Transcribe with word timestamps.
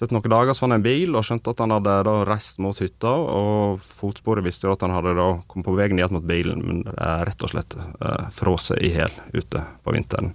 Så 0.00 0.06
etter 0.06 0.16
noen 0.16 0.32
dager 0.32 0.56
så 0.56 0.62
fant 0.62 0.72
jeg 0.72 0.80
en 0.80 0.84
bil, 0.86 1.10
og 1.12 1.24
skjønte 1.28 1.52
at 1.52 1.58
han 1.60 1.74
hadde 1.74 1.94
da 2.08 2.12
reist 2.24 2.56
mot 2.64 2.78
hytta. 2.80 3.10
Og 3.20 3.82
fotsporet 3.84 4.46
visste 4.46 4.64
jo 4.64 4.72
at 4.72 4.80
han 4.80 4.94
hadde 4.96 5.12
da 5.18 5.26
kommet 5.44 5.68
på 5.68 5.74
veien 5.76 5.92
ned 5.98 6.14
mot 6.16 6.24
bilen, 6.24 6.62
men 6.64 6.78
eh, 6.94 7.20
rett 7.28 7.44
og 7.44 7.52
slett 7.52 7.76
eh, 7.76 8.30
frosset 8.32 8.80
i 8.80 8.94
hjel 8.94 9.12
ute 9.36 9.60
på 9.84 9.92
vinteren. 9.92 10.32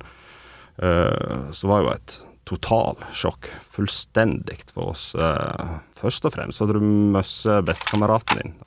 Eh, 0.77 1.49
så 1.49 1.71
var 1.73 1.81
jo 1.81 1.89
et 1.95 2.19
totalsjokk. 2.45 3.49
Fullstendig 3.73 4.61
for 4.69 4.93
oss. 4.93 5.07
Eh, 5.17 5.75
først 5.97 6.29
og 6.29 6.37
fremst 6.37 6.61
hadde 6.61 6.77
du 6.77 6.85
møsser 7.17 7.65
bestekameraten 7.65 8.43
din. 8.43 8.57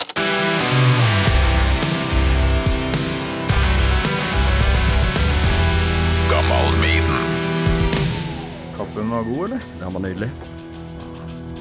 Kaffen 8.79 9.11
var 9.11 9.23
god, 9.23 9.45
eller? 9.45 9.61
Den 9.79 9.95
var 9.95 10.03
nydelig. 10.03 10.58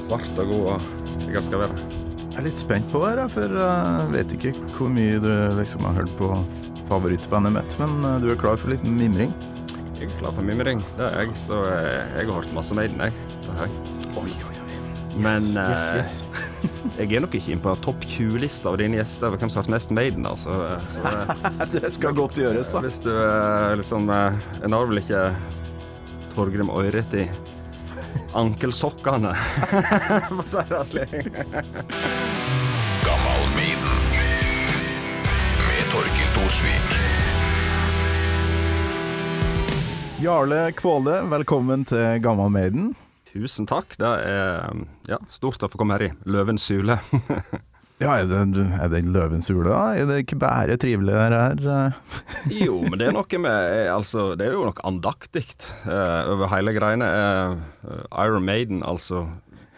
Svart 0.08 0.38
og 0.40 0.46
god 0.48 0.68
og 0.72 1.32
jeg 1.34 1.44
skal 1.44 1.60
være. 1.60 1.74
Jeg 2.28 2.38
er 2.40 2.44
litt 2.46 2.60
spent 2.60 2.86
på 2.88 3.00
det 3.02 3.10
her, 3.10 3.26
for 3.28 3.54
jeg 3.58 4.12
vet 4.14 4.30
ikke 4.38 4.52
hvor 4.78 4.88
mye 4.94 5.18
du 5.20 5.28
liksom 5.58 5.84
har 5.84 5.98
hørt 5.98 6.12
på 6.16 6.30
favorittbandet 6.88 7.52
mitt, 7.52 7.74
men 7.76 7.98
eh, 8.08 8.14
du 8.22 8.30
er 8.32 8.38
klar 8.40 8.56
for 8.56 8.72
litt 8.72 8.86
mimring? 8.88 9.34
Jeg 9.98 10.06
er 10.06 10.14
klar 10.22 10.32
for 10.32 10.46
mimring, 10.46 10.80
det 10.96 11.10
er 11.10 11.26
jeg. 11.26 11.34
Så 11.42 11.58
eh, 11.66 12.14
jeg 12.14 12.30
har 12.30 12.38
hørt 12.38 12.54
masse 12.56 12.76
Maiden, 12.78 13.02
jeg. 13.04 13.12
Det 13.44 13.58
har 13.58 13.68
jeg. 13.68 13.98
Oi, 14.14 14.30
oi, 14.30 14.54
oi. 14.54 14.78
Yes, 15.18 15.20
Men 15.26 15.50
yes, 15.50 15.84
eh, 15.84 15.98
yes. 15.98 16.14
jeg 17.02 17.18
er 17.18 17.24
nok 17.26 17.36
ikke 17.36 17.52
inne 17.52 17.66
på 17.66 17.74
topp 17.84 18.08
20-lista 18.08 18.72
av 18.72 18.80
dine 18.80 19.02
gjester 19.02 19.28
over 19.28 19.42
hvem 19.42 19.52
som 19.52 19.60
har 19.60 19.66
hatt 19.66 19.74
mest 19.76 19.92
Maiden. 19.98 20.30
Altså. 20.30 20.56
Så, 20.94 21.04
eh, 21.04 21.66
det 21.76 21.92
skal 21.98 22.16
godt 22.16 22.40
gjøres, 22.40 22.72
da. 22.72 22.80
hvis 22.86 23.02
du 23.04 23.12
eh, 23.12 23.76
liksom 23.82 24.08
En 24.08 24.72
når 24.72 24.88
vel 24.94 25.02
ikke 25.04 25.26
Torgrim 26.32 26.72
i 26.72 27.28
ankelsokkene, 28.38 29.34
for 30.28 30.42
å 30.42 30.46
si 30.46 30.64
det 30.70 30.82
slik. 30.92 31.28
Med 35.68 35.84
Torkil 35.92 36.30
Thorsvik. 36.36 36.96
Jarle 40.18 40.72
Kvåle, 40.74 41.20
velkommen 41.30 41.84
til 41.86 42.18
Gammal 42.24 42.50
Maiden. 42.50 42.92
Tusen 43.30 43.68
takk. 43.70 43.94
Det 44.00 44.08
er 44.26 44.72
ja, 45.06 45.18
stort 45.30 45.62
å 45.62 45.68
få 45.70 45.78
komme 45.78 45.94
her 45.98 46.08
i 46.08 46.12
Løvens 46.26 46.66
hule. 46.72 46.98
Ja, 47.98 48.12
er 48.20 48.28
det, 48.30 48.62
er 48.78 48.90
det 48.92 49.00
Løvens 49.10 49.48
hule, 49.50 49.72
da? 49.72 49.80
Er 49.98 50.06
det 50.06 50.20
ikke 50.22 50.38
bare 50.38 50.76
trivelig 50.78 51.16
der 51.16 51.34
her? 51.34 51.96
Jo, 52.64 52.76
men 52.86 52.94
det 53.00 53.08
er 53.08 53.16
noe 53.16 53.40
med 53.42 53.72
eh, 53.74 53.88
Altså, 53.90 54.28
det 54.38 54.46
er 54.46 54.54
jo 54.54 54.68
noe 54.68 54.86
andaktig 54.86 55.44
uh, 55.82 56.30
over 56.30 56.46
hele 56.54 56.76
greiene. 56.76 57.08
Uh, 57.08 58.06
Iron 58.22 58.46
Maiden, 58.46 58.84
altså. 58.86 59.26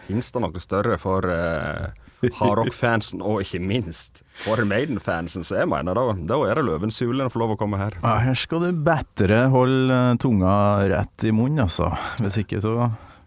Fins 0.05 0.29
det 0.35 0.43
noe 0.45 0.61
større 0.61 0.99
for 1.01 1.25
uh, 1.33 1.89
hardrock-fansen, 2.29 3.23
og 3.25 3.41
ikke 3.45 3.61
minst 3.65 4.21
for 4.45 4.61
Maiden-fansen? 4.69 5.45
Så 5.47 5.57
jeg 5.61 5.69
mener 5.71 5.97
da, 5.97 6.05
da 6.29 6.41
er 6.45 6.61
det 6.61 6.67
Løvens 6.69 7.01
hule 7.01 7.25
å 7.25 7.33
få 7.33 7.41
lov 7.41 7.55
å 7.55 7.61
komme 7.61 7.81
her. 7.81 7.97
Ja, 8.03 8.19
her 8.27 8.37
skal 8.37 8.67
du 8.67 8.83
bedre 8.85 9.47
holde 9.53 9.97
eh, 9.97 10.19
tunga 10.21 10.53
rett 10.91 11.25
i 11.25 11.33
munnen, 11.33 11.65
altså. 11.65 11.89
Hvis 12.21 12.41
ikke 12.45 12.61
så 12.61 12.75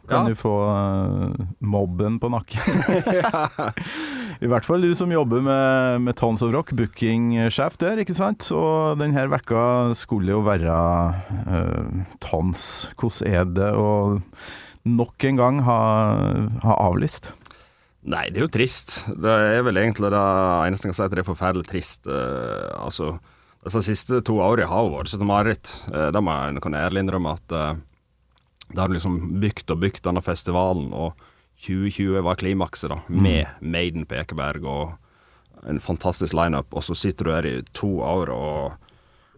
kan 0.05 0.27
Ja. 0.27 0.29
du 0.29 0.35
få 0.37 0.53
eh, 0.69 1.45
mobben 1.63 2.19
på 2.21 2.29
nakken. 2.29 2.83
I 4.41 4.49
hvert 4.49 4.65
fall 4.65 4.83
du 4.83 4.93
som 4.97 5.11
jobber 5.13 5.43
med, 5.45 6.01
med 6.05 6.17
Tons 6.17 6.41
of 6.45 6.53
Rock, 6.55 6.73
bookingsjef 6.77 7.77
der, 7.81 8.01
ikke 8.01 8.15
sant? 8.17 8.47
Og 8.55 8.97
denne 9.01 9.27
vekka 9.31 9.93
skulle 9.97 10.33
jo 10.33 10.41
være 10.45 10.73
uh, 11.47 12.01
Tons. 12.23 12.65
Hvordan 12.97 13.29
er 13.29 13.47
det 13.53 13.69
å 13.77 13.89
nok 14.89 15.27
en 15.29 15.39
gang 15.39 15.61
ha, 15.67 15.79
ha 16.65 16.79
avlyst? 16.89 17.31
Nei, 18.03 18.25
det 18.33 18.41
er 18.41 18.47
jo 18.47 18.51
trist. 18.51 18.97
Det 19.07 19.31
er 19.31 19.63
vel 19.63 19.79
egentlig 19.79 20.11
det 20.11 20.19
eneste 20.19 20.89
jeg 20.89 20.91
kan 20.91 20.97
si 20.97 21.05
at 21.05 21.13
det 21.13 21.23
er 21.23 21.29
forferdelig 21.29 21.69
trist. 21.69 22.09
Uh, 22.09 22.67
altså, 22.81 23.13
disse 23.63 23.85
siste 23.87 24.19
to 24.27 24.41
årene 24.43 24.67
har 24.67 24.91
vært 24.91 25.13
et 25.15 25.27
mareritt. 25.27 25.75
Uh, 25.87 26.09
det 26.11 26.23
må 26.23 26.35
jeg 26.35 26.63
kunne 26.65 26.81
ærlig 26.83 27.05
innrømme 27.05 27.37
at 27.37 27.55
uh, 27.55 27.75
det 28.73 28.81
har 28.81 28.91
liksom 28.91 29.37
bygd 29.43 29.71
og 29.71 29.79
bygd 29.85 30.03
denne 30.07 30.23
festivalen, 30.25 30.89
og 30.91 31.13
2020 31.61 32.23
var 32.25 32.39
klimakset, 32.39 32.91
da, 32.91 32.99
med 33.07 33.47
Maiden 33.61 34.07
på 34.09 34.17
Ekeberg 34.19 34.65
og 34.67 35.67
en 35.69 35.79
fantastisk 35.79 36.35
lineup, 36.35 36.73
og 36.73 36.83
så 36.83 36.95
sitter 36.97 37.25
du 37.25 37.31
her 37.31 37.47
i 37.47 37.53
to 37.75 37.89
år 38.03 38.31
og 38.33 38.89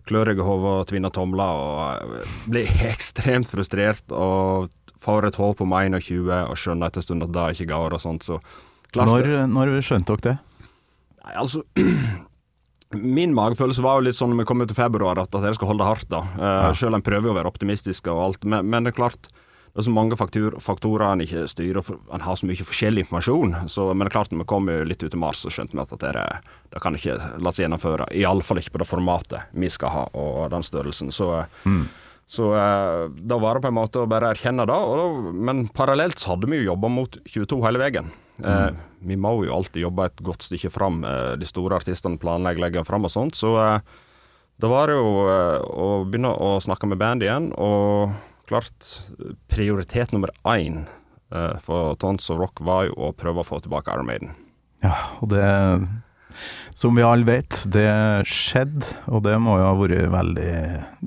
klør 0.10 0.32
deg 0.32 0.42
i 0.42 0.46
hodet 0.46 0.72
og 0.72 0.88
tvinner 0.90 1.14
tomler 1.14 1.62
og 1.62 2.14
eh, 2.22 2.36
blir 2.50 2.84
ekstremt 2.92 3.50
frustrert 3.52 4.14
og 4.14 4.72
får 5.06 5.30
et 5.30 5.40
håp 5.42 5.62
om 5.62 5.76
21 5.76 6.32
og 6.34 6.56
skjønner 6.58 6.90
etter 6.90 7.04
en 7.04 7.08
stund 7.08 7.26
at 7.28 7.34
det 7.34 7.50
ikke 7.56 7.72
går 7.74 7.98
og 7.98 8.02
sånt, 8.02 8.26
så 8.26 8.40
klart 8.94 9.12
Når, 9.12 9.34
når 9.52 9.76
skjønte 9.86 10.16
dere 10.16 10.32
det? 10.32 10.72
Nei, 11.26 11.36
altså 11.42 11.66
Min 12.96 13.34
magefølelse 13.36 13.84
var 13.84 14.00
jo 14.00 14.06
litt 14.08 14.18
sånn 14.18 14.32
når 14.32 14.44
vi 14.44 14.48
kom 14.48 14.62
ut 14.64 14.72
i 14.72 14.78
februar, 14.78 15.20
at, 15.20 15.34
dere 15.34 15.56
skal 15.58 15.68
holde 15.68 15.84
hardt. 15.84 16.06
da. 16.08 16.22
Uh, 16.38 16.68
Selv 16.78 16.94
om 16.94 17.00
en 17.02 17.04
prøver 17.04 17.28
å 17.28 17.36
være 17.36 17.50
optimistisk 17.50 18.08
og 18.14 18.22
alt. 18.24 18.46
Men, 18.48 18.70
men 18.72 18.86
det 18.86 18.94
er 18.94 19.00
klart, 19.02 19.28
det 19.76 19.82
er 19.82 19.88
så 19.90 19.92
mange 19.92 20.16
faktur, 20.16 20.54
faktorer 20.64 21.10
en 21.12 21.20
ikke 21.26 21.42
styrer. 21.52 21.84
For, 21.84 21.98
en 22.16 22.24
har 22.24 22.38
så 22.40 22.48
mye 22.48 22.64
forskjellig 22.64 23.02
informasjon. 23.04 23.56
Så, 23.68 23.90
men 23.92 24.06
det 24.06 24.14
er 24.14 24.16
klart, 24.16 24.32
når 24.32 24.46
vi 24.46 24.48
kom 24.48 24.70
litt 24.88 25.04
ut 25.04 25.14
i 25.18 25.20
mars, 25.20 25.42
så 25.44 25.52
skjønte 25.52 25.76
vi 25.76 25.82
at 25.84 25.92
det, 26.00 26.14
er- 26.16 26.40
det 26.72 26.80
kan 26.82 26.96
ikke 26.96 27.18
la 27.44 27.52
seg 27.52 27.66
gjennomføre. 27.66 28.08
Iallfall 28.16 28.62
ikke 28.62 28.72
på 28.78 28.80
det 28.80 28.88
formatet 28.88 29.52
vi 29.52 29.68
skal 29.74 29.92
ha, 29.92 30.04
og 30.16 30.46
den 30.56 30.64
størrelsen. 30.64 31.12
Så, 31.12 31.28
så 32.32 32.48
eh, 32.56 33.02
da 33.20 33.38
var 33.44 33.60
det 33.60 33.66
på 33.66 33.70
en 33.74 33.76
måte 33.82 34.00
å 34.00 34.08
bare 34.10 34.32
erkjenne 34.32 34.64
det. 34.66 34.78
Da- 34.80 35.34
men 35.52 35.66
parallelt 35.76 36.24
så 36.24 36.32
hadde 36.38 36.48
vi 36.54 36.62
jo 36.64 36.70
jobba 36.72 36.88
mot 36.96 37.20
22 37.28 37.60
hele 37.68 37.84
veien. 37.84 38.08
Eh, 38.44 38.72
vi 39.12 39.16
må 39.20 39.34
jo 39.46 39.54
alltid 39.60 39.84
jobbe 39.84 40.08
et 40.08 40.24
godt 40.24 40.48
stykke 40.48 40.72
fram. 40.72 41.04
Eh, 41.04 41.34
de 41.36 41.46
store 41.52 41.76
artistene 41.82 42.18
planlegger 42.18 42.64
legger 42.64 42.88
fram 42.88 43.06
og 43.08 43.12
sånt. 43.14 43.36
Så 43.36 43.52
eh, 43.60 43.84
da 44.64 44.72
var 44.72 44.88
det 44.88 44.96
jo 44.96 45.12
eh, 45.28 45.60
å 45.68 45.90
begynne 46.08 46.32
å 46.32 46.56
snakke 46.64 46.88
med 46.88 46.98
band 47.04 47.28
igjen. 47.28 47.52
Og 47.60 48.16
klart, 48.50 48.88
prioritet 49.52 50.14
nummer 50.14 50.32
én 50.52 50.84
eh, 51.34 51.56
for 51.64 51.96
Tons 52.02 52.30
of 52.30 52.40
Rock 52.42 52.62
var 52.66 52.88
jo 52.90 52.96
å 53.08 53.14
prøve 53.18 53.42
å 53.44 53.48
få 53.48 53.62
tilbake 53.64 53.94
Iron 53.94 54.10
Maiden. 54.10 54.36
Ja, 54.84 54.96
og 55.22 55.32
det 55.34 55.46
Som 56.76 56.98
vi 57.00 57.04
alle 57.08 57.24
vet, 57.24 57.62
det 57.72 57.88
skjedde, 58.28 58.84
og 59.08 59.24
det 59.24 59.38
må 59.40 59.56
jo 59.56 59.70
ha 59.70 59.76
vært 59.80 60.10
veldig 60.12 60.56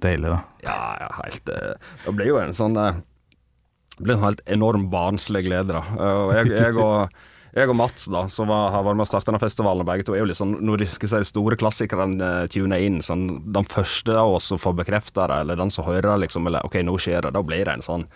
deilig, 0.00 0.30
da. 0.32 0.38
Ja, 0.64 0.78
ja, 1.02 1.08
helt 1.20 1.50
eh, 1.52 1.90
Det 2.06 2.14
ble 2.16 2.30
jo 2.30 2.38
en 2.40 2.56
sånn 2.56 2.78
eh, 2.80 3.02
Det 3.98 4.06
ble 4.06 4.16
en 4.16 4.24
helt 4.24 4.40
enorm 4.48 4.88
barnslig 4.92 5.44
glede, 5.50 5.76
da. 5.76 5.84
Og 6.24 6.32
jeg, 6.38 6.54
jeg 6.56 6.78
og 6.80 7.12
jeg 7.60 7.72
og 7.72 7.78
Mats, 7.78 8.06
da, 8.12 8.24
som 8.32 8.48
var, 8.50 8.70
har 8.74 8.86
vært 8.86 9.00
med 9.00 9.06
å 9.06 9.10
starte 9.10 9.30
denne 9.30 9.42
festivalen, 9.42 9.86
begge 9.88 10.06
to 10.06 10.14
er 10.16 10.22
jo 10.22 10.36
sånn 10.36 10.56
Når 10.64 10.82
de 10.82 10.88
skal 10.90 11.12
si 11.12 11.28
store 11.30 11.58
klassikerne 11.60 12.18
uh, 12.18 12.46
tuner 12.52 12.82
inn, 12.84 13.02
sånn 13.04 13.26
den 13.54 13.68
første 13.68 14.16
av 14.16 14.38
oss 14.38 14.48
som 14.52 14.60
får 14.62 14.76
bekrefta 14.82 15.28
det, 15.30 15.42
eller 15.44 15.60
den 15.60 15.72
som 15.74 15.86
hører 15.88 16.12
det, 16.12 16.24
liksom, 16.26 16.48
eller 16.50 16.66
OK, 16.66 16.80
nå 16.86 16.96
skjer 17.00 17.26
det, 17.26 17.34
da 17.36 17.44
blir 17.44 17.64
det 17.68 17.78
en 17.78 17.84
sånn 17.84 18.08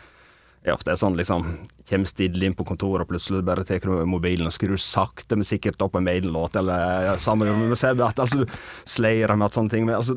er 0.62 0.76
ofte 0.76 0.94
sånn 0.98 1.16
liksom 1.18 1.46
Kommer 1.88 2.08
stille 2.08 2.46
inn 2.46 2.54
på 2.56 2.64
kontoret, 2.66 3.04
og 3.04 3.10
plutselig 3.10 3.42
bare 3.44 3.64
tar 3.66 3.82
du 3.82 4.04
mobilen 4.08 4.46
og 4.48 4.54
skrur 4.54 4.78
sakte, 4.80 5.36
men 5.36 5.46
sikkert 5.46 5.82
opp 5.82 5.96
en 5.98 6.06
Maiden-låt, 6.06 6.54
eller 6.60 7.08
ja, 7.08 7.16
sammen 7.20 7.50
med 7.58 7.74
ser 7.76 7.98
at 8.06 8.20
altså 8.22 8.46
Slayer 8.88 9.34
med 9.36 9.52
sånne 9.52 9.72
ting. 9.72 9.88
Men 9.88 9.98
altså, 9.98 10.16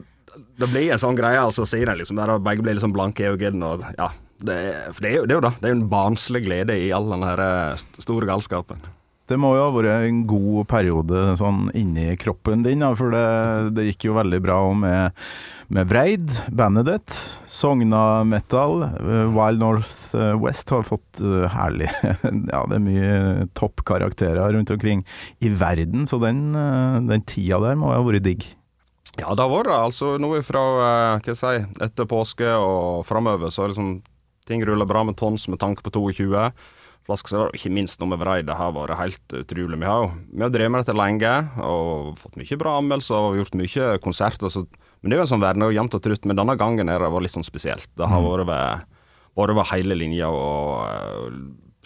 det 0.62 0.69
blir 0.69 0.94
en 0.94 1.02
sånn 1.02 1.18
greie, 1.18 1.41
og 1.41 1.56
så 1.58 1.66
sier 1.68 1.90
en 1.90 1.97
liksom 2.00 2.22
der, 2.22 2.35
og 2.35 2.46
begge 2.46 2.64
blir 2.64 2.78
liksom 2.78 2.94
blanke 2.96 3.25
i 3.25 3.34
øynene, 3.34 3.74
og 3.74 3.97
ja. 3.97 4.12
Det 4.46 4.56
er, 4.69 4.80
for 4.91 5.02
det 5.02 5.09
er, 5.09 5.18
jo, 5.18 5.25
det 5.25 5.34
er 5.34 5.38
jo 5.40 5.44
det. 5.47 5.53
Det 5.58 5.68
er 5.68 5.74
jo 5.74 5.80
en 5.80 5.90
barnslig 5.90 6.41
glede 6.44 6.75
i 6.78 6.90
all 6.94 7.08
den 7.08 7.24
her 7.24 7.41
eh, 7.41 7.84
store 8.03 8.28
galskapen. 8.30 8.81
Det 9.25 9.38
må 9.41 9.56
jo 9.56 9.63
ha 9.63 9.74
vært 9.74 10.06
en 10.06 10.19
god 10.30 10.68
periode 10.69 11.22
sånn 11.40 11.72
inni 11.74 12.12
kroppen 12.22 12.62
din, 12.66 12.84
da, 12.86 12.91
for 12.97 13.09
det, 13.13 13.25
det 13.74 13.88
gikk 13.88 14.06
jo 14.09 14.18
veldig 14.19 14.40
bra 14.46 14.58
med, 14.78 15.24
med 15.74 15.90
Vreid, 15.90 16.30
bandet 16.53 16.86
ditt, 16.91 17.16
Sogna 17.50 18.22
Metal, 18.28 18.85
eh, 18.85 19.24
Wild 19.34 19.64
North 19.64 20.14
West 20.44 20.69
har 20.69 20.85
fått 20.85 21.24
eh, 21.24 21.47
herlig 21.56 21.90
Ja, 22.53 22.61
det 22.70 22.78
er 22.78 22.85
mye 22.85 23.47
toppkarakterer 23.58 24.53
rundt 24.53 24.73
omkring 24.76 25.02
i 25.41 25.49
verden, 25.49 26.05
så 26.05 26.22
den, 26.22 26.52
eh, 26.53 27.02
den 27.09 27.26
tida 27.26 27.64
der 27.66 27.82
må 27.82 27.96
ha 27.96 28.05
vært 28.05 28.28
digg. 28.29 28.46
Ja, 29.16 29.32
det 29.34 29.41
har 29.41 29.49
vært. 29.49 29.72
Altså 29.73 30.16
noe 30.22 30.41
fra 30.46 30.61
hva 30.76 30.94
jeg 31.26 31.40
si, 31.40 31.58
etter 31.82 32.09
påske 32.09 32.53
og 32.59 33.05
framover, 33.08 33.49
så 33.49 33.72
liksom 33.72 34.02
ting 34.46 34.61
ruller 34.67 34.85
bra 34.85 35.02
med 35.08 35.17
tons 35.17 35.47
med 35.49 35.61
tanke 35.64 35.82
på 35.82 35.94
22. 35.96 36.52
Flaskesøl, 37.05 37.49
og 37.52 37.57
ikke 37.57 37.69
minst 37.69 37.99
noe 38.02 38.09
med 38.09 38.22
Vreid, 38.22 38.47
det 38.47 38.55
har 38.57 38.72
vært 38.73 38.97
helt 38.97 39.35
utrolig. 39.37 39.78
Har 39.85 40.07
jo 40.07 40.07
vi 40.31 40.41
har 40.41 40.53
drevet 40.53 40.73
med 40.73 40.81
dette 40.81 40.97
lenge 40.97 41.34
og 41.61 42.16
fått 42.17 42.40
mye 42.40 42.57
bra 42.57 42.79
anmeldelser 42.79 43.28
og 43.28 43.37
gjort 43.37 43.57
mye 43.59 43.90
konserter. 44.02 44.49
Så, 44.49 44.63
men 45.02 45.11
det 45.11 45.17
er 45.17 45.22
jo 45.22 45.28
en 45.28 45.34
sånn 45.35 45.43
verden, 45.46 45.67
og 45.67 45.75
jevnt 45.75 45.97
og 45.99 46.02
trutt. 46.02 46.25
Men 46.25 46.40
denne 46.40 46.57
gangen 46.57 46.90
har 46.90 47.03
det 47.03 47.11
vært 47.13 47.28
litt 47.28 47.35
sånn 47.37 47.46
spesielt. 47.46 47.85
Det 47.93 48.09
har 48.09 48.25
vært 48.25 48.49
ved, 48.49 48.87
vært 49.37 49.57
ved 49.59 49.69
hele 49.75 49.99
linja 50.02 50.31
og 50.34 50.81
eh, 50.90 51.37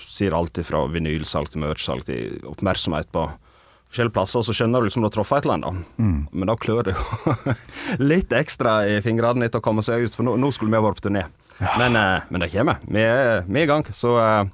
sier 0.08 0.36
alltid 0.38 0.68
fra 0.70 0.86
vinylsalg 0.88 1.52
til 1.52 1.66
merch-salg 1.66 2.08
til 2.08 2.40
oppmerksomhet 2.48 3.12
på 3.12 3.26
forskjellige 3.90 4.14
plasser, 4.16 4.46
så 4.46 4.54
skjønner 4.54 4.80
du 4.80 4.88
liksom 4.88 5.04
du 5.04 5.08
har 5.10 5.14
truffet 5.16 5.42
et 5.42 5.50
eller 5.50 5.58
annet. 5.58 5.92
Men 6.32 6.52
da 6.52 6.56
klør 6.62 6.86
det 6.88 6.94
jo 6.96 7.56
litt 8.12 8.32
ekstra 8.38 8.80
i 8.88 9.00
fingrene 9.04 9.50
etter 9.50 9.60
å 9.60 9.66
komme 9.66 9.84
seg 9.84 10.06
ut, 10.06 10.16
for 10.16 10.28
nå, 10.28 10.38
nå 10.40 10.52
skulle 10.56 10.72
vi 10.72 10.78
ha 10.80 10.86
vært 10.86 11.02
på 11.02 11.08
turné. 11.10 11.26
Men, 11.60 11.98
eh, 11.98 12.28
men 12.32 12.46
det 12.46 12.52
kommer. 12.54 12.80
Vi 12.88 13.02
er, 13.04 13.44
vi 13.50 13.64
er 13.64 13.68
i 13.68 13.72
gang. 13.74 13.84
Så 13.92 14.14
eh, 14.22 14.46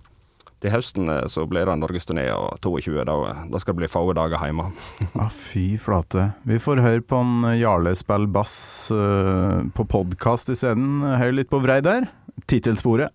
til 0.64 0.74
høsten 0.74 1.12
eh, 1.12 1.26
så 1.32 1.46
blir 1.50 1.68
det 1.68 1.78
norgesturné 1.82 2.26
og 2.36 2.60
22. 2.64 3.04
Da, 3.08 3.18
da 3.52 3.62
skal 3.62 3.76
det 3.76 3.84
bli 3.84 3.92
få 3.92 4.06
dager 4.18 4.42
hjemme. 4.42 4.70
Ja, 5.16 5.28
fy 5.32 5.66
flate. 5.82 6.30
Vi 6.48 6.60
får 6.62 6.84
høre 6.84 7.04
på 7.06 7.20
en 7.24 7.46
Jarle 7.60 7.96
spille 7.98 8.28
bass 8.32 8.56
uh, 8.92 9.64
på 9.76 9.86
podkast 9.90 10.52
isteden. 10.52 11.06
Hør 11.06 11.38
litt 11.38 11.52
på 11.52 11.62
Vrei 11.64 11.80
der. 11.86 12.10
Tittelsporet. 12.52 13.14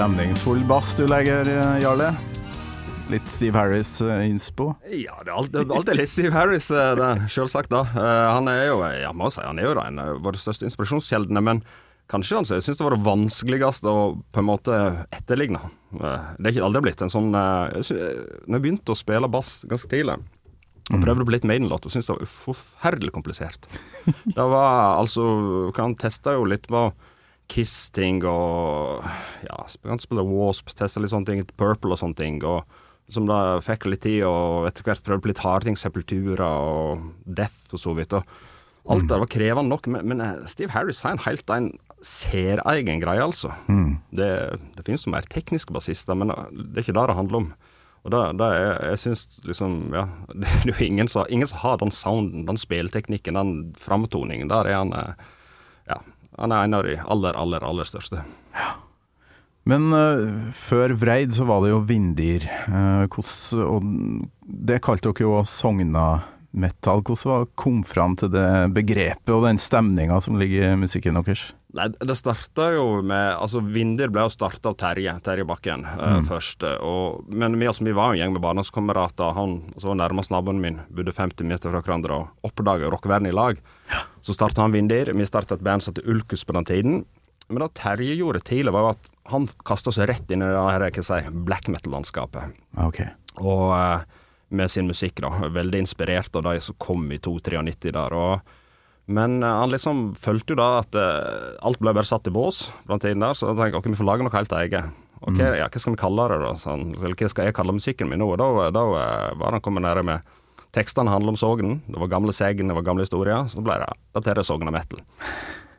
Stemningsfull 0.00 0.62
bass 0.64 0.94
du 0.96 1.02
legger, 1.04 1.44
eh, 1.44 1.82
Jarle. 1.82 2.06
Litt 3.12 3.26
Steve 3.28 3.58
Harris-innspo? 3.58 4.70
Ja, 4.88 5.18
det 5.20 5.28
er 5.28 5.34
alltid, 5.36 5.72
alltid 5.76 5.98
litt 5.98 6.08
Steve 6.08 6.32
Harris, 6.32 6.70
eh, 6.72 7.26
selvsagt. 7.28 7.68
da. 7.68 7.82
Eh, 7.84 8.32
Han 8.32 8.48
er 8.48 8.62
jo 8.70 8.78
jeg 8.80 9.12
må 9.12 9.28
si, 9.30 9.42
han 9.44 9.58
er 9.58 9.64
jo 9.68 9.74
en 9.78 9.98
av 10.00 10.22
våre 10.24 10.40
største 10.40 10.64
inspirasjonskjeldene, 10.64 11.42
men 11.44 11.60
kanskje 12.08 12.36
han 12.38 12.48
syns 12.48 12.64
det 12.64 12.80
var 12.80 12.96
det 12.96 13.04
vanskeligste 13.04 13.92
å 13.92 14.16
på 14.32 14.40
en 14.40 14.48
måte 14.48 14.72
etterligne. 15.12 15.60
Eh, 15.92 16.32
Det 16.38 16.46
er 16.46 16.52
ikke 16.56 16.64
aldri 16.64 16.80
blitt 16.88 17.02
en 17.02 17.12
sånn 17.12 17.34
eh, 17.36 17.76
jeg 17.76 17.84
synes, 17.90 18.40
Når 18.48 18.56
jeg 18.56 18.62
begynte 18.62 18.96
å 18.96 18.96
spille 18.96 19.28
bass 19.30 19.66
ganske 19.68 19.90
tidlig, 19.92 20.16
og 20.16 21.04
prøvde 21.04 21.26
på 21.28 21.32
litt 21.36 21.44
Maiden-låt, 21.44 21.84
og 21.84 21.92
syntes 21.92 22.06
det 22.08 22.16
var 22.16 22.24
forferdelig 22.24 23.12
komplisert. 23.12 23.68
Det 24.24 24.48
var 24.48 24.96
altså 24.96 25.76
Han 25.76 25.94
testa 25.94 26.32
jo 26.32 26.48
litt 26.48 26.70
med 26.70 26.92
Kiss-ting 27.50 28.22
og 28.28 29.02
Ja, 29.46 29.64
kan 29.86 30.02
spille 30.02 30.24
Wasp, 30.26 30.70
testa 30.78 31.02
litt 31.02 31.12
sånne 31.12 31.28
ting, 31.28 31.42
Purple 31.58 31.96
og 31.96 32.00
sånne 32.00 32.18
ting. 32.18 32.38
og 32.44 32.64
som 33.10 33.26
da 33.26 33.58
fikk 33.64 33.88
litt 33.90 34.04
tid, 34.06 34.22
og 34.22 34.68
etter 34.68 34.86
hvert 34.86 35.02
prøvde 35.02 35.24
på 35.24 35.30
litt 35.32 35.42
harde 35.42 35.66
ting, 35.66 35.78
Sepultura 35.78 36.46
og 36.62 37.08
Death 37.26 37.74
og 37.74 37.82
så 37.82 37.94
vidt. 37.96 38.14
og 38.14 38.22
Alt 38.90 39.08
det 39.10 39.18
var 39.20 39.30
krevende 39.30 39.70
nok, 39.70 39.88
men, 39.92 40.06
men 40.08 40.22
eh, 40.24 40.46
Steve 40.50 40.72
Harris 40.72 41.02
har 41.04 41.16
en 41.16 41.24
helt 41.26 41.50
en 41.52 41.66
særegen 42.06 43.02
greie, 43.02 43.22
altså. 43.22 43.50
Det, 44.16 44.30
det 44.76 44.86
finnes 44.86 45.04
jo 45.04 45.12
mer 45.12 45.26
tekniske 45.28 45.74
bassister, 45.74 46.16
men 46.16 46.32
eh, 46.32 46.46
det 46.54 46.80
er 46.80 46.86
ikke 46.86 46.96
det 46.96 47.08
det 47.10 47.18
handler 47.18 47.42
om. 47.42 47.50
Og 48.00 48.14
det, 48.14 48.22
det 48.40 48.46
er, 48.56 48.70
jeg 48.94 49.00
syns 49.02 49.26
liksom 49.44 49.74
Ja, 49.92 50.06
det 50.40 50.48
er 50.48 50.70
jo 50.72 50.86
ingen 50.86 51.10
som, 51.12 51.26
ingen 51.28 51.50
som 51.50 51.60
har 51.60 51.82
den 51.82 51.92
sounden, 51.92 52.46
den 52.48 52.60
spilleteknikken, 52.60 53.36
den 53.36 53.52
framtoningen. 53.76 54.48
Der 54.48 54.70
er 54.70 54.80
han 54.80 54.94
eh, 54.96 55.28
han 56.38 56.54
er 56.54 56.66
en 56.66 56.78
av 56.78 56.86
de 56.86 56.96
aller, 57.00 57.36
aller, 57.36 57.64
aller 57.66 57.88
største. 57.88 58.22
Men 59.68 59.90
uh, 59.92 60.50
før 60.56 60.94
Vreid 60.98 61.34
så 61.36 61.46
var 61.48 61.62
det 61.64 61.72
jo 61.72 61.82
Vindir. 61.86 62.46
Uh, 62.66 63.04
hos, 63.16 63.52
og 63.54 63.86
det 64.40 64.80
kalte 64.86 65.10
dere 65.10 65.26
jo 65.26 65.42
Sogna-metal. 65.46 67.04
Hvordan 67.06 67.50
kom 67.60 67.82
fram 67.86 68.16
til 68.20 68.32
det 68.34 68.48
begrepet 68.76 69.34
og 69.34 69.46
den 69.46 69.60
stemninga 69.60 70.20
som 70.24 70.40
ligger 70.40 70.72
i 70.72 70.80
musikken 70.80 71.20
deres? 71.20 71.50
Nei, 71.76 71.86
det 72.02 72.16
starta 72.18 72.70
jo 72.74 73.00
med 73.06 73.36
Altså, 73.38 73.60
Vindir 73.62 74.10
ble 74.10 74.24
jo 74.26 74.32
starta 74.32 74.72
av 74.72 74.76
Terje, 74.80 75.12
Terje 75.22 75.44
Bakken, 75.46 75.84
eh, 75.86 76.16
først. 76.26 76.64
eh, 76.66 76.80
Og, 76.82 77.28
men 77.30 77.54
vi, 77.60 77.68
altså, 77.70 77.84
vi 77.86 77.94
var 77.94 78.10
jo 78.10 78.18
en 78.18 78.22
gjeng 78.24 78.32
med 78.34 78.42
barndomskamerater. 78.42 79.34
Han 79.36 79.54
altså, 79.76 79.94
nærmest 79.94 80.32
naboen 80.34 80.60
min 80.60 80.80
bodde 80.90 81.14
50 81.14 81.46
meter 81.46 81.70
fra 81.70 81.82
hverandre 81.82 82.18
og 82.18 82.50
oppdaga 82.50 82.90
rockeverden 82.90 83.30
i 83.30 83.34
lag. 83.36 83.60
Så 84.22 84.34
starta 84.34 84.62
han 84.62 84.74
Vindir. 84.74 85.12
Vi 85.14 85.26
starta 85.26 85.54
et 85.54 85.62
band 85.62 85.82
som 85.82 85.94
het 85.94 86.04
Ulkus 86.04 86.44
på 86.44 86.56
den 86.58 86.64
tiden. 86.64 87.04
Men 87.50 87.64
det 87.64 87.74
Terje 87.74 88.14
gjorde 88.18 88.42
tidlig, 88.46 88.72
var 88.74 88.84
jo 88.84 88.90
at 88.94 89.06
han 89.30 89.46
kasta 89.66 89.90
seg 89.94 90.08
rett 90.10 90.30
inn 90.30 90.42
i 90.42 90.46
det 90.50 90.58
her, 90.70 90.84
hva 90.90 91.02
si, 91.06 91.20
black 91.46 91.66
metal-landskapet. 91.70 92.54
Okay. 92.78 93.08
Og 93.42 93.70
uh, 93.74 94.02
med 94.50 94.70
sin 94.70 94.86
musikk, 94.90 95.20
da. 95.22 95.30
Veldig 95.50 95.84
inspirert 95.84 96.34
av 96.38 96.46
de 96.46 96.60
som 96.62 96.74
kom 96.78 97.06
i 97.10 97.18
293 97.18 97.90
der. 97.94 98.14
Og, 98.14 98.54
men 99.10 99.42
eh, 99.42 99.58
han 99.62 99.72
liksom 99.72 100.02
følte 100.18 100.54
jo 100.54 100.60
da 100.60 100.70
at 100.80 100.96
uh, 100.96 101.58
alt 101.66 101.80
ble 101.82 101.94
bare 101.96 102.08
satt 102.08 102.28
i 102.30 102.34
bås 102.34 102.68
blant 102.88 103.02
tiden 103.04 103.24
der, 103.24 103.36
så 103.38 103.50
jeg 103.50 103.58
tenkte 103.58 103.80
ok, 103.80 103.88
vi 103.92 104.00
får 104.00 104.08
lage 104.08 104.26
noe 104.26 104.34
helt 104.34 104.54
eget. 104.60 104.98
Ok, 105.20 105.36
ja, 105.36 105.66
Hva 105.68 105.80
skal 105.82 105.92
vi 105.92 106.00
kalle 106.00 106.26
det, 106.32 106.38
da? 106.40 106.50
Sånn, 106.56 106.84
eller 106.96 107.16
hva 107.18 107.28
skal 107.28 107.50
jeg 107.50 107.56
kalle 107.58 107.74
musikken 107.76 108.08
min 108.08 108.22
nå? 108.22 108.30
Og 108.32 108.38
da, 108.40 108.70
da 108.72 108.84
eh, 108.96 109.32
var 109.42 109.56
han 109.56 109.64
kommet 109.64 109.84
nære 109.84 110.06
med 110.06 110.36
Tekstene 110.70 111.10
handler 111.10 111.34
om 111.34 111.38
Sognen. 111.40 111.80
Det 111.90 111.98
var 111.98 112.12
gamle 112.12 112.32
Segn, 112.32 112.70
det 112.70 112.76
var 112.76 112.84
gamle 112.86 113.02
historier. 113.02 113.48
Så 113.50 113.58
ble 113.66 113.74
det 113.82 113.88
dette 114.14 114.36
er 114.38 114.46
Sogna 114.46 114.70
metal. 114.70 115.02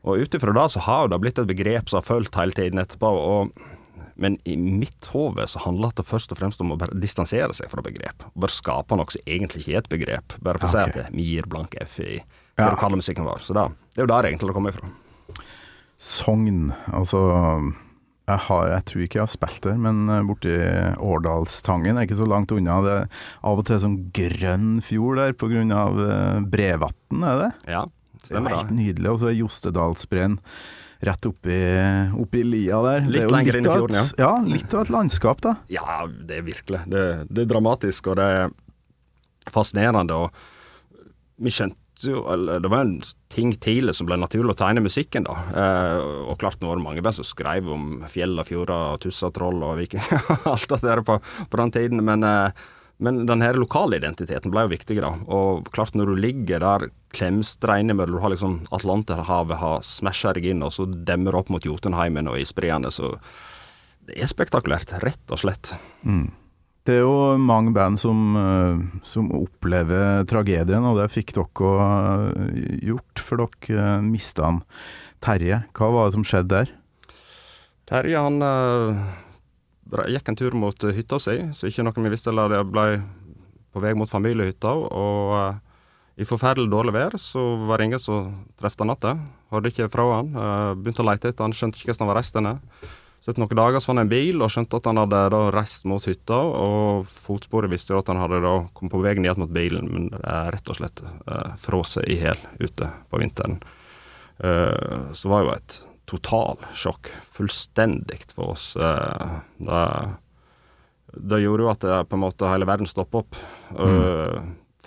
Og 0.04 0.20
ut 0.20 0.36
ifra 0.36 0.52
det 0.58 0.66
så 0.74 0.82
har 0.84 1.08
det 1.08 1.20
blitt 1.24 1.40
et 1.40 1.48
begrep 1.48 1.88
som 1.88 2.02
har 2.02 2.08
fulgt 2.10 2.36
hele 2.36 2.56
tiden 2.58 2.82
etterpå. 2.82 3.08
og 3.08 3.54
men 4.22 4.36
i 4.46 4.54
mitt 4.60 5.08
hode 5.16 5.48
så 5.50 5.64
handler 5.64 5.96
det 5.98 6.06
først 6.06 6.34
og 6.34 6.38
fremst 6.38 6.62
om 6.62 6.74
å 6.76 6.78
bare 6.78 6.94
distansere 7.02 7.56
seg 7.58 7.72
fra 7.72 7.82
begrep. 7.82 8.22
Bare 8.38 8.54
skape 8.54 8.98
noe 9.00 9.10
som 9.10 9.24
egentlig 9.26 9.64
ikke 9.64 9.74
er 9.74 9.80
et 9.82 9.90
begrep. 9.90 10.36
Bare 10.46 10.62
for 10.62 10.68
å 10.68 10.84
Ok. 10.84 10.94
si 10.94 11.00
at 11.00 11.16
vi 11.16 11.24
gir 11.32 11.48
blank 11.50 11.74
F 11.82 12.00
i 12.04 12.20
hva 12.58 12.66
Ja. 12.68 12.74
du 12.74 12.82
kaller 12.82 13.00
musikken 13.00 13.26
vår. 13.28 13.40
Så 13.46 13.56
da, 13.58 13.68
det 13.96 14.02
er 14.02 14.06
jo 14.08 14.12
der 14.12 14.28
egentlig 14.30 14.52
det 14.52 14.58
kommer 14.58 14.74
ifra. 14.76 14.90
Sogn, 16.02 16.72
altså 16.90 17.20
jeg, 18.32 18.40
har, 18.48 18.68
jeg 18.72 18.86
tror 18.90 19.04
ikke 19.06 19.18
jeg 19.20 19.26
har 19.26 19.32
spilt 19.32 19.64
der, 19.66 19.80
men 19.82 20.04
eh, 20.10 20.24
borti 20.26 20.54
Årdalstangen 21.02 21.98
er 21.98 22.08
ikke 22.08 22.20
så 22.20 22.28
langt 22.30 22.54
unna. 22.56 22.78
Det 22.86 22.94
er 23.00 23.26
av 23.50 23.62
og 23.62 23.66
til 23.68 23.82
sånn 23.84 23.98
grønn 24.16 24.70
fjord 24.86 25.22
der 25.22 25.36
av 25.78 26.00
eh, 26.06 26.38
Brevatn, 26.54 27.26
er 27.28 27.42
det? 27.46 27.50
Ja, 27.76 27.84
Det 27.86 28.22
er 28.24 28.30
stemmer 28.32 28.56
helt 28.56 28.72
nydelig. 28.78 29.10
Og 29.12 29.20
så 29.22 29.32
er 29.32 29.38
Jostedalsbreen 29.40 30.40
rett 31.02 31.26
oppi, 31.26 31.58
oppi 32.22 32.44
lia 32.46 32.82
der. 32.86 33.06
Litt 33.10 33.26
er 33.26 33.34
lenger 33.34 33.58
inn 33.58 33.66
i 33.66 33.74
fjorden, 33.74 33.98
ja. 33.98 34.06
ja. 34.22 34.32
litt 34.46 34.74
av 34.78 34.86
et 34.86 34.94
landskap, 34.94 35.42
da. 35.42 35.56
Ja, 35.74 36.04
det 36.08 36.38
er 36.40 36.46
virkelig. 36.46 36.84
Det, 36.94 37.06
det 37.30 37.46
er 37.46 37.50
dramatisk, 37.50 38.12
og 38.14 38.20
det 38.22 38.28
er 38.38 38.54
fascinerende. 39.52 40.18
Og 40.18 41.42
vi 41.42 41.54
skjønte 41.54 41.78
jo 42.08 42.24
eller 42.32 42.60
Det 42.60 42.72
var 42.72 42.86
en 42.86 43.00
ting 43.32 43.54
tidlig 43.54 43.96
som 43.98 44.08
ble 44.10 44.18
naturlig 44.20 44.56
å 44.56 44.60
tegne 44.60 44.84
musikken, 44.84 45.28
da. 45.28 45.38
Eh, 45.56 46.04
og 46.32 46.38
klart 46.42 46.60
det 46.60 46.68
var 46.68 46.82
mange 46.84 47.04
band 47.04 47.20
som 47.20 47.28
skrev 47.28 47.70
om 47.72 48.04
fjell 48.12 48.36
og 48.40 48.48
fjorder 48.50 48.96
og 48.96 49.02
tusser 49.06 49.30
og 49.30 49.36
troll 49.38 49.64
og 49.68 49.78
vikinger 49.80 50.32
alt 50.54 50.68
det 50.74 50.82
der 50.84 51.04
på, 51.08 51.18
på 51.22 51.62
den 51.62 51.74
tiden. 51.78 52.04
Men, 52.08 52.26
eh, 52.28 52.66
men 53.02 53.24
den 53.30 53.42
her 53.42 53.58
lokale 53.58 53.98
identiteten 54.02 54.54
ble 54.54 54.66
jo 54.68 54.74
viktig, 54.74 55.00
da. 55.02 55.14
Og 55.32 55.72
klart 55.74 55.96
når 55.98 56.12
du 56.12 56.22
ligger 56.28 56.62
der 56.64 56.90
klemstra 57.16 57.80
med 57.84 58.08
Du 58.08 58.20
har 58.24 58.32
liksom 58.32 58.62
Atlanterhavet 58.72 59.58
har 59.58 59.82
smasha 59.86 60.36
deg 60.38 60.52
inn, 60.52 60.62
og 60.64 60.76
så 60.76 60.86
demmer 60.86 61.36
opp 61.36 61.50
mot 61.50 61.66
Jotunheimen 61.66 62.30
og 62.32 62.40
isbreene, 62.40 62.92
så 62.92 63.16
det 64.08 64.18
er 64.18 64.30
spektakulært, 64.30 64.94
rett 65.04 65.34
og 65.34 65.42
slett. 65.42 65.76
Det 66.92 66.98
er 66.98 67.06
jo 67.06 67.38
mange 67.40 67.72
band 67.72 67.96
som, 68.02 68.36
eh, 68.36 68.80
som 69.08 69.30
opplever 69.32 70.26
tragedien, 70.28 70.84
og 70.84 70.98
det 71.00 71.08
fikk 71.14 71.32
dere 71.38 71.70
eh, 71.86 72.80
gjort, 72.90 73.22
for 73.24 73.40
dere 73.46 73.86
uh, 73.96 74.04
mista 74.04 74.44
han 74.50 74.58
Terje. 75.24 75.62
Hva 75.72 75.88
var 75.94 76.10
det 76.10 76.18
som 76.18 76.26
skjedde 76.28 76.52
der? 76.52 76.74
Terje 77.88 78.20
han 78.26 78.44
eh, 78.44 79.00
gikk 80.18 80.34
en 80.34 80.40
tur 80.42 80.58
mot 80.60 80.84
eh, 80.84 80.92
hytta 80.98 81.22
si, 81.24 81.38
så 81.56 81.70
ikke 81.70 81.86
noe 81.88 82.04
vi 82.04 82.12
visste. 82.12 82.34
Eller 82.34 82.58
det 82.58 82.62
ble 82.68 82.86
på 83.72 83.84
vei 83.86 83.96
mot 83.96 84.12
familiehytta, 84.12 84.76
og 84.92 85.36
eh, 85.38 85.62
i 86.20 86.28
forferdelig 86.28 86.74
dårlig 86.74 86.98
vær 86.98 87.16
så 87.24 87.46
var 87.70 87.80
det 87.80 87.88
ingen 87.88 88.04
som 88.04 88.34
traff 88.60 88.76
han 88.84 88.92
igjen. 88.98 89.24
Hørte 89.56 89.72
ikke 89.72 89.94
fra 89.96 90.10
han. 90.18 90.36
eh, 90.36 90.74
begynte 90.76 91.06
å 91.06 91.08
lete 91.08 91.32
etter 91.32 91.48
han, 91.48 91.56
skjønte 91.56 91.80
ikke 91.80 91.94
hvordan 91.94 92.04
han 92.04 92.12
var 92.12 92.20
reist 92.20 92.42
henne. 92.42 92.58
Så 93.22 93.30
etter 93.30 93.44
noen 93.44 93.60
dager 93.60 93.84
så 93.84 93.94
jeg 93.94 94.02
en 94.02 94.10
bil, 94.10 94.42
og 94.42 94.50
skjønte 94.50 94.80
at 94.80 94.88
han 94.90 94.98
hadde 94.98 95.20
da 95.30 95.42
reist 95.54 95.84
mot 95.86 96.06
hytta. 96.10 96.40
Og 96.42 97.04
fotsporet 97.06 97.70
visste 97.70 97.94
jo 97.94 98.00
at 98.02 98.10
han 98.10 98.18
hadde 98.18 98.40
da 98.42 98.54
kommet 98.74 98.96
på 98.96 99.02
vei 99.04 99.14
ned 99.22 99.38
mot 99.38 99.52
bilen, 99.54 99.92
men 99.94 100.08
eh, 100.18 100.48
rett 100.56 100.72
og 100.74 100.80
slett 100.80 101.04
eh, 101.06 101.52
frosset 101.62 102.10
i 102.10 102.18
hjel 102.18 102.42
ute 102.58 102.90
på 103.14 103.22
vinteren. 103.22 103.60
Eh, 104.42 105.12
så 105.14 105.30
var 105.30 105.46
jo 105.46 105.54
et 105.54 105.78
totalsjokk. 106.10 107.12
Fullstendig 107.38 108.24
for 108.34 108.56
oss. 108.56 108.72
Eh, 108.74 109.38
det, 109.70 109.84
det 111.22 111.44
gjorde 111.44 111.68
jo 111.68 111.72
at 111.76 111.86
det, 111.86 112.02
på 112.10 112.18
en 112.18 112.26
måte 112.26 112.50
hele 112.50 112.66
verden 112.70 112.90
stoppa 112.90 113.22
opp. 113.22 113.38
Eh, 113.78 114.42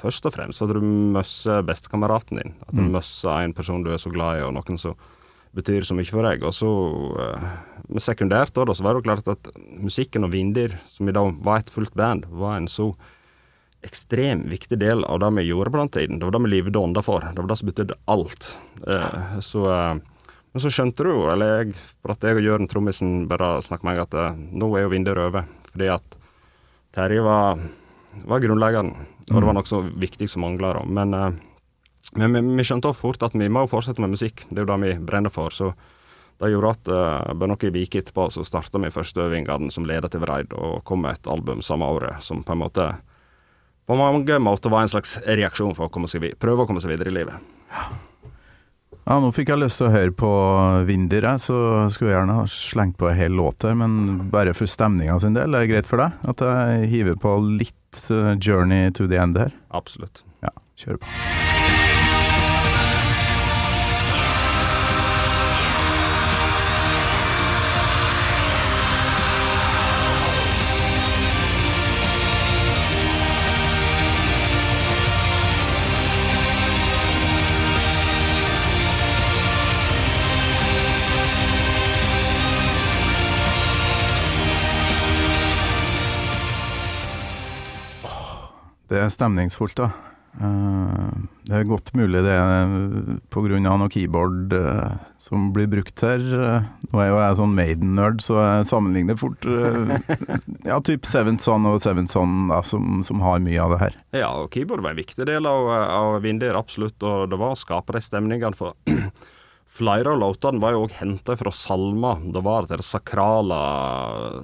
Først 0.05 0.27
og 0.29 0.35
fremst 0.35 0.61
at 0.61 0.69
du 0.75 0.83
møsser 0.85 1.63
bestekameraten 1.65 2.37
din. 2.37 2.51
At 2.67 2.75
du 2.77 2.83
møsser 2.93 3.39
en 3.47 3.55
person 3.57 3.81
du 3.87 3.95
er 3.95 4.03
så 4.03 4.11
glad 4.13 4.37
i, 4.37 4.43
og 4.45 4.51
noen 4.53 4.77
som 4.77 4.99
betyr 5.55 5.87
så 5.87 5.97
mye 5.97 6.11
for 6.11 6.27
deg. 6.27 6.45
Og 6.47 6.55
så, 6.55 6.71
med 7.85 8.01
Men 8.01 8.03
sekundært 8.03 8.55
da, 8.57 8.65
så 8.75 8.85
var 8.85 8.95
det 8.95 9.03
jo 9.03 9.09
klart 9.09 9.29
at 9.29 9.51
musikken 9.83 10.25
og 10.25 10.33
Vindir, 10.33 10.79
som 10.89 11.09
i 11.09 11.13
dag 11.15 11.35
var 11.45 11.61
et 11.61 11.71
fullt 11.73 11.95
band, 11.95 12.25
var 12.31 12.57
en 12.57 12.69
så 12.71 12.95
ekstremt 13.85 14.49
viktig 14.49 14.79
del 14.81 15.05
av 15.05 15.21
det 15.21 15.31
vi 15.37 15.45
gjorde 15.51 15.71
på 15.71 15.81
den 15.83 15.93
tiden. 15.93 16.19
Det 16.19 16.25
var 16.25 16.33
det 16.33 16.43
vi 16.47 16.53
levde 16.55 16.81
ånda 16.81 17.03
for. 17.05 17.21
Det 17.21 17.43
var 17.43 17.51
det 17.51 17.59
som 17.61 17.69
betydde 17.69 17.99
alt. 18.09 18.49
Eh, 18.89 19.39
så, 19.45 19.65
eh, 19.69 19.95
men 20.55 20.63
så 20.63 20.73
skjønte 20.73 21.05
du 21.05 21.11
jo, 21.11 21.23
eller 21.33 21.59
jeg, 21.59 21.75
for 22.01 22.15
at 22.15 22.25
jeg 22.25 22.39
og 22.39 22.47
Jørn 22.47 22.69
Trommisen 22.71 23.15
bare 23.29 23.59
snakket 23.65 23.85
med 23.85 23.93
meg, 23.93 24.05
at 24.07 24.15
eh, 24.15 24.39
nå 24.57 24.71
er 24.73 24.87
jo 24.87 24.93
Vindir 24.95 25.21
over. 25.21 25.49
Fordi 25.75 25.91
at 25.93 26.17
Terje 26.95 27.25
var, 27.27 27.59
var 28.25 28.45
grunnleggeren. 28.45 28.95
Og 29.29 29.37
det 29.37 29.49
var 29.49 29.57
noe 29.57 29.69
så 29.69 29.83
viktig 29.83 30.29
som 30.31 30.45
mangla. 30.47 30.77
Men, 30.87 31.15
eh, 31.19 31.43
men 32.13 32.37
vi, 32.37 32.43
vi 32.61 32.67
skjønte 32.67 32.91
også 32.91 33.01
fort 33.01 33.25
at 33.27 33.35
vi 33.37 33.49
må 33.49 33.65
fortsette 33.71 34.03
med 34.05 34.13
musikk. 34.13 34.45
Det 34.51 34.61
er 34.61 34.67
jo 34.67 34.71
det 34.73 34.81
vi 34.85 34.95
brenner 35.09 35.33
for. 35.33 35.55
Så 35.55 35.73
det 36.43 36.51
gjorde 36.53 36.75
at 36.75 36.91
uh, 36.91 37.33
bare 37.33 37.53
noen 37.53 37.59
uker 37.81 38.03
etterpå 38.03 38.29
så 38.35 38.45
starta 38.47 38.81
vi 38.83 38.93
førsteøvingene 38.93 39.73
som 39.73 39.87
leda 39.89 40.11
til 40.11 40.25
Vreid, 40.25 40.53
og 40.53 40.83
kom 40.85 41.05
med 41.05 41.17
et 41.17 41.31
album 41.31 41.63
samme 41.65 41.89
året 41.89 42.25
som 42.27 42.43
på 42.45 42.57
en 42.57 42.65
måte 42.65 42.89
på 43.85 43.97
mange 44.01 44.39
måter 44.41 44.73
var 44.73 44.85
en 44.85 44.89
slags 44.89 45.19
reaksjon 45.27 45.75
for 45.77 45.87
å 45.87 45.93
komme 45.93 46.09
seg 46.09 46.31
prøve 46.41 46.65
å 46.65 46.69
komme 46.69 46.81
seg 46.81 46.95
videre 46.95 47.13
i 47.13 47.17
livet. 47.19 47.37
Ja, 49.05 49.19
nå 49.21 49.29
fikk 49.37 49.51
jeg 49.53 49.61
lyst 49.61 49.77
til 49.77 49.91
å 49.91 49.93
høre 49.93 50.15
på 50.17 50.31
Winder, 50.89 51.27
så 51.37 51.57
skulle 51.93 52.15
jeg 52.15 52.17
gjerne 52.17 52.39
ha 52.39 52.47
slengt 52.49 52.97
på 52.97 53.11
en 53.11 53.19
hel 53.19 53.37
låt 53.37 53.67
her, 53.69 53.77
men 53.77 54.31
bare 54.33 54.57
for 54.57 54.71
stemninga 54.71 55.19
sin 55.21 55.37
del, 55.37 55.53
er 55.53 55.67
det 55.67 55.73
greit 55.75 55.91
for 55.91 56.01
deg? 56.01 56.17
At 56.33 56.41
jeg 56.41 56.89
hiver 56.95 57.21
på 57.21 57.37
litt 57.45 58.07
eh, 58.09 58.33
Journey 58.41 58.89
to 58.97 59.05
the 59.11 59.21
End 59.21 59.37
her? 59.37 59.53
Absolutt. 59.77 60.25
Ja, 60.41 60.57
kjør 60.81 61.05
på. 61.05 61.54
Det 88.91 89.01
er 89.01 89.13
stemningsfullt, 89.13 89.79
da. 89.81 89.91
Eh, 90.35 91.11
Det 91.47 91.55
er 91.61 91.67
godt 91.69 91.93
mulig 91.95 92.23
det 92.25 92.33
er 92.35 92.73
pga. 93.31 93.59
noe 93.61 93.89
keyboard 93.93 94.53
eh, 94.57 94.95
som 95.21 95.53
blir 95.55 95.69
brukt 95.71 96.01
her. 96.03 96.19
Eh, 96.21 96.65
Nå 96.93 97.01
er 97.03 97.09
jo 97.11 97.19
jeg 97.21 97.37
sånn 97.39 97.55
Maiden-nerd, 97.57 98.21
så 98.25 98.39
jeg 98.41 98.67
sammenligner 98.71 99.17
fort 99.21 99.45
eh, 99.47 99.95
Ja, 100.71 100.81
typ 100.81 101.07
Seventh 101.07 101.45
Son 101.45 101.65
og 101.71 101.81
Seventh 101.85 102.13
Son, 102.13 102.51
som, 102.65 103.03
som 103.07 103.21
har 103.25 103.39
mye 103.45 103.61
av 103.63 103.77
det 103.77 103.81
her. 103.85 103.97
Ja, 104.17 104.33
og 104.43 104.51
keyboard 104.55 104.83
var 104.85 104.95
en 104.97 105.01
viktig 105.03 105.27
del 105.29 105.47
av, 105.47 105.69
av 105.71 106.19
Vindir, 106.25 106.57
absolutt. 106.59 106.99
Og 107.05 107.31
det 107.31 107.39
var 107.41 107.55
å 107.55 107.61
skape 107.61 107.95
de 107.97 108.03
stemningene. 108.05 108.57
For 108.59 108.75
flere 109.79 110.13
av 110.13 110.19
låtene 110.23 110.61
var 110.63 110.75
jo 110.75 110.85
òg 110.89 110.99
henta 110.99 111.37
fra 111.41 111.53
salmer. 111.55 112.21
Det 112.35 112.43
var 112.45 112.67
den 112.71 112.83
sakrale 112.85 113.61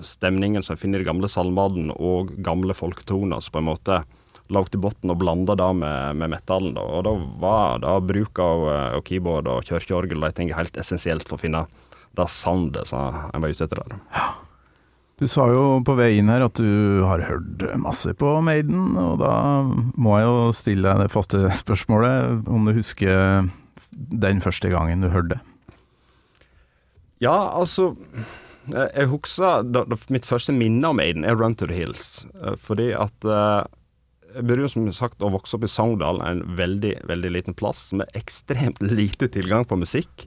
stemningen 0.07 0.63
som 0.67 0.79
finner 0.81 1.03
i 1.03 1.09
gamle 1.09 1.29
salmene 1.31 1.95
og 1.99 2.33
gamle 2.47 2.75
folketoner 2.79 3.41
som 3.43 3.57
på 3.59 3.63
en 3.65 3.71
måte 3.73 4.03
lå 4.51 4.63
til 4.69 4.83
bunn 4.83 5.13
og 5.15 5.19
blanda 5.21 5.55
det 5.59 5.69
med, 5.79 6.17
med 6.21 6.33
metallen. 6.35 6.75
Da. 6.77 6.83
Og 6.83 7.05
da 7.07 7.13
var 7.43 7.81
da 7.85 7.97
bruk 8.03 8.39
av, 8.43 8.67
eh, 8.71 8.97
av 8.99 9.05
keyboard 9.07 9.49
og 9.51 9.65
kirkeorgel 9.69 10.19
og 10.21 10.29
de 10.29 10.37
tingene 10.41 10.59
helt 10.59 10.77
essensielt 10.81 11.27
for 11.31 11.39
å 11.39 11.45
finne 11.45 11.65
det 12.19 12.27
soundet 12.29 12.91
som 12.91 13.15
en 13.31 13.43
var 13.45 13.53
ute 13.55 13.65
etter. 13.69 13.83
der. 13.87 14.31
Du 15.21 15.27
sa 15.29 15.45
jo 15.53 15.83
på 15.85 15.95
vei 15.99 16.15
inn 16.17 16.31
her 16.33 16.47
at 16.47 16.57
du 16.57 17.03
har 17.05 17.21
hørt 17.29 17.61
masse 17.79 18.15
på 18.17 18.39
Maiden, 18.43 18.95
og 18.97 19.19
da 19.21 19.33
må 20.01 20.15
jeg 20.17 20.27
jo 20.27 20.37
stille 20.57 20.87
deg 20.89 21.03
det 21.05 21.13
faste 21.13 21.43
spørsmålet 21.61 22.49
om 22.49 22.65
du 22.65 22.73
husker 22.73 23.51
den 23.93 24.41
første 24.41 24.71
gangen 24.73 25.05
du 25.05 25.11
hørte 25.13 25.35
det. 25.37 25.41
Ja, 27.21 27.35
altså 27.53 27.91
Jeg, 28.71 29.09
husker 29.11 29.65
da, 29.67 29.83
da, 29.89 29.97
Mitt 30.13 30.25
første 30.29 30.53
minne 30.57 30.89
om 30.89 30.97
Maiden 31.01 31.25
er 31.27 31.37
Run 31.37 31.55
to 31.59 31.67
the 31.69 31.77
Hills. 31.77 32.25
eh, 32.41 32.57
Fordi 32.61 32.91
at 32.97 33.25
eh, 33.29 33.65
jeg 34.35 34.47
begynte 34.47 34.73
som 34.73 34.89
sagt 34.95 35.23
å 35.25 35.33
vokse 35.35 35.57
opp 35.57 35.67
i 35.67 35.71
Sogndal, 35.71 36.21
en 36.25 36.43
veldig 36.59 36.95
veldig 37.11 37.35
liten 37.35 37.57
plass 37.57 37.89
med 37.97 38.11
ekstremt 38.19 38.83
lite 39.01 39.31
tilgang 39.33 39.67
på 39.69 39.79
musikk. 39.81 40.27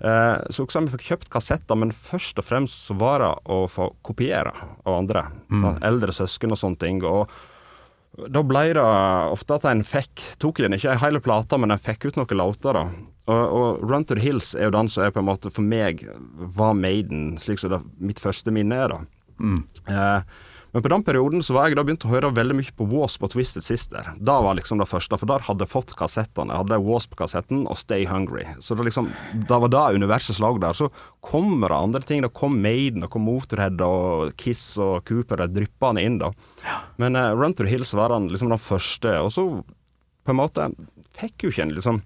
Eh, 0.00 0.36
så 0.48 0.64
også 0.64 0.84
vi 0.86 0.94
fikk 0.96 1.06
kjøpt 1.10 1.30
kassetter, 1.32 1.78
men 1.78 1.92
først 1.92 2.40
og 2.40 2.46
fremst 2.46 2.88
så 2.88 2.96
var 3.00 3.24
det 3.24 3.30
å 3.52 3.62
få 3.68 3.90
kopiere 4.06 4.54
av 4.84 4.96
andre. 4.96 5.26
Sånn, 5.50 5.80
eldre 5.86 6.14
søsken 6.16 6.56
og 6.56 6.60
sånne 6.60 6.80
ting. 6.80 7.04
og 7.04 7.28
da 8.10 8.42
ble 8.42 8.64
det 8.74 8.82
ofte 8.82 9.54
at 9.54 9.64
en 9.70 9.84
fikk 9.86 10.22
Tok 10.42 10.58
igjen 10.58 10.74
ikke 10.74 10.96
hele 10.98 11.20
hel 11.20 11.22
plate, 11.22 11.58
men 11.62 11.70
en 11.70 11.80
fikk 11.80 12.08
ut 12.08 12.18
noen 12.18 12.40
låter. 12.40 12.74
da. 12.74 12.84
Og, 13.30 13.42
og 13.60 13.84
Run 13.86 14.04
to 14.04 14.16
the 14.18 14.24
Hills 14.24 14.54
er 14.56 14.66
jo 14.66 14.74
den 14.74 14.90
som 14.90 15.04
er 15.04 15.14
på 15.14 15.22
en 15.22 15.28
måte 15.28 15.52
for 15.54 15.62
meg 15.62 16.02
var 16.56 16.74
Maiden, 16.74 17.36
slik 17.38 17.62
som 17.62 17.70
det 17.74 17.80
mitt 18.02 18.22
første 18.22 18.50
minne 18.54 18.80
er. 18.82 18.94
da. 18.96 19.00
Eh, 19.86 20.40
men 20.72 20.82
på 20.82 20.90
den 20.92 21.02
perioden 21.06 21.42
så 21.42 21.54
var 21.56 21.68
jeg 21.68 21.78
da 21.78 21.84
begynt 21.86 22.04
å 22.06 22.12
høre 22.12 22.30
veldig 22.34 22.56
mye 22.60 22.74
på 22.78 22.86
Wasp 22.92 23.24
og 23.26 23.32
Twisted 23.32 23.64
Sister. 23.66 24.12
Da 24.22 24.36
var 24.44 24.54
liksom 24.58 24.78
det 24.78 24.86
første, 24.90 25.18
for 25.18 25.30
der 25.30 25.42
hadde 25.46 25.66
jeg 25.66 25.72
fått 25.72 25.94
kassettene. 25.98 26.54
Jeg 26.54 26.62
hadde 26.62 26.78
Wasp-kassetten 26.86 27.64
og 27.66 27.78
Stay 27.80 28.06
Hungry. 28.06 28.44
Så 28.62 28.76
det 28.78 28.86
liksom, 28.86 29.10
da 29.50 29.58
var 29.64 29.72
det 29.74 29.98
universets 29.98 30.38
lag 30.42 30.60
der. 30.62 30.76
Så 30.78 30.90
kommer 31.26 31.72
det 31.72 31.80
andre 31.88 32.04
ting. 32.06 32.22
Det 32.22 32.32
kom 32.38 32.60
Maiden, 32.62 33.02
det 33.02 33.10
kom 33.10 33.26
Motorhead 33.26 33.82
og 33.82 34.36
Kiss 34.40 34.76
og 34.78 35.02
Cooper, 35.10 35.42
det 35.42 35.56
dryppende 35.58 36.06
inn 36.06 36.20
da. 36.22 36.30
Men 37.02 37.18
uh, 37.18 37.32
Run 37.34 37.56
to 37.56 37.66
the 37.66 37.72
Hills 37.72 37.94
var 37.98 38.14
den, 38.14 38.30
liksom 38.30 38.54
den 38.54 38.62
første. 38.62 39.16
Og 39.24 39.34
så 39.34 39.48
på 40.22 40.34
en 40.34 40.38
måte 40.38 40.70
fikk 41.18 41.46
jo 41.46 41.54
ikke 41.54 41.66
en 41.66 41.74
liksom 41.74 42.02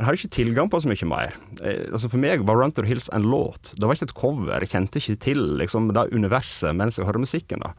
en 0.00 0.06
hadde 0.08 0.16
ikke 0.16 0.32
tilgang 0.32 0.70
på 0.72 0.78
så 0.80 0.88
mye 0.88 1.06
mer. 1.10 1.34
Eh, 1.60 1.82
altså 1.92 2.08
For 2.08 2.22
meg 2.22 2.40
var 2.48 2.56
Runter 2.56 2.86
Hills 2.88 3.10
en 3.12 3.26
låt. 3.28 3.74
Det 3.76 3.84
var 3.84 3.98
ikke 3.98 4.08
et 4.08 4.16
cover. 4.16 4.64
Jeg 4.64 4.72
kjente 4.72 5.02
ikke 5.02 5.16
til 5.26 5.42
liksom, 5.60 5.90
det 5.92 6.06
universet 6.16 6.72
mens 6.76 6.96
jeg 6.96 7.04
hørte 7.04 7.20
musikken. 7.20 7.60
da. 7.66 7.74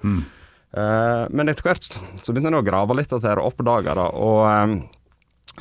Eh, 0.78 1.24
men 1.34 1.50
etter 1.50 1.66
hvert 1.66 1.90
så 1.90 2.30
begynte 2.30 2.54
jeg 2.54 2.62
å 2.62 2.68
grave 2.68 2.96
litt 3.00 3.10
etter 3.10 3.26
det 3.26 3.42
og 3.42 3.50
oppdage 3.50 3.98
det. 3.98 4.08
Og 4.22 4.42
eh, 4.52 4.76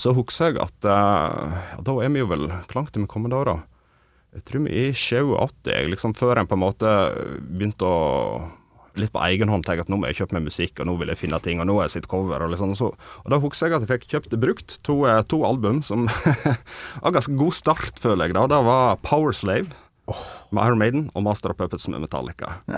så 0.05 0.12
husker 0.14 0.52
jeg 0.52 0.61
at 0.62 0.87
ja, 0.87 1.81
da 1.83 1.95
er 1.99 2.12
vi 2.14 2.21
jo 2.21 2.29
vel 2.31 2.45
Hvor 2.47 2.76
langt 2.76 2.95
er 2.95 3.02
vi 3.02 3.09
kommet 3.11 3.33
da, 3.33 3.40
da? 3.49 3.57
Jeg 4.37 4.45
tror 4.47 4.62
vi 4.62 4.76
er 4.85 4.93
i 4.93 4.95
87, 4.95 5.73
liksom 5.90 6.12
før 6.14 6.38
en 6.38 6.47
på 6.47 6.55
en 6.55 6.62
måte 6.62 6.93
begynte 7.40 7.88
å 7.88 7.97
litt 8.99 9.12
på 9.14 9.23
egen 9.28 9.52
hånd 9.52 9.66
tenke 9.66 9.85
at 9.85 9.92
nå 9.92 10.00
må 10.00 10.11
jeg 10.11 10.23
kjøpe 10.23 10.38
meg 10.38 10.49
musikk, 10.49 10.80
og 10.80 10.88
nå 10.88 10.97
vil 11.00 11.12
jeg 11.12 11.23
finne 11.23 11.40
ting, 11.44 11.61
og 11.62 11.68
nå 11.70 11.78
er 11.78 11.88
jeg 11.88 11.99
sitt 11.99 12.09
cover. 12.11 12.42
Og, 12.42 12.54
liksom, 12.54 12.75
og, 12.75 12.80
så, 12.80 12.90
og 13.25 13.28
da 13.32 13.40
husker 13.42 13.68
jeg 13.68 13.78
at 13.78 13.87
jeg 13.87 13.92
fikk 13.92 14.09
kjøpt 14.14 14.40
brukt 14.42 14.78
to, 14.87 15.02
eh, 15.11 15.23
to 15.30 15.44
album 15.47 15.85
som 15.87 16.09
var 17.04 17.14
ganske 17.14 17.37
god 17.38 17.56
start, 17.56 18.02
føler 18.02 18.28
jeg. 18.28 18.38
da. 18.38 18.49
Det 18.50 18.64
var 18.66 19.00
Power 19.06 19.37
Slave 19.37 19.70
med 20.50 20.66
Iron 20.66 20.80
Maiden 20.80 21.04
og 21.14 21.23
Master 21.23 21.52
of 21.52 21.59
Puppets 21.61 21.87
med 21.88 22.02
Metallica. 22.02 22.52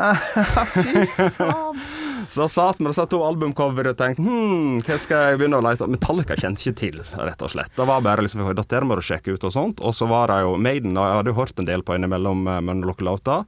så 2.29 2.43
da 2.43 2.49
satt 2.53 2.81
med 2.81 2.93
disse 2.93 3.07
to 3.09 3.23
albumcoverne 3.25 3.95
og 3.95 3.99
tenkte 4.01 4.27
hm, 4.27 4.83
hva 4.85 4.99
skal 5.01 5.31
jeg 5.31 5.41
begynne 5.41 5.61
å 5.61 5.65
lete 5.65 5.89
Metallica 5.89 6.37
kjente 6.37 6.61
ikke 6.67 6.81
til, 6.83 7.01
rett 7.17 7.45
og 7.45 7.55
slett. 7.55 7.73
Det 7.79 7.89
var 7.89 8.05
bare 8.05 8.27
liksom, 8.27 8.45
dette 8.59 8.85
må 8.85 8.99
du 8.99 9.05
sjekke 9.07 9.33
ut 9.33 9.49
og 9.49 9.55
sånt. 9.55 9.81
Og 9.81 9.97
så 9.97 10.09
var 10.11 10.33
det 10.33 10.43
jo 10.45 10.57
Maiden, 10.61 10.97
og 10.97 11.07
jeg 11.07 11.21
hadde 11.21 11.33
jo 11.33 11.41
hørt 11.41 11.63
en 11.63 11.71
del 11.71 11.85
på 11.87 11.97
innimellom 11.97 12.45
eh, 12.47 12.65
mellom 12.65 13.07
låter. 13.09 13.47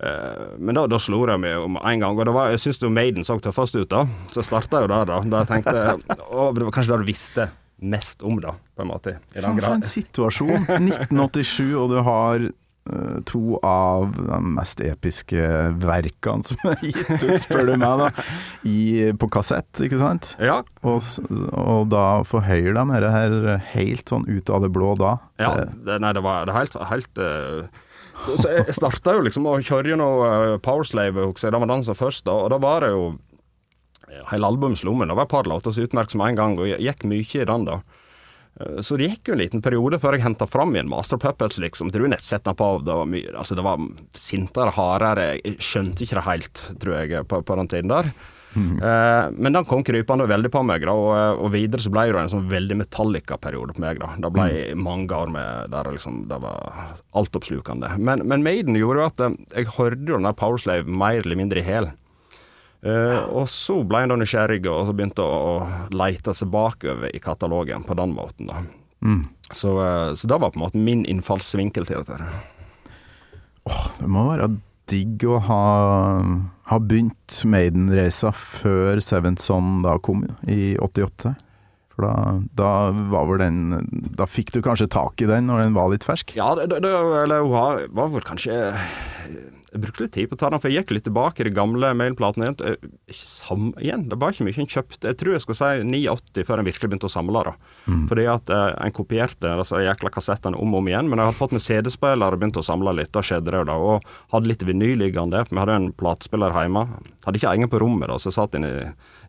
Eh, 0.00 0.44
Men 0.58 0.74
da, 0.78 0.86
da 0.88 0.98
slo 1.02 1.22
jeg 1.28 1.40
meg 1.42 1.58
om 1.60 1.76
en 1.76 2.00
gang, 2.00 2.16
og 2.18 2.24
det 2.24 2.32
var, 2.36 2.50
jeg 2.54 2.62
syns 2.64 2.80
Maiden 2.88 3.26
så 3.26 3.36
tøffest 3.42 3.76
ut 3.76 3.90
da. 3.92 4.06
Så 4.32 4.44
starta 4.46 4.80
jo 4.84 4.88
der, 4.90 5.04
da. 5.10 5.18
Da 5.28 5.42
jeg 5.44 5.50
tenkte 5.52 5.82
å, 6.32 6.50
Det 6.56 6.64
var 6.68 6.72
kanskje 6.78 6.94
det 6.96 7.02
du 7.04 7.10
visste 7.12 7.50
mest 7.80 8.20
om, 8.22 8.36
da, 8.40 8.54
på 8.76 8.82
en 8.84 8.90
måte. 8.92 9.18
I 9.36 9.40
den 9.44 9.56
grad. 9.60 9.78
en 9.78 9.84
situasjon. 9.88 10.66
1987, 10.80 11.70
og 11.80 11.86
du 11.94 11.98
har 12.04 12.42
eh, 12.44 13.20
to 13.28 13.56
av 13.64 14.10
de 14.16 14.40
mest 14.56 14.80
episke 14.84 15.40
verkene 15.80 16.44
som 16.48 16.60
er 16.68 16.76
gitt 16.84 17.08
ut, 17.24 17.36
spør 17.40 17.70
du 17.70 17.74
meg, 17.80 18.02
da, 18.04 18.26
i, 18.68 18.78
på 19.20 19.28
kassett, 19.32 19.68
ikke 19.84 20.00
sant? 20.00 20.32
Ja, 20.44 20.58
Og, 20.84 21.04
og 21.52 21.88
da 21.92 22.04
forhøyer 22.28 22.76
de 22.76 22.84
dette 22.92 23.12
her 23.16 23.38
helt 23.72 24.12
sånn 24.12 24.28
ut 24.28 24.52
av 24.52 24.64
det 24.64 24.72
blå 24.76 24.92
da. 25.00 25.14
ja 25.40 25.54
Det- 25.60 25.70
det, 25.88 26.00
nei, 26.04 26.12
det 26.16 26.24
var 26.24 26.48
det 26.48 26.56
helt, 26.56 26.76
helt 26.92 27.20
eh, 27.24 27.64
så, 28.26 28.50
jeg 28.52 28.76
starta 28.76 29.14
jo 29.16 29.24
liksom 29.26 29.46
å 29.48 29.56
kjøre 29.64 29.92
gjennom 29.92 30.20
uh, 30.24 30.58
Powerslave, 30.62 31.28
husker 31.30 31.48
jeg. 31.48 31.54
Det 31.56 31.62
var 31.62 31.72
den 31.72 31.86
som 31.86 31.98
først, 31.98 32.24
da. 32.28 32.36
Og 32.44 32.52
da 32.54 32.60
var 32.62 32.86
det 32.86 32.94
jo 32.94 33.10
Hele 34.26 34.48
albumet 34.48 34.80
slo 34.80 34.90
meg. 34.98 35.06
Det 35.06 35.14
var 35.14 35.28
et 35.28 35.30
par 35.30 35.46
låter 35.46 35.70
som 35.70 35.84
utmerket 35.86 36.16
med 36.18 36.32
en 36.32 36.38
gang, 36.40 36.54
og 36.58 36.66
jeg 36.66 36.82
gikk 36.82 37.04
mye 37.06 37.36
i 37.38 37.44
den, 37.46 37.66
da. 37.68 37.76
Eh, 38.58 38.80
Så 38.82 38.96
det 38.98 39.06
gikk 39.06 39.30
jo 39.30 39.36
en 39.36 39.42
liten 39.42 39.62
periode 39.62 40.00
før 40.02 40.16
jeg 40.16 40.24
henta 40.24 40.48
fram 40.50 40.74
igjen 40.74 40.90
Master 40.90 41.20
Puppets, 41.20 41.60
liksom. 41.62 41.92
Tror 41.94 42.08
jeg 42.08 42.16
nett 42.16 42.50
på. 42.58 42.70
Det 42.82 42.96
var 42.98 43.06
mye 43.06 43.30
Altså, 43.36 43.54
det 43.54 43.66
var 43.68 43.78
sintere, 44.18 44.74
hardere. 44.74 45.28
Jeg 45.38 45.62
skjønte 45.62 46.02
ikke 46.02 46.18
det 46.18 46.26
helt, 46.26 46.64
tror 46.82 46.96
jeg, 46.98 47.22
på, 47.30 47.42
på 47.46 47.60
den 47.60 47.70
tiden 47.70 47.94
der. 47.94 48.10
Eh, 48.80 49.26
men 49.36 49.52
den 49.54 49.66
kom 49.68 49.82
krypende 49.84 50.24
veldig 50.26 50.50
på 50.50 50.62
meg, 50.66 50.82
da, 50.88 50.94
og, 50.96 51.10
eh, 51.14 51.42
og 51.44 51.52
videre 51.52 51.82
så 51.84 51.92
ble 51.92 52.06
det 52.08 52.18
en 52.22 52.32
sånn 52.32 52.48
veldig 52.50 52.78
Metallica-periode 52.80 53.76
på 53.76 53.82
meg. 53.84 54.00
da. 54.00 54.08
Det 54.24 54.30
ble 54.34 54.46
mange 54.74 55.14
år 55.14 55.30
med 55.30 55.70
der 55.74 55.90
liksom, 55.92 56.22
det 56.30 56.40
var 56.42 56.96
altoppslukende. 57.18 57.92
Men, 57.98 58.24
men 58.30 58.44
Maiden 58.46 58.78
gjorde 58.78 59.02
jo 59.02 59.06
at 59.06 59.24
eh, 59.26 59.36
jeg 59.60 59.74
hørte 59.76 60.06
jo 60.06 60.16
den 60.16 60.28
der 60.28 60.38
Powerslave 60.38 60.88
mer 60.88 61.20
eller 61.22 61.38
mindre 61.38 61.62
i 61.62 61.66
hæl. 61.66 61.90
Uh, 62.80 63.26
og 63.36 63.44
så 63.52 63.74
ble 63.84 63.98
en 64.00 64.14
da 64.14 64.16
nysgjerrig 64.16 64.62
og 64.64 64.86
så 64.88 64.94
begynte 64.96 65.20
å, 65.20 65.40
å 65.50 65.90
leite 65.92 66.32
seg 66.32 66.48
bakover 66.48 67.12
i 67.12 67.20
katalogen 67.20 67.84
på 67.84 67.96
den 67.98 68.14
måten. 68.16 68.48
da. 68.48 68.62
Mm. 69.04 69.26
Så, 69.52 69.74
uh, 69.76 70.16
så 70.16 70.30
det 70.30 70.38
var 70.40 70.54
på 70.54 70.56
en 70.56 70.64
måte 70.64 70.80
min 70.80 71.04
innfallsvinkel 71.04 71.84
til 71.84 72.00
dette. 72.00 72.16
her. 72.16 72.40
Det 74.00 74.08
må 74.08 74.24
være 74.30 74.48
digg 74.90 75.26
å 75.28 75.38
ha, 75.44 75.60
ha 76.70 76.78
begynt 76.78 77.40
Maiden-reisa 77.50 78.30
før 78.36 79.00
Seventh 79.02 79.42
Son 79.42 79.80
da 79.84 79.96
kom, 80.02 80.24
i 80.46 80.76
88. 80.78 81.34
For 81.90 82.06
da, 82.06 82.12
da 82.56 82.72
var 83.10 83.26
vel 83.28 83.40
den 83.42 83.56
Da 84.16 84.28
fikk 84.30 84.52
du 84.54 84.60
kanskje 84.64 84.86
tak 84.94 85.20
i 85.20 85.26
den 85.28 85.50
når 85.50 85.64
den 85.64 85.74
var 85.76 85.90
litt 85.90 86.06
fersk? 86.06 86.36
Ja, 86.38 86.52
det, 86.56 86.70
det, 86.70 86.92
eller 87.24 87.42
hun 87.42 87.90
var 87.98 88.12
vel 88.14 88.24
kanskje 88.24 88.60
jeg 89.70 89.82
brukte 89.84 90.02
litt 90.02 90.14
tid 90.16 90.26
på 90.30 90.34
å 90.34 90.40
ta 90.40 90.48
den, 90.50 90.60
for 90.62 90.70
jeg 90.70 90.82
gikk 90.82 90.92
litt 90.96 91.04
tilbake 91.06 91.42
i 91.42 91.46
de 91.46 91.52
gamle 91.54 91.92
mailplatene 91.94 92.48
igjen. 92.48 92.56
Eh, 92.66 93.14
sam, 93.14 93.68
igjen, 93.78 94.08
Det 94.10 94.18
var 94.18 94.34
ikke 94.34 94.46
mye 94.48 94.58
en 94.64 94.70
kjøpte. 94.74 95.12
Jeg 95.12 95.18
tror 95.20 95.36
jeg 95.36 95.44
skal 95.44 95.58
si 95.60 95.68
89 95.86 96.44
før 96.48 96.58
en 96.62 96.66
virkelig 96.66 96.90
begynte 96.90 97.06
å 97.06 97.12
samle. 97.12 97.44
da. 97.46 97.52
Mm. 97.86 98.02
Fordi 98.10 98.24
at 98.32 98.50
eh, 98.50 98.72
en 98.86 98.96
kopierte 98.96 99.52
altså, 99.54 99.78
jækla 99.84 100.10
kassettene 100.10 100.58
om 100.58 100.74
og 100.74 100.82
om 100.82 100.90
igjen. 100.90 101.06
Men 101.06 101.22
jeg 101.22 101.30
hadde 101.30 101.38
fått 101.38 101.54
med 101.54 101.62
CD-spiller 101.62 102.34
og 102.34 102.42
begynt 102.42 102.58
å 102.58 102.66
samle 102.66 102.96
litt. 102.98 103.12
Da 103.14 103.22
skjedde 103.22 103.54
det 103.54 103.62
jo 103.62 103.70
da. 103.70 103.78
Og 103.78 104.10
hadde 104.34 104.50
litt 104.50 104.66
vinyl 104.66 104.98
liggende. 105.04 105.44
For 105.46 105.54
vi 105.54 105.62
hadde 105.62 105.78
en 105.78 105.88
platespiller 106.02 106.58
hjemme. 106.58 106.84
Hadde 107.28 107.38
ikke 107.38 107.54
egen 107.54 107.70
på 107.70 107.82
rommet, 107.82 108.10
da, 108.10 108.18
så 108.18 108.32
jeg 108.32 108.38
satt 108.40 108.58
inne 108.58 108.74
i 108.74 108.84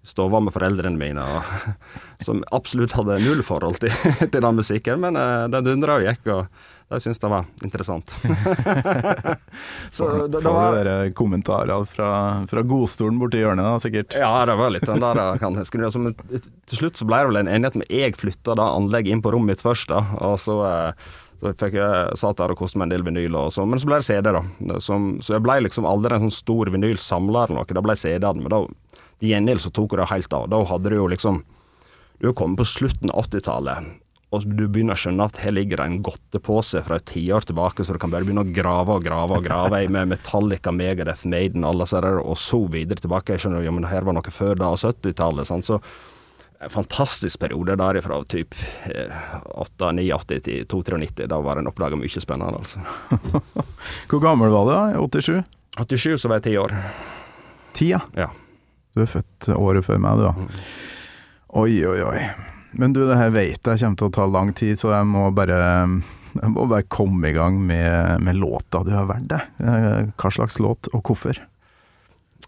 stua 0.07 0.39
med 0.41 0.53
foreldrene 0.55 0.97
mine, 0.97 1.21
og, 1.21 1.77
som 2.25 2.41
absolutt 2.55 2.95
hadde 2.97 3.19
null 3.21 3.43
forhold 3.45 3.77
til, 3.83 3.93
til 4.31 4.39
den 4.41 4.57
musikken. 4.57 5.03
Men 5.05 5.19
eh, 5.19 5.49
den 5.53 5.67
dundra 5.69 6.01
og 6.01 6.07
gikk. 6.09 6.31
og 6.33 6.79
jeg 6.91 7.03
syns 7.05 7.21
det 7.21 7.29
var 7.31 7.47
interessant. 7.63 8.13
så 9.95 10.09
det, 10.27 10.41
det 10.41 10.51
var 10.51 10.75
dere 10.75 10.95
kommentarer 11.15 11.85
fra, 11.87 12.11
fra 12.51 12.63
godstolen 12.67 13.19
borti 13.21 13.39
hjørnet, 13.39 13.63
da, 13.63 13.79
sikkert? 13.83 14.15
Ja, 14.19 14.33
det 14.49 14.57
var 14.59 14.73
litt 14.75 14.87
sånn 14.89 15.03
der 15.03 15.21
kan 15.41 15.55
jeg 15.59 15.69
skru. 15.69 15.85
Altså, 15.87 16.11
til 16.41 16.81
slutt 16.81 16.99
så 16.99 17.07
ble 17.07 17.21
det 17.21 17.31
vel 17.31 17.41
en 17.43 17.51
enighet 17.51 17.79
med 17.79 17.91
jeg 17.95 18.19
flytta 18.19 18.57
da 18.59 18.69
anlegget 18.75 19.15
inn 19.15 19.23
på 19.23 19.33
rommet 19.35 19.55
mitt 19.55 19.63
først, 19.63 19.91
da. 19.91 20.03
Og 20.19 20.35
så, 20.43 20.57
eh, 20.67 21.07
så 21.41 21.55
fikk 21.63 21.79
jeg 21.79 22.19
satt 22.19 22.43
der 22.43 22.53
og 22.53 22.59
koste 22.59 22.81
meg 22.81 22.89
en 22.89 22.95
del 22.97 23.07
vinyl, 23.07 23.39
og 23.39 23.55
så, 23.55 23.65
men 23.65 23.81
så 23.81 23.89
ble 23.89 24.01
det 24.03 24.09
CD, 24.09 24.35
da. 24.35 24.43
Som, 24.83 25.13
så 25.23 25.37
jeg 25.37 25.45
ble 25.47 25.61
liksom 25.65 25.87
aldri 25.89 26.17
en 26.17 26.27
sånn 26.27 26.37
stor 26.41 26.71
vinylsamler 26.75 27.47
eller 27.47 27.61
noe. 27.61 27.79
Da 27.79 27.87
ble 27.87 27.97
CD-en. 27.97 28.43
Men 28.43 28.53
da 28.53 28.65
til 29.21 29.31
gjengjeld 29.31 29.63
så 29.63 29.71
tok 29.73 29.95
hun 29.95 30.01
det 30.01 30.11
helt 30.11 30.33
av. 30.33 30.47
Da 30.51 30.61
hadde 30.65 30.91
du 30.91 30.97
jo 30.97 31.09
liksom 31.11 31.43
Du 32.21 32.33
kommet 32.37 32.59
på 32.59 32.67
slutten 32.69 33.09
av 33.09 33.23
80-tallet 33.25 33.87
og 34.31 34.45
du 34.47 34.63
begynner 34.71 34.95
å 34.95 35.01
skjønne 35.01 35.25
at 35.27 35.41
her 35.43 35.51
ligger 35.51 35.81
det 35.81 35.85
en 35.89 36.03
godtepose 36.07 36.79
fra 36.85 36.97
et 37.01 37.07
tiår 37.09 37.43
tilbake, 37.49 37.83
så 37.83 37.95
du 37.95 37.99
kan 37.99 38.13
bare 38.13 38.23
begynne 38.23 38.45
å 38.45 38.53
grave 38.55 38.95
og 38.95 39.03
grave 39.03 39.35
og 39.35 39.43
grave 39.43 39.81
med 39.91 40.07
Metallica, 40.13 40.71
Megadeth, 40.71 41.25
Maiden, 41.27 41.65
alle 41.67 41.83
disse 41.83 41.99
og 41.99 42.37
så 42.39 42.61
videre 42.71 43.03
tilbake. 43.03 43.35
Jeg 43.35 43.43
skjønner 43.43 43.65
jo, 43.65 43.73
men 43.75 43.89
her 43.91 44.07
var 44.07 44.15
noe 44.15 44.31
før 44.31 44.55
da, 44.61 44.69
70-tallet. 44.79 45.51
Så 45.67 45.81
en 46.61 46.71
fantastisk 46.71 47.41
periode 47.41 47.75
derifra, 47.75 48.21
typ 48.31 48.55
8-89 48.87 50.39
til 50.47 50.63
2-93. 50.71 51.27
Da 51.27 51.41
var 51.43 51.59
en 51.59 51.67
oppdaga 51.67 51.99
mye 51.99 52.23
spennende, 52.23 52.61
altså. 52.61 52.79
Hvor 54.13 54.23
gammel 54.23 54.53
var 54.53 54.69
du 54.69 54.71
da? 54.71 55.01
87? 55.01 55.41
87 55.81 56.23
så 56.23 56.31
var 56.31 56.39
jeg 56.39 56.47
ti 56.47 56.55
år. 56.61 56.77
Ti, 57.75 57.89
ja? 57.91 57.99
ja. 58.15 58.29
Du 58.95 59.03
er 59.03 59.11
født 59.11 59.51
året 59.57 59.83
før 59.87 59.99
meg, 60.07 60.23
du 60.23 60.27
da. 60.29 60.33
Mm. 60.39 60.71
Oi, 61.65 61.75
oi, 61.83 61.99
oi. 62.13 62.23
Men 62.71 62.95
du, 62.95 63.03
det 63.07 63.19
her 63.19 63.31
vet 63.33 63.59
jeg 63.59 63.81
kommer 63.83 63.99
til 63.99 64.09
å 64.09 64.15
ta 64.15 64.27
lang 64.31 64.51
tid, 64.57 64.79
så 64.79 64.93
jeg 64.93 65.07
må 65.09 65.27
bare, 65.35 65.61
jeg 66.37 66.51
må 66.53 66.65
bare 66.71 66.87
komme 66.87 67.31
i 67.31 67.35
gang 67.35 67.59
med, 67.59 68.23
med 68.23 68.39
låta 68.39 68.83
du 68.87 68.93
har 68.95 69.09
valgt 69.09 69.31
deg. 69.33 69.47
Eh, 69.59 70.11
hva 70.15 70.33
slags 70.33 70.59
låt, 70.63 70.91
og 70.95 71.03
hvorfor? 71.03 71.41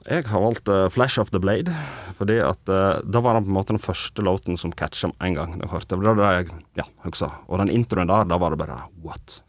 Jeg 0.04 0.26
har 0.28 0.42
valgt 0.44 0.68
uh, 0.68 0.90
'Flash 0.92 1.20
of 1.22 1.32
the 1.32 1.40
Blade', 1.40 1.72
fordi 2.18 2.42
at 2.44 2.60
uh, 2.68 3.00
da 3.08 3.22
var 3.24 3.38
den 3.38 3.46
på 3.46 3.54
en 3.54 3.56
måte 3.56 3.76
den 3.76 3.84
første 3.84 4.26
låten 4.26 4.60
som 4.60 4.74
catcha 4.76 5.08
med 5.14 5.22
en 5.24 5.38
gang 5.38 5.56
jeg 5.62 5.72
hørte 5.72 6.00
var 6.02 6.20
det 6.20 6.34
jeg 6.34 6.50
ja, 6.82 6.88
husker. 7.08 7.40
Og 7.48 7.64
den 7.64 7.72
introen 7.72 8.12
der, 8.12 8.28
da 8.28 8.40
var 8.42 8.52
det 8.52 8.60
bare 8.66 8.84
what? 9.06 9.40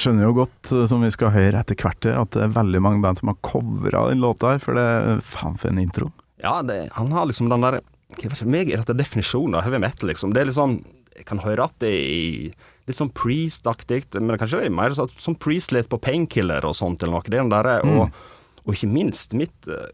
Jeg 0.00 0.06
skjønner 0.06 0.30
jo 0.30 0.36
godt, 0.38 0.70
eh, 0.72 0.86
som 0.88 1.02
vi 1.04 1.10
skal 1.12 1.32
høre 1.34 1.60
etter 1.60 1.76
hvert, 1.76 2.06
at 2.08 2.30
det 2.32 2.40
er 2.46 2.54
veldig 2.54 2.80
mange 2.80 3.02
band 3.04 3.18
som 3.20 3.28
har 3.28 3.36
covra 3.44 4.06
den 4.08 4.22
låta 4.24 4.54
her, 4.54 4.60
for 4.62 4.78
det 4.78 4.80
er 4.80 5.18
faen 5.20 5.58
for 5.60 5.68
en 5.68 5.80
intro. 5.82 6.06
Ja, 6.40 6.62
det, 6.64 6.86
han 6.96 7.12
har 7.12 7.28
liksom 7.28 7.50
den 7.52 7.66
der 7.66 7.82
For 8.16 8.48
meg 8.48 8.70
er 8.72 8.80
dette 8.80 8.96
definisjonen 8.96 9.58
av 9.58 9.66
heavy 9.66 9.76
metal, 9.76 10.08
liksom. 10.08 10.32
Det 10.32 10.40
er 10.40 10.48
litt 10.48 10.56
sånn 10.56 10.78
Jeg 11.14 11.26
kan 11.28 11.42
høre 11.44 11.66
at 11.68 11.76
det 11.84 11.90
er 11.92 12.54
litt 12.88 12.96
sånn 12.96 13.12
Priest-aktig, 13.12 14.06
men 14.16 14.40
kanskje 14.40 14.62
det 14.62 14.70
er 14.70 14.74
mer 14.78 14.96
sånn, 14.96 15.12
sånn 15.20 15.36
Priest-litt 15.36 15.90
på 15.92 16.00
Painkiller 16.00 16.64
og 16.64 16.78
sånt 16.80 17.04
eller 17.04 17.18
noe. 17.18 17.28
Det 17.28 17.36
er 17.36 17.44
den 17.44 17.52
derre, 17.52 17.76
mm. 17.84 17.98
og, 18.00 18.22
og, 18.64 18.72
ikke 18.72 18.88
minst 18.88 19.36
mitt 19.36 19.68
uh, 19.68 19.90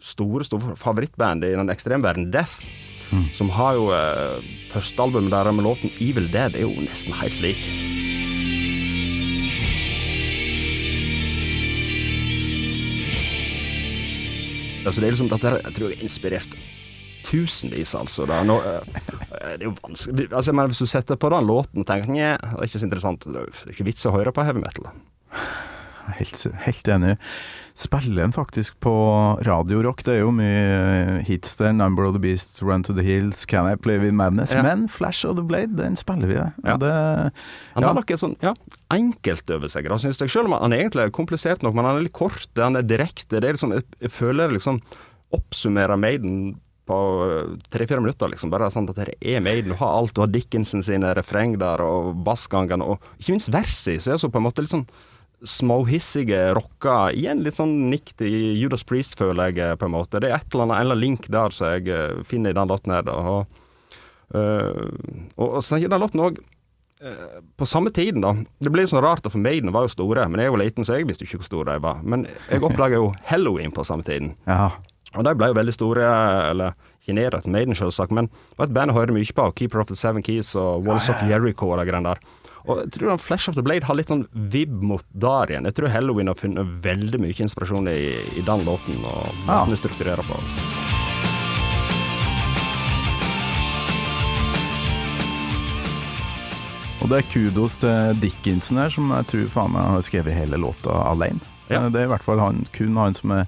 store, 0.00 0.48
store 0.48 0.72
favorittband 0.80 1.44
i 1.44 1.52
den 1.52 1.68
ekstremverdenen, 1.74 2.32
Death. 2.32 2.64
Mm. 3.12 3.28
Som 3.36 3.52
har 3.52 3.76
jo 3.76 3.90
eh, 3.92 4.46
første 4.72 5.04
albumet 5.04 5.30
der 5.36 5.52
med 5.52 5.68
låten 5.68 5.92
Evil 6.00 6.32
Dead 6.32 6.56
er 6.56 6.64
jo 6.64 6.72
nesten 6.80 7.12
helt 7.20 7.44
lik. 7.44 7.60
Altså, 14.84 15.00
det 15.00 15.08
er 15.08 15.16
liksom, 15.16 15.30
dette 15.32 15.52
jeg 15.58 15.76
tror 15.76 15.90
jeg 15.90 15.98
har 15.98 16.08
inspirert 16.08 16.56
tusenvis, 17.24 17.94
altså. 17.96 18.26
Da. 18.28 18.42
Nå, 18.46 18.58
uh, 18.60 19.02
det 19.40 19.64
er 19.64 19.68
jo 19.68 19.74
vanskelig 19.80 20.28
altså, 20.28 20.52
men 20.52 20.70
Hvis 20.70 20.82
du 20.84 20.90
setter 20.90 21.18
på 21.20 21.30
den 21.32 21.48
låten 21.48 21.82
og 21.82 21.88
tenker 21.88 22.12
nja, 22.12 22.34
det 22.36 22.58
er 22.58 22.68
ikke 22.68 22.82
så 22.82 22.88
interessant, 22.88 23.28
det 23.28 23.44
er 23.44 23.74
ikke 23.74 23.88
vits 23.88 24.04
å 24.06 24.14
høre 24.14 24.34
på 24.34 24.44
heavy 24.46 24.62
metal. 24.64 24.90
Helt, 26.18 26.46
helt 26.66 26.90
enig. 26.92 27.14
Spiller 27.74 28.22
han 28.22 28.32
faktisk 28.32 28.76
på 28.80 28.90
radiorock. 29.42 30.04
Det 30.06 30.12
er 30.14 30.20
jo 30.20 30.30
mye 30.30 31.22
hits 31.26 31.56
der. 31.58 31.72
'Number 31.74 32.06
of 32.06 32.14
the 32.14 32.22
Beast', 32.22 32.62
'Run 32.62 32.84
to 32.84 32.94
the 32.94 33.02
Hills', 33.02 33.44
'Can 33.46 33.66
I 33.66 33.74
Play 33.74 33.98
With 33.98 34.14
Madness'. 34.14 34.54
Ja. 34.54 34.62
Men 34.62 34.86
'Flash 34.88 35.26
of 35.26 35.34
the 35.36 35.42
Blade', 35.42 35.74
den 35.76 35.96
spiller 35.96 36.26
vi. 36.26 36.34
Ja. 36.34 36.76
Det, 36.76 37.32
han 37.74 37.82
har 37.82 37.94
noe 37.94 38.16
sånn 38.16 38.36
ja, 38.40 38.54
enkelt 38.94 39.50
syns 39.50 40.20
jeg. 40.20 40.30
Selv 40.30 40.46
om 40.46 40.52
han 40.52 40.72
egentlig 40.72 41.02
er 41.02 41.10
komplisert 41.10 41.62
nok, 41.62 41.74
men 41.74 41.84
han 41.84 41.96
er 41.96 42.06
litt 42.06 42.14
kort, 42.14 42.46
han 42.56 42.76
er 42.76 42.86
direkte. 42.86 43.40
Det 43.40 43.48
er 43.48 43.58
liksom, 43.58 43.74
jeg 43.74 44.10
føler 44.10 44.54
liksom 44.54 44.80
oppsummerer 45.34 45.98
Maiden 45.98 46.60
på 46.86 46.96
eh, 47.26 47.56
tre-fire 47.74 47.98
minutter, 48.04 48.30
liksom. 48.30 48.52
Bare 48.54 48.70
sånn 48.70 48.86
at 48.88 49.00
det 49.00 49.16
er 49.18 49.40
Maiden. 49.42 49.72
Du 49.72 49.78
har 49.80 49.96
alt. 49.98 50.14
Du 50.14 50.22
har 50.22 50.30
Dickinson 50.30 50.84
sine 50.84 51.10
refreng 51.16 51.58
der, 51.58 51.82
og 51.82 52.22
bassgangene, 52.22 52.86
og 52.86 53.02
ikke 53.18 53.34
minst 53.34 53.50
verset, 53.50 53.98
Så 54.04 54.14
er 54.14 54.22
så 54.22 54.30
på 54.30 54.38
en 54.38 54.46
måte 54.46 54.62
litt 54.62 54.70
sånn 54.70 54.86
småhissige 55.44 56.54
rocker. 56.56 57.14
Igjen 57.16 57.42
litt 57.44 57.58
sånn 57.58 57.74
nikk 57.90 58.14
til 58.18 58.56
Judas 58.58 58.84
Priest, 58.86 59.18
føler 59.20 59.52
jeg, 59.52 59.78
på 59.80 59.88
en 59.88 59.94
måte. 59.94 60.20
Det 60.22 60.30
er 60.30 60.38
et 60.38 60.48
eller 60.54 60.68
annet, 60.68 60.80
eller 60.82 61.00
link 61.00 61.28
der 61.32 61.54
som 61.54 61.74
jeg 61.74 61.90
eh, 61.92 62.24
finner 62.26 62.54
i 62.54 62.58
den 62.58 62.70
låten 62.70 62.94
her. 62.94 63.10
Og, 63.12 63.62
uh, 64.34 64.88
og, 65.36 65.48
og 65.48 65.60
så 65.64 65.78
den 65.82 66.00
låten 66.00 66.24
òg 66.24 66.40
uh, 66.40 67.42
på 67.60 67.68
samme 67.68 67.92
tiden, 67.94 68.24
da. 68.24 68.34
Det 68.64 68.72
blir 68.72 68.88
sånn 68.90 69.04
rart, 69.04 69.26
for 69.28 69.42
Maiden 69.42 69.74
var 69.74 69.86
jo 69.86 69.94
store, 69.94 70.26
men 70.32 70.42
jeg 70.42 70.54
var 70.54 70.64
liten, 70.64 70.86
så 70.86 70.98
jeg 70.98 71.08
visste 71.10 71.28
ikke 71.28 71.42
hvor 71.42 71.50
store 71.50 71.76
de 71.76 71.84
var. 71.84 72.02
Men 72.02 72.26
jeg 72.48 72.64
oppdaga 72.64 73.00
jo 73.00 73.12
Halloween 73.28 73.74
på 73.74 73.86
samme 73.86 74.06
tiden. 74.06 74.34
Ja. 74.48 74.72
Og 75.14 75.22
de 75.26 75.34
ble 75.38 75.52
jo 75.52 75.58
veldig 75.60 75.74
store, 75.76 76.06
eller 76.50 76.78
ikke 77.04 77.18
nedret 77.20 77.50
Maiden, 77.50 77.76
selvsagt, 77.78 78.14
men 78.16 78.30
det 78.32 78.56
var 78.58 78.70
et 78.70 78.74
band 78.74 78.90
jeg 78.90 78.98
hørte 78.98 79.14
mye 79.18 79.36
på. 79.36 79.50
Keeper 79.60 79.84
of 79.84 79.92
the 79.92 79.98
Seven 79.98 80.24
Keys 80.24 80.54
og 80.58 80.88
Walls 80.88 81.06
ja, 81.06 81.14
ja. 81.14 81.20
of 81.20 81.30
Jericho 81.30 81.68
og 81.68 81.78
de 81.78 81.86
greiene 81.90 82.14
der. 82.14 82.40
Og 82.64 82.78
jeg 82.80 82.94
tror 82.96 83.18
Flash 83.20 83.50
of 83.50 83.58
the 83.58 83.64
Blade 83.64 83.84
har 83.84 83.96
litt 83.98 84.08
sånn 84.08 84.24
vib 84.32 84.72
mot 84.72 85.04
Darien. 85.12 85.66
Jeg 85.68 85.76
tror 85.76 85.92
Halloween 85.92 86.30
har 86.32 86.38
funnet 86.40 86.70
veldig 86.84 87.20
mye 87.20 87.36
inspirasjon 87.44 87.90
i, 87.92 88.16
i 88.40 88.44
den 88.46 88.64
låten, 88.64 88.96
og 89.04 89.28
måten 89.44 89.74
de 89.74 89.80
strukturerer 89.82 90.24
på. 90.24 90.38
Og 97.04 97.10
det 97.12 97.18
er 97.20 97.26
kudos 97.28 97.76
til 97.82 98.16
Dickinson 98.22 98.80
her, 98.80 98.94
som 98.94 99.12
jeg 99.12 99.28
tror 99.28 99.50
faen 99.52 99.74
meg 99.74 99.90
har 99.98 100.06
skrevet 100.06 100.38
hele 100.38 100.56
låta 100.56 101.02
alene. 101.10 101.44
Ja. 101.68 101.82
Det 101.92 102.00
er 102.00 102.08
i 102.08 102.12
hvert 102.14 102.24
fall 102.24 102.40
han, 102.40 102.64
kun 102.72 102.96
han 102.96 103.16
som 103.16 103.34
er 103.36 103.44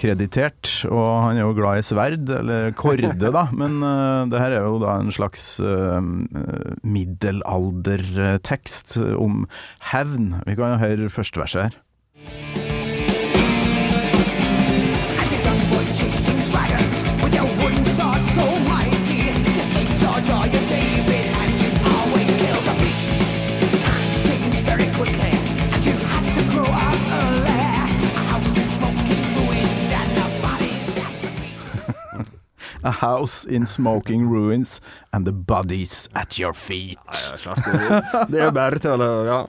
kreditert, 0.00 0.70
og 0.88 1.24
han 1.26 1.38
er 1.38 1.44
jo 1.44 1.54
glad 1.56 1.80
i 1.80 1.86
sverd, 1.86 2.30
eller 2.40 2.70
kårde, 2.76 3.12
da. 3.20 3.46
Men 3.60 3.72
uh, 3.84 4.28
det 4.30 4.40
her 4.42 4.56
er 4.56 4.66
jo 4.66 4.80
da 4.82 4.96
en 5.00 5.12
slags 5.14 5.44
uh, 5.60 6.00
middelaldertekst 6.82 8.98
om 9.16 9.46
hevn. 9.92 10.34
Vi 10.48 10.54
kan 10.58 10.80
høre 10.80 11.12
første 11.12 11.40
verset 11.42 11.62
her. 11.68 11.74
As 15.20 15.32
a 15.32 15.38
young 15.44 15.62
boy 15.70 15.84
chasing 15.94 16.40
dragons 16.50 17.04
with 17.22 17.34
your 17.34 17.48
wooden 17.60 17.89
house 32.90 33.44
in 33.44 33.66
smoking 33.66 34.28
ruins 34.28 34.80
and 35.12 35.26
the 35.26 35.32
bodies 35.32 36.08
at 36.14 36.38
your 36.38 36.52
feet. 36.52 36.98
Ja, 37.08 37.36
klart 37.36 37.64
det, 37.64 38.02
det 38.32 38.44
er 38.44 38.54
bare 38.54 38.78
til 38.82 39.02
å 39.02 39.10
ja, 39.26 39.40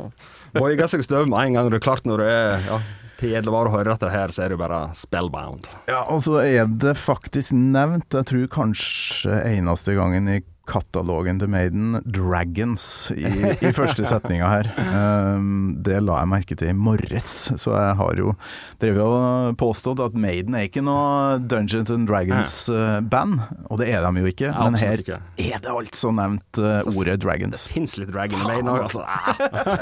bøye 0.58 0.90
seg 0.92 1.06
støv 1.06 1.30
med 1.32 1.48
en 1.48 1.60
gang. 1.60 1.72
Det 1.72 1.82
er 1.82 1.88
klart 1.88 2.08
når 2.10 2.24
du 2.24 2.28
er 2.28 2.68
ja, 2.68 2.80
til 3.22 3.36
edle 3.38 3.64
å 3.64 3.74
høre 3.74 3.94
etter 3.94 4.12
her, 4.14 4.34
så 4.34 4.46
er 4.46 4.54
du 4.54 4.60
bare 4.62 4.84
spellbound. 4.98 5.70
Ja, 5.90 6.04
og 6.10 6.24
så 6.26 6.40
er 6.44 6.70
det 6.70 6.96
faktisk 7.00 7.54
nevnt, 7.56 8.10
jeg 8.14 8.30
tror 8.32 8.48
kanskje 8.62 9.44
eneste 9.54 9.96
gangen 9.98 10.30
i 10.32 10.42
katalogen 10.70 11.40
til 11.42 11.50
Maiden, 11.52 11.98
Dragons, 12.06 12.84
i, 13.16 13.26
i 13.26 13.72
første 13.76 14.06
setninga 14.08 14.50
her. 14.52 14.70
Um, 14.78 15.78
det 15.84 16.00
la 16.06 16.20
jeg 16.22 16.32
merke 16.32 16.58
til 16.58 16.72
i 16.72 16.76
morges, 16.78 17.34
så 17.60 17.74
jeg 17.76 17.98
har 18.00 18.22
jo 18.22 18.36
drevet 18.82 19.02
og 19.02 19.58
påstått 19.60 20.04
at 20.06 20.18
Maiden 20.18 20.58
er 20.58 20.68
ikke 20.70 20.84
noe 20.86 21.40
Dungeons 21.42 21.92
and 21.94 22.08
Dragons-band, 22.10 23.40
og 23.68 23.82
det 23.82 23.90
er 23.92 24.06
de 24.06 24.24
jo 24.24 24.32
ikke. 24.32 24.52
Ja, 24.52 24.68
men 24.70 24.80
her 24.82 25.04
ikke. 25.04 25.22
er 25.42 25.64
det 25.64 25.74
altså 25.74 26.14
nevnt 26.16 26.62
uh, 26.62 26.80
ordet 26.94 27.20
Dragons. 27.26 27.58
Det 27.58 27.76
Fins 27.76 27.98
litt 28.00 28.14
dragon 28.14 28.44
i 28.44 28.50
Maiden 28.52 28.72
òg, 28.72 28.86
altså. 28.86 29.06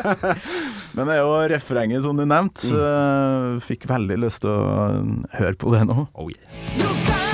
Men 0.95 1.09
det 1.09 1.15
er 1.15 1.21
jo 1.21 1.33
refrenget 1.51 2.05
som 2.05 2.17
du 2.17 2.25
nevnte. 2.27 2.71
Mm. 2.73 3.59
Fikk 3.63 3.87
veldig 3.89 4.19
lyst 4.25 4.43
til 4.45 4.53
å 4.53 5.01
høre 5.37 5.55
på 5.59 5.75
det 5.75 5.85
nå. 5.89 6.05
Oh, 6.13 6.31
yeah. 6.31 7.28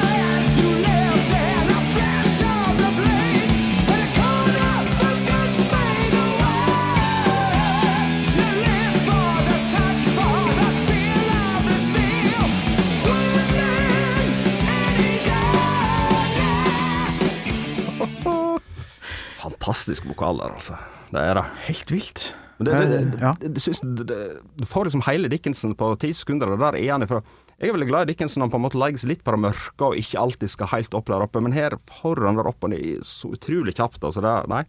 Fantastisk 19.75 20.05
vokal 20.07 20.37
der, 20.39 20.53
altså. 20.55 20.77
Det 21.11 21.19
er 21.19 21.35
det. 21.35 21.43
Helt 21.67 21.89
vilt. 21.91 22.21
Men 22.57 22.65
det, 22.65 22.75
det, 22.87 22.99
det, 23.11 23.19
ja. 23.19 23.33
det, 23.41 23.61
synes, 23.61 23.81
det, 23.83 24.19
du 24.55 24.63
får 24.65 24.87
liksom 24.87 25.01
hele 25.09 25.27
Dickinson 25.27 25.73
på 25.75 25.89
ti 25.99 26.13
sekunder, 26.15 26.53
og 26.53 26.61
der 26.61 26.77
er 26.79 26.93
han 26.93 27.03
ifra. 27.03 27.19
Jeg 27.59 27.67
er 27.67 27.75
veldig 27.75 27.87
glad 27.89 28.07
i 28.07 28.13
Dickinson 28.13 28.45
han 28.45 28.53
på 28.53 28.55
en 28.55 28.63
måte 28.63 28.79
legger 28.79 29.03
seg 29.03 29.11
litt 29.11 29.25
på 29.27 29.35
det 29.35 29.41
mørke 29.43 29.89
og 29.89 29.99
ikke 29.99 30.21
alltid 30.21 30.53
skal 30.53 30.71
helt 30.71 30.95
opp 30.95 31.11
der 31.11 31.25
oppe, 31.27 31.43
men 31.43 31.55
her 31.55 31.75
får 31.91 32.23
han 32.23 32.39
der 32.39 32.47
opp 32.47 32.63
og 32.63 32.77
så 33.03 33.33
utrolig 33.35 33.75
kjapt. 33.75 33.99
Altså 34.07 34.23
det 34.23 34.33
nei, 34.51 34.63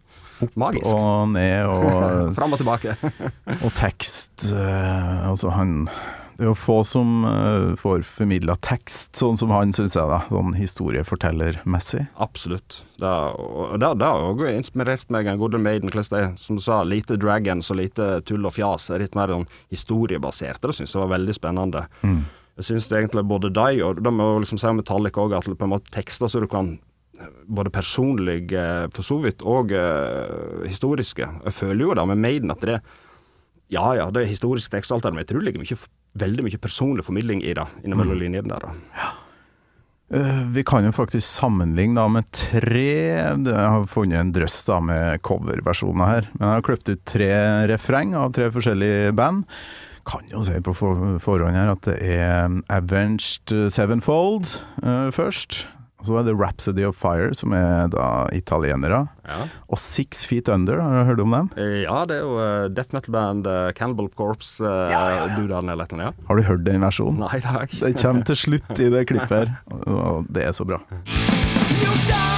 magisk. 0.59 0.91
Og 0.91 1.31
ned 1.31 1.71
og 1.71 2.33
Fram 2.37 2.57
og 2.57 2.59
tilbake. 2.59 2.97
Og 3.63 3.71
tekst 3.79 4.49
eh, 4.51 5.27
Altså, 5.29 5.55
han 5.55 5.87
Det 6.37 6.45
er 6.45 6.51
jo 6.51 6.57
få 6.57 6.75
som 6.85 7.23
uh, 7.25 7.73
får 7.79 8.03
formidla 8.05 8.53
tekst, 8.61 9.15
sånn 9.17 9.39
som 9.41 9.49
han, 9.49 9.71
syns 9.73 9.97
jeg, 9.97 10.05
da. 10.05 10.19
Sånn 10.29 10.53
historiefortellermessig. 10.53 12.03
Absolutt. 12.21 12.83
Det, 13.01 13.13
det, 13.81 13.89
det 13.97 14.09
har 14.11 14.25
også 14.27 14.51
inspirert 14.53 15.09
meg 15.13 15.31
en 15.31 15.39
god 15.41 15.55
del 15.55 15.63
Maiden. 15.65 15.89
Hvordan 15.89 16.11
det 16.13 16.21
er, 16.21 16.35
som 16.41 16.59
du 16.59 16.63
sa, 16.63 16.83
lite 16.85 17.17
dragons 17.17 17.71
og 17.73 17.79
lite 17.81 18.09
tull 18.29 18.45
og 18.45 18.53
fjas. 18.53 18.85
Det 18.91 18.99
er 18.99 19.05
Litt 19.07 19.17
mer 19.17 19.33
sånn 19.33 19.47
historiebasert. 19.73 20.61
Det 20.61 20.77
syns 20.77 20.93
jeg 20.93 21.01
var 21.01 21.15
veldig 21.15 21.37
spennende. 21.37 21.87
Jeg 22.57 22.69
syns 22.69 22.91
egentlig 22.91 23.25
både 23.29 23.49
de 23.53 23.81
og 23.85 24.03
de 24.03 24.13
må 24.13 24.29
liksom 24.43 24.61
si 24.61 24.75
Metallic 24.77 25.17
òg, 25.17 25.33
at 25.37 25.49
det 25.49 25.57
på 25.57 25.65
en 25.65 25.73
måte 25.73 25.93
tekster 25.93 26.29
så 26.29 26.41
du 26.43 26.47
kan 26.51 26.75
både 27.49 27.73
personlige, 27.73 28.63
for 28.93 29.05
så 29.05 29.17
vidt, 29.23 29.41
og 29.41 29.73
uh, 29.73 30.63
historiske. 30.67 31.25
Jeg 31.25 31.53
føler 31.53 31.85
jo 31.85 31.97
det 31.97 32.07
med 32.11 32.21
Maiden 32.21 32.53
at 32.53 32.61
det 32.61 32.79
ja 33.73 33.87
ja, 33.97 34.07
det 34.11 34.21
er 34.21 34.29
historisk 34.29 34.71
tekst 34.71 34.93
og 34.93 34.97
alt 34.97 35.07
det, 35.07 35.13
men 35.13 35.23
jeg 35.23 35.29
tror 35.31 35.41
det 35.41 35.49
ligger 35.49 35.63
mye, 35.63 35.77
veldig 36.19 36.45
mye 36.47 36.59
personlig 36.61 37.05
formidling 37.07 37.43
i 37.45 37.55
det, 37.57 37.65
innimellom 37.83 38.19
linjene 38.19 38.53
der. 38.53 38.67
da. 38.67 39.07
Eh, 40.13 40.43
vi 40.55 40.63
kan 40.63 40.85
jo 40.87 40.93
faktisk 40.95 41.27
sammenligne 41.27 41.99
da 41.99 42.07
med 42.07 42.29
tre 42.31 42.85
Jeg 42.87 43.43
har 43.43 43.87
funnet 43.91 44.21
en 44.21 44.31
drøss 44.31 44.61
da 44.69 44.79
med 44.79 45.21
coverversjoner 45.27 46.13
her. 46.13 46.29
Men 46.37 46.47
jeg 46.47 46.55
har 46.55 46.67
klippet 46.67 46.93
ut 46.93 47.05
tre 47.11 47.31
refreng 47.73 48.15
av 48.15 48.31
tre 48.35 48.47
forskjellige 48.53 49.11
band. 49.17 49.43
Kan 50.07 50.29
jo 50.31 50.45
si 50.47 50.55
på 50.63 50.71
forhånd 50.71 51.59
her 51.59 51.73
at 51.73 51.83
det 51.89 51.97
er 51.99 52.61
Avenged 52.71 53.51
Sevenfold 53.75 54.47
eh, 54.83 55.09
først. 55.11 55.65
Og 55.97 56.05
så 56.05 56.19
er 56.19 56.27
det 56.27 56.35
Rhapsody 56.37 56.83
of 56.85 56.95
Fire, 56.99 57.31
som 57.33 57.53
er 57.57 57.89
da 57.89 58.27
italienere. 58.35 59.07
Ja. 59.25 59.39
Og 59.67 59.79
Six 59.81 60.25
Feet 60.29 60.47
Under, 60.53 60.79
har 60.81 61.01
du 61.03 61.09
hørt 61.09 61.23
om 61.25 61.33
dem? 61.33 61.49
Eh, 61.57 61.81
Ja, 61.87 62.03
det 62.05 62.19
er 62.19 62.23
jo 62.25 62.37
uh, 62.37 62.67
death 62.69 62.93
metal-band 62.93 63.49
uh, 63.49 63.71
Cannibal 63.77 64.09
Corpse, 64.13 64.61
uh, 64.61 64.91
Ja, 64.93 65.01
ja, 65.09 65.25
ja. 65.25 65.97
Ja. 65.97 66.11
Har 66.29 66.35
du 66.37 66.43
hørt 66.45 66.65
den 66.67 66.81
versjonen? 66.85 67.23
Nei, 67.25 67.41
takk. 67.41 67.73
Det 67.81 67.95
kommer 68.01 68.27
til 68.29 68.37
slutt 68.45 68.73
i 68.77 68.91
det 68.93 69.07
klippet 69.09 69.37
her, 69.37 69.55
og 69.89 70.29
det 70.29 70.45
er 70.45 70.53
så 70.53 70.67
bra. 70.69 70.83
You 71.07 71.93
die 72.05 72.36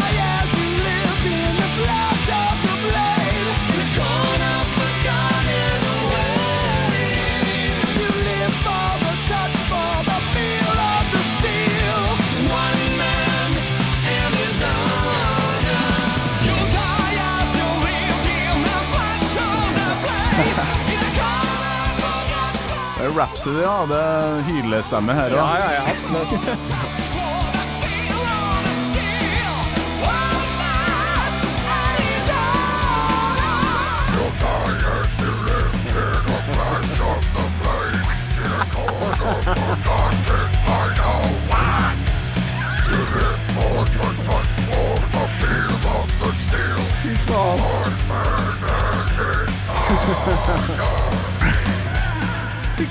Rhapsody, 23.20 23.62
ja. 23.62 23.86
Det 23.90 24.00
er 24.00 24.42
hylestemme 24.48 25.14
her 25.14 25.36
òg. 25.36 25.44
ja, 25.60 25.72
ja, 25.76 25.82
absolutt. 25.92 27.28
touch, 44.30 44.60
for 50.90 51.06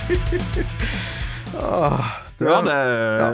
honor. 0.09 0.49
Fy 0.55 0.65
faen. 1.53 2.25
Ja, 2.39 2.61
det, 2.63 2.75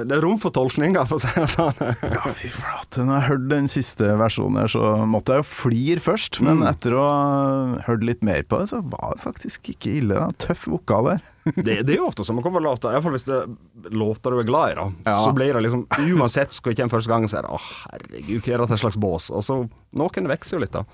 det 0.09 0.15
er 0.17 0.23
rom 0.25 0.39
for 0.41 0.53
tolkninger, 0.55 1.05
for 1.09 1.21
å 1.21 1.23
si 1.23 1.29
det 1.37 1.49
sånn. 1.53 1.77
Ja, 2.01 2.31
fy 2.33 2.49
flate. 2.49 3.05
Når 3.05 3.19
jeg 3.19 3.27
hørte 3.29 3.51
den 3.51 3.67
siste 3.69 4.15
versjonen 4.17 4.63
her, 4.63 4.71
så 4.73 4.95
måtte 5.09 5.37
jeg 5.37 5.45
jo 5.45 5.49
flire 5.51 6.05
først. 6.05 6.41
Men 6.45 6.65
etter 6.65 6.97
å 6.97 7.03
ha 7.05 7.83
hørt 7.85 8.07
litt 8.09 8.25
mer 8.25 8.47
på 8.49 8.63
det, 8.63 8.71
så 8.73 8.81
var 8.81 9.19
det 9.19 9.25
faktisk 9.27 9.69
ikke 9.75 9.93
ille. 10.01 10.17
Da. 10.17 10.31
Tøff 10.47 10.65
vokal 10.73 11.11
der. 11.11 11.27
Det, 11.53 11.75
det 11.85 11.93
er 11.93 12.01
jo 12.01 12.09
ofte 12.09 12.25
sånn 12.25 12.39
med 12.39 12.47
coverlåter, 12.47 12.95
iallfall 12.97 13.19
hvis 13.19 13.27
det 13.29 13.43
er 13.43 13.93
låter 13.93 14.33
du 14.33 14.41
er 14.41 14.49
glad 14.49 14.73
i, 14.73 14.79
da. 14.79 14.87
Ja. 15.11 15.19
Så 15.27 15.35
blir 15.37 15.53
det 15.53 15.61
liksom 15.67 15.83
Uansett 16.17 16.57
skal 16.57 16.73
jeg 16.73 16.81
komme 16.81 16.95
første 16.95 17.13
gang, 17.13 17.29
så 17.29 17.43
er 17.43 17.45
det 17.45 17.53
å 17.53 17.61
herregud, 17.61 18.41
hva 18.41 18.55
er 18.55 18.65
dette 18.65 18.81
slags 18.81 18.97
bås? 18.97 19.29
Og 19.29 19.45
så 19.45 19.59
Noen 20.01 20.31
vokser 20.33 20.57
jo 20.57 20.65
litt, 20.65 20.73
da. 20.73 20.87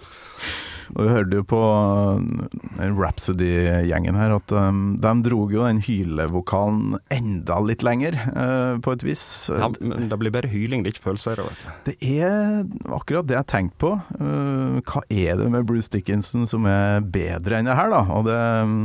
Og 0.96 1.06
vi 1.06 1.12
hørte 1.12 1.38
jo 1.40 1.46
på 1.46 1.60
uh, 1.60 2.84
Rhapsody-gjengen 2.98 4.18
her 4.18 4.34
at 4.36 4.54
um, 4.56 4.96
de 5.00 5.12
dro 5.26 5.44
jo 5.52 5.64
den 5.66 5.82
hylevokalen 5.84 6.98
enda 7.14 7.60
litt 7.64 7.84
lenger, 7.86 8.16
uh, 8.34 8.76
på 8.82 8.96
et 8.96 9.04
vis. 9.06 9.24
Ja, 9.52 9.70
men 9.78 10.10
det 10.10 10.20
blir 10.20 10.34
bare 10.34 10.50
hyling, 10.50 10.84
det 10.84 10.92
er 10.92 10.96
ikke 10.96 11.08
følelser. 11.10 11.42
vet 11.46 11.64
du. 11.64 11.90
Det 11.90 11.96
er 12.20 12.94
akkurat 12.96 13.28
det 13.28 13.38
jeg 13.38 13.50
tenkte 13.54 13.82
på. 13.86 13.92
Uh, 14.18 14.80
hva 14.82 15.04
er 15.08 15.38
det 15.40 15.50
med 15.52 15.68
Bruce 15.68 15.92
Dickinson 15.92 16.48
som 16.50 16.66
er 16.70 17.04
bedre 17.04 17.60
enn 17.60 17.70
det 17.70 17.78
her, 17.78 17.92
da? 17.92 18.06
Og 18.16 18.26
det 18.28 18.40
um, 18.64 18.80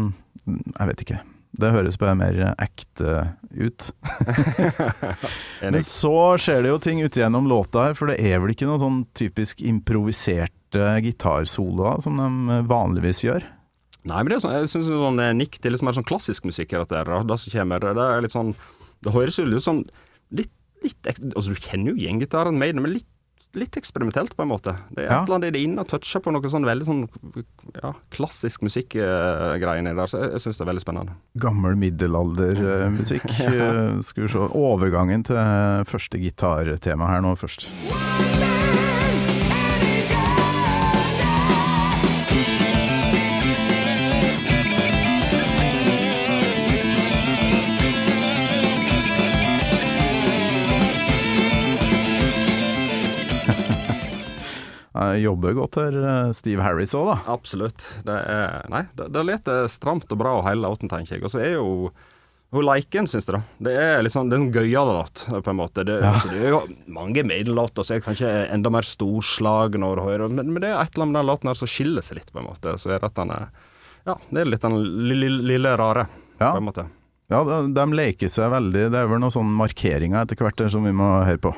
Jeg 0.45 0.91
vet 0.91 1.07
ikke. 1.07 1.23
Det 1.55 1.71
høres 1.71 1.95
bare 1.97 2.17
mer 2.19 2.39
ekte 2.59 3.11
ut. 3.55 3.87
Men 5.63 5.79
så 5.87 6.35
skjer 6.41 6.65
det 6.65 6.73
jo 6.73 6.79
ting 6.83 6.99
ut 7.05 7.15
gjennom 7.15 7.47
låta 7.47 7.87
her, 7.87 7.95
for 7.95 8.11
det 8.11 8.19
er 8.19 8.41
vel 8.43 8.51
ikke 8.51 8.67
noe 8.67 8.81
sånn 8.81 9.05
typisk 9.15 9.63
improviserte 10.75 11.03
gitarsoloa 11.05 12.01
som 12.03 12.17
de 12.19 12.59
vanligvis 12.67 13.23
gjør? 13.23 13.43
Nei, 14.05 14.19
men 14.21 14.29
det 14.29 14.35
er 14.37 14.43
sånn, 14.43 14.53
jeg 14.59 14.69
syns 14.69 14.85
sånn 14.91 15.19
eh, 15.23 15.31
nikk 15.33 15.57
til 15.63 15.73
mer 15.81 15.95
sånn 15.97 16.05
klassisk 16.05 16.45
musikk. 16.45 16.69
Dette, 16.75 16.93
her, 16.99 17.05
da, 17.09 17.23
det 17.25 17.39
som 17.41 17.51
kommer, 17.55 17.79
det 17.81 18.03
er 18.05 18.21
litt 18.21 18.35
sånn 18.35 18.53
Det 19.01 19.13
høres 19.15 19.37
jo 19.39 19.45
sånn 19.65 19.83
litt, 20.31 20.51
litt 20.83 21.09
Altså, 21.33 21.49
du 21.49 21.55
kjenner 21.57 21.91
jo 21.93 21.97
med 22.61 22.75
det, 22.75 22.81
men 22.85 22.93
litt, 22.99 23.07
litt 23.55 23.77
eksperimentelt, 23.79 24.35
på 24.35 24.43
en 24.43 24.51
måte. 24.51 24.75
Det 24.91 25.05
er 25.05 25.09
Ja. 25.09 25.21
et 25.23 25.25
eller 25.29 25.35
annet 25.39 25.53
det 25.55 25.63
inne 25.63 25.79
og 25.81 25.87
toucher 25.89 26.19
på 26.21 26.31
noe 26.35 26.49
sånn 26.51 26.65
veldig 26.67 26.85
sånn 26.85 27.01
ja, 27.81 27.93
klassisk 28.11 28.61
musikkgreier 28.67 29.95
der, 29.95 30.05
så 30.11 30.21
jeg, 30.21 30.31
jeg 30.35 30.41
syns 30.45 30.57
det 30.59 30.65
er 30.67 30.71
veldig 30.73 30.83
spennende. 30.85 31.15
Gammel 31.41 31.75
middelaldermusikk. 31.79 33.25
ja. 33.41 33.71
Skal 34.05 34.27
vi 34.27 34.33
se. 34.35 34.45
Overgangen 34.53 35.23
til 35.25 35.41
første 35.89 36.19
gitartema 36.21 37.09
her 37.09 37.21
nå 37.25 37.33
først. 37.39 37.69
One 37.89 38.34
jobber 55.19 55.55
godt 55.57 55.75
her, 55.81 55.95
eh, 56.07 56.31
Steve 56.37 56.63
Harris 56.63 56.93
òg, 56.95 57.09
da. 57.11 57.15
Absolutt. 57.33 57.83
Det 58.07 58.15
er 58.15 58.67
Nei, 58.71 58.83
det, 58.95 59.09
det 59.15 59.23
leter 59.27 59.65
stramt 59.71 60.11
og 60.11 60.19
bra 60.21 60.37
hele 60.47 60.63
låten, 60.67 60.91
tenker 60.91 61.17
jeg. 61.17 61.25
Og 61.27 61.33
så 61.33 61.41
er 61.43 61.57
jo 61.57 61.91
hun 62.55 62.63
liker 62.63 63.03
syns 63.09 63.25
jeg. 63.27 63.41
Det 63.59 63.73
er 63.75 64.03
litt 64.05 64.13
sånn, 64.13 64.29
det 64.31 64.37
er 64.37 64.43
en 64.45 64.53
gøyale 64.53 64.93
låt, 64.95 65.25
på 65.27 65.51
en 65.51 65.57
måte. 65.59 65.83
Det, 65.83 65.97
altså, 66.07 66.29
det 66.31 66.39
er 66.45 66.53
jo 66.53 66.61
mange 66.87 67.23
Maiden-låter 67.27 67.83
som 67.83 67.97
er 67.97 68.03
kanskje 68.05 68.29
enda 68.53 68.71
mer 68.71 68.87
storslag 68.87 69.75
når 69.81 69.99
du 69.99 70.03
hører 70.05 70.31
men, 70.31 70.53
men 70.53 70.63
det 70.63 70.69
er 70.71 70.77
et 70.79 70.93
eller 70.95 71.03
annet 71.09 71.15
med 71.17 71.19
den 71.19 71.29
låten 71.33 71.51
her 71.51 71.59
som 71.59 71.67
skiller 71.73 72.05
seg 72.05 72.21
litt, 72.21 72.31
på 72.31 72.39
en 72.39 72.47
måte. 72.47 72.77
Så 72.79 72.93
er 72.93 73.01
det 73.03 73.09
at 73.11 73.17
den 73.19 73.33
er 73.35 73.49
Ja, 74.05 74.15
det 74.29 74.43
er 74.45 74.51
litt 74.53 74.63
den 74.63 74.77
lille, 75.09 75.31
lille 75.51 75.75
rare, 75.81 76.05
Ja. 76.39 76.53
på 76.53 76.61
en 76.61 76.67
måte. 76.69 76.87
Ja, 77.33 77.41
de, 77.43 77.73
de 77.73 77.85
leker 77.97 78.29
seg 78.31 78.51
veldig. 78.53 78.87
Det 78.93 78.99
er 79.01 79.07
vel 79.09 79.19
noen 79.19 79.33
sånne 79.33 79.57
markeringer 79.65 80.21
etter 80.23 80.37
hvert 80.45 80.61
som 80.71 80.85
vi 80.85 80.93
må 80.95 81.07
høre 81.25 81.41
på. 81.41 81.55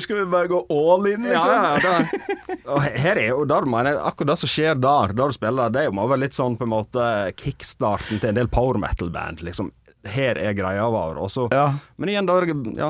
Her 0.00 0.04
skal 0.06 0.16
vi 0.16 0.30
bare 0.32 0.48
gå 0.48 0.58
all 0.72 1.06
in, 1.10 1.26
liksom. 1.28 1.50
ja, 1.84 1.96
og 2.72 2.84
her 3.02 3.18
er 3.20 3.26
jo 3.34 3.42
der, 3.44 3.66
mener 3.68 3.98
akkurat 4.00 4.32
det 4.32 4.36
som 4.40 4.48
skjer 4.48 4.78
der, 4.80 5.12
der 5.12 5.28
du 5.28 5.36
spiller, 5.36 5.68
det 5.74 5.82
er 5.84 5.92
må 5.92 6.06
være 6.08 6.22
litt 6.22 6.36
sånn 6.36 6.56
på 6.56 6.64
en 6.64 6.72
måte 6.72 7.04
kickstarten 7.36 8.16
til 8.16 8.30
en 8.30 8.38
del 8.38 8.48
power 8.48 8.80
metal-band. 8.80 9.44
liksom. 9.44 9.68
Her 10.08 10.38
er 10.40 10.54
greia 10.56 10.86
vår. 10.88 11.18
Også, 11.20 11.50
Ja. 11.52 11.66
Men 12.00 12.08
igjen, 12.08 12.24
da 12.24 12.38
er 12.40 12.48
ja, 12.78 12.88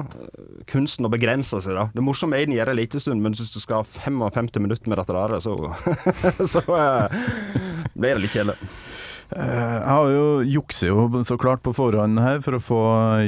kunsten 0.70 1.09
å 1.09 1.11
begrense 1.11 1.59
seg, 1.59 1.75
da. 1.75 1.88
Det 1.90 1.99
er 1.99 2.07
morsomt 2.07 2.38
Aiden 2.38 2.55
gjør 2.55 2.70
en 2.70 2.79
liten 2.79 3.03
stund, 3.03 3.25
men 3.25 3.35
hvis 3.35 3.51
du 3.51 3.59
skal 3.59 3.83
ha 3.83 3.88
55 4.07 4.62
minutter 4.62 4.87
med 4.87 5.03
dette 5.03 5.18
der, 5.18 5.35
så, 5.42 5.57
så 6.55 6.62
eh, 6.79 7.18
blir 7.96 8.14
det 8.14 8.23
litt 8.29 8.38
kjedelig. 8.38 8.70
Eh, 9.36 9.76
Jeg 9.80 9.86
har 9.90 10.10
jo 10.10 10.24
jukser 10.46 10.90
jo 10.90 11.22
så 11.26 11.36
klart 11.40 11.62
på 11.62 11.74
forhånd 11.76 12.18
her 12.22 12.40
for 12.44 12.56
å 12.58 12.62
få 12.62 12.80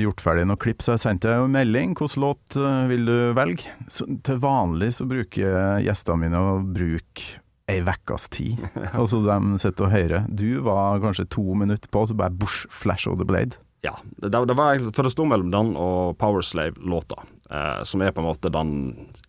gjort 0.02 0.22
ferdig 0.24 0.46
noen 0.48 0.60
klipp, 0.60 0.82
så 0.82 0.96
jeg 0.96 1.04
sendte 1.04 1.30
deg 1.30 1.40
jo 1.42 1.46
en 1.48 1.54
melding. 1.54 1.94
Hvilken 1.98 2.24
låt 2.24 2.56
eh, 2.58 2.82
vil 2.90 3.06
du 3.06 3.16
velge? 3.38 3.70
Så, 3.92 4.08
til 4.26 4.40
vanlig 4.42 4.92
så 4.98 5.06
bruker 5.08 5.80
gjestene 5.84 6.24
mine 6.26 6.42
å 6.42 6.56
bruke 6.64 7.38
ei 7.70 7.78
ukas 7.86 8.26
tid. 8.34 8.58
Og 9.00 9.06
så 9.12 9.22
de 9.24 9.36
sitter 9.62 9.86
og 9.86 9.94
hører. 9.94 10.26
Du 10.28 10.48
var 10.66 10.98
kanskje 11.04 11.28
to 11.30 11.44
minutter 11.54 11.88
på, 11.92 12.06
så 12.10 12.16
bare 12.18 12.34
bush, 12.34 12.66
flash 12.68 13.06
of 13.08 13.18
the 13.20 13.28
blade. 13.28 13.56
Ja, 13.82 13.96
det, 14.22 14.30
det 14.30 14.54
var 14.54 14.78
For 14.94 15.02
det 15.02 15.10
sto 15.10 15.24
mellom 15.26 15.48
den 15.50 15.72
og 15.74 16.14
Powerslave-låta, 16.20 17.24
eh, 17.50 17.80
som 17.88 18.02
er 18.06 18.12
på 18.14 18.22
en 18.22 18.28
måte 18.28 18.50
den 18.54 18.74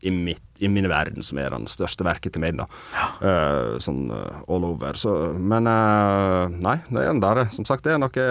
i, 0.06 0.12
mitt, 0.14 0.44
i 0.62 0.70
min 0.70 0.86
verden 0.92 1.26
som 1.26 1.40
er 1.42 1.56
den 1.56 1.66
største 1.70 2.06
verket 2.06 2.36
til 2.36 2.44
meg, 2.44 2.60
da. 2.60 2.68
Eh, 3.18 3.80
sånn 3.82 4.12
eh, 4.14 4.44
all 4.46 4.68
over. 4.68 5.00
Så, 5.02 5.16
men 5.42 5.66
eh, 5.70 6.54
nei, 6.54 6.76
det 6.86 7.02
er 7.02 7.10
den 7.10 7.24
der. 7.24 7.48
Som 7.56 7.66
sagt, 7.66 7.88
det 7.88 7.96
er 7.96 8.04
noe 8.04 8.28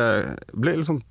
blir 0.54 0.78
liksom 0.78 1.02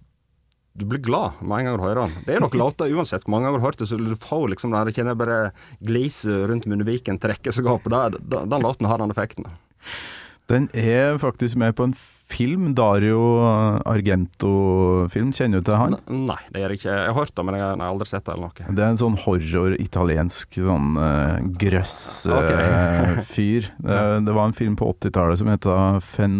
Du 0.79 0.85
blir 0.87 1.03
glad 1.03 1.41
med 1.43 1.59
en 1.59 1.67
gang 1.67 1.75
du 1.81 1.83
hører 1.83 2.05
den. 2.05 2.15
Det 2.23 2.37
er 2.37 2.45
noen 2.45 2.61
låter, 2.61 2.93
uansett 2.95 3.25
hvor 3.27 3.35
mange 3.35 3.49
ganger 3.49 3.59
du 3.59 3.65
har 3.65 3.73
hørt 3.73 3.81
det, 3.83 3.89
så 3.91 3.99
du 3.99 4.15
får 4.15 4.47
liksom 4.53 4.71
der, 4.71 4.93
kjenner 4.95 5.19
bare 5.19 5.41
gliset 5.83 6.47
rundt 6.47 6.69
munnviken 6.71 7.19
trekke 7.19 7.51
seg 7.51 7.67
opp. 7.67 7.91
Der, 7.91 8.15
den, 8.15 8.47
den 8.55 8.63
låten 8.63 8.87
har 8.87 9.03
den 9.03 9.11
effekten. 9.11 9.51
Den 10.51 10.67
er 10.75 11.15
faktisk 11.21 11.55
med 11.59 11.75
på 11.77 11.85
en 11.87 11.93
film, 12.31 12.71
Dario 12.75 13.19
Argento-film. 13.87 15.31
Kjenner 15.35 15.61
du 15.61 15.67
til 15.69 15.79
han? 15.79 15.95
Nei, 16.11 16.39
det 16.51 16.63
gjør 16.63 16.73
jeg 16.73 16.81
ikke. 16.81 16.95
Jeg 16.95 17.07
har 17.07 17.17
hørt 17.17 17.35
det, 17.37 17.45
men 17.47 17.57
jeg 17.57 17.65
har 17.67 17.83
aldri 17.87 18.07
sett 18.09 18.25
det 18.25 18.33
eller 18.33 18.49
noe. 18.49 18.67
Det 18.67 18.83
er 18.83 18.91
en 18.91 18.99
sånn 19.01 19.19
horror-italiensk 19.25 20.59
sånn 20.67 20.99
uh, 20.99 21.37
grøss-fyr. 21.61 22.41
Okay. 22.41 23.77
det, 23.87 24.01
det 24.27 24.35
var 24.35 24.49
en 24.49 24.57
film 24.57 24.75
på 24.79 24.91
80-tallet 24.97 25.41
som 25.41 25.51
heter 25.51 26.01
Fen 26.03 26.37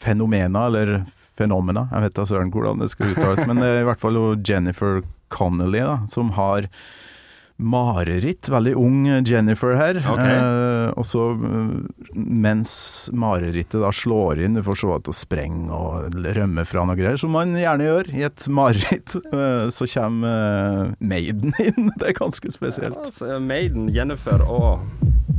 Fenomena, 0.00 0.66
eller 0.68 1.02
Fenomena. 1.36 1.86
Jeg 1.92 2.06
vet 2.06 2.16
da 2.16 2.28
søren 2.28 2.52
hvordan 2.52 2.80
det 2.80 2.90
skal 2.92 3.12
uttales, 3.14 3.44
men 3.48 3.60
det 3.60 3.68
er 3.68 3.82
i 3.82 3.88
hvert 3.88 4.00
fall 4.02 4.20
Jennifer 4.44 5.00
Connolly 5.32 5.82
da, 5.84 6.00
som 6.12 6.32
har 6.36 6.68
mareritt. 7.60 8.48
Veldig 8.50 8.74
ung 8.78 9.04
Jennifer 9.26 9.76
her. 9.78 10.00
Okay. 10.00 10.36
Eh, 10.36 10.90
og 10.98 11.06
så 11.06 11.26
eh, 11.34 11.72
mens 12.14 12.72
marerittet 13.12 13.80
da 13.82 13.92
slår 13.94 14.42
inn, 14.44 14.58
du 14.58 14.64
får 14.66 14.80
se 14.80 14.92
at 14.96 15.10
hun 15.10 15.16
sprenger 15.16 15.74
og 15.76 16.18
rømmer 16.36 16.68
fra 16.68 16.84
noe 16.88 16.98
greier, 16.98 17.20
som 17.20 17.34
man 17.36 17.54
gjerne 17.58 17.86
gjør 17.86 18.12
i 18.16 18.24
et 18.28 18.48
mareritt, 18.50 19.16
eh, 19.32 19.66
så 19.74 19.88
kommer 19.94 20.28
eh, 20.30 20.94
Maiden 21.00 21.54
inn. 21.62 21.90
Det 22.00 22.12
er 22.12 22.16
ganske 22.18 22.52
spesielt. 22.52 22.98
Altså, 22.98 23.38
Maiden, 23.42 23.90
Jennifer 23.94 24.42
og 24.46 24.86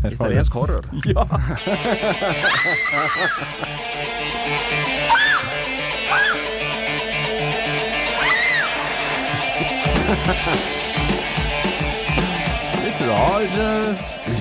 italiensk 0.08 0.54
horror. 0.54 0.86
Ja. 1.12 1.26
Litt 12.92 13.08
rar, 13.08 13.42
eh, 13.42 13.96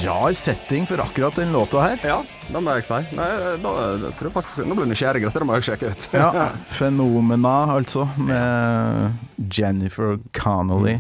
rar 0.05 0.33
setting 0.33 0.87
for 0.87 0.99
akkurat 0.99 1.35
den 1.35 1.53
låta 1.53 1.81
her. 1.81 2.01
Ja, 2.03 2.25
det 2.49 2.63
må 2.63 2.73
jeg 2.75 2.83
si. 2.89 2.97
Nei, 3.15 3.29
da, 3.63 3.75
jeg 4.03 4.11
tror 4.19 4.33
faktisk, 4.35 4.65
nå 4.67 4.75
ble 4.75 4.89
jeg 4.89 4.91
nysgjerrig. 4.91 5.23
Dette 5.29 5.47
må 5.47 5.55
jeg 5.61 5.67
sjekke 5.69 5.91
ut. 5.93 6.07
Ja, 6.17 6.49
Fenomena, 6.81 7.53
altså, 7.77 8.09
med 8.19 9.47
Jennifer 9.55 10.19
Connolly. 10.35 10.97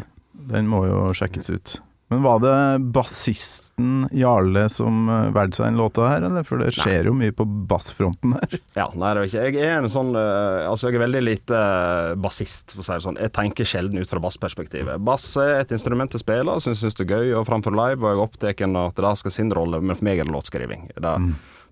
Den 0.53 0.71
må 0.71 0.85
jo 0.87 1.09
sjekkes 1.11 1.51
ut. 1.51 1.75
Men 2.11 2.23
var 2.23 2.41
det 2.43 2.79
bassisten 2.91 4.09
Jarle 4.11 4.65
som 4.69 5.05
eh, 5.09 5.29
valgte 5.31 5.61
seg 5.61 5.69
en 5.71 5.77
låta 5.79 6.09
her, 6.11 6.25
eller? 6.27 6.43
For 6.47 6.59
det 6.59 6.73
skjer 6.75 7.07
jo 7.07 7.13
mye 7.15 7.31
på 7.31 7.47
bassfronten 7.71 8.35
her. 8.35 8.57
Ja, 8.81 8.89
nei, 8.99 9.13
det 9.15 9.21
er 9.23 9.29
ikke. 9.29 9.45
Jeg 9.47 9.69
er 9.69 9.79
en 9.79 9.93
sånn 9.93 10.11
eh, 10.19 10.67
Altså, 10.67 10.89
jeg 10.89 10.99
er 10.99 11.05
veldig 11.05 11.21
lite 11.23 11.61
uh, 11.61 12.17
bassist, 12.19 12.75
for 12.75 12.83
å 12.83 12.87
si 12.89 12.97
det 12.97 13.05
sånn. 13.05 13.21
Jeg 13.23 13.35
tenker 13.37 13.69
sjelden 13.69 14.03
ut 14.03 14.11
fra 14.11 14.23
bassperspektivet. 14.25 14.99
Bass 15.07 15.29
er 15.39 15.61
et 15.61 15.75
instrument 15.77 16.11
jeg 16.17 16.25
spiller, 16.25 16.51
og 16.51 16.65
syns 16.65 16.83
det 16.99 17.07
er 17.07 17.15
gøy, 17.15 17.37
og 17.39 17.47
framfor 17.47 17.79
live, 17.79 18.03
og 18.03 18.11
jeg 18.11 18.19
er 18.19 18.25
opptatt 18.25 18.65
av 18.67 18.81
at 18.89 19.05
det 19.07 19.15
skal 19.23 19.37
sin 19.37 19.55
rolle, 19.55 19.79
men 19.79 19.99
for 19.99 20.11
meg 20.11 20.19
er 20.19 20.27
det 20.27 20.35
låtskriving. 20.35 20.89
Det, 20.99 21.15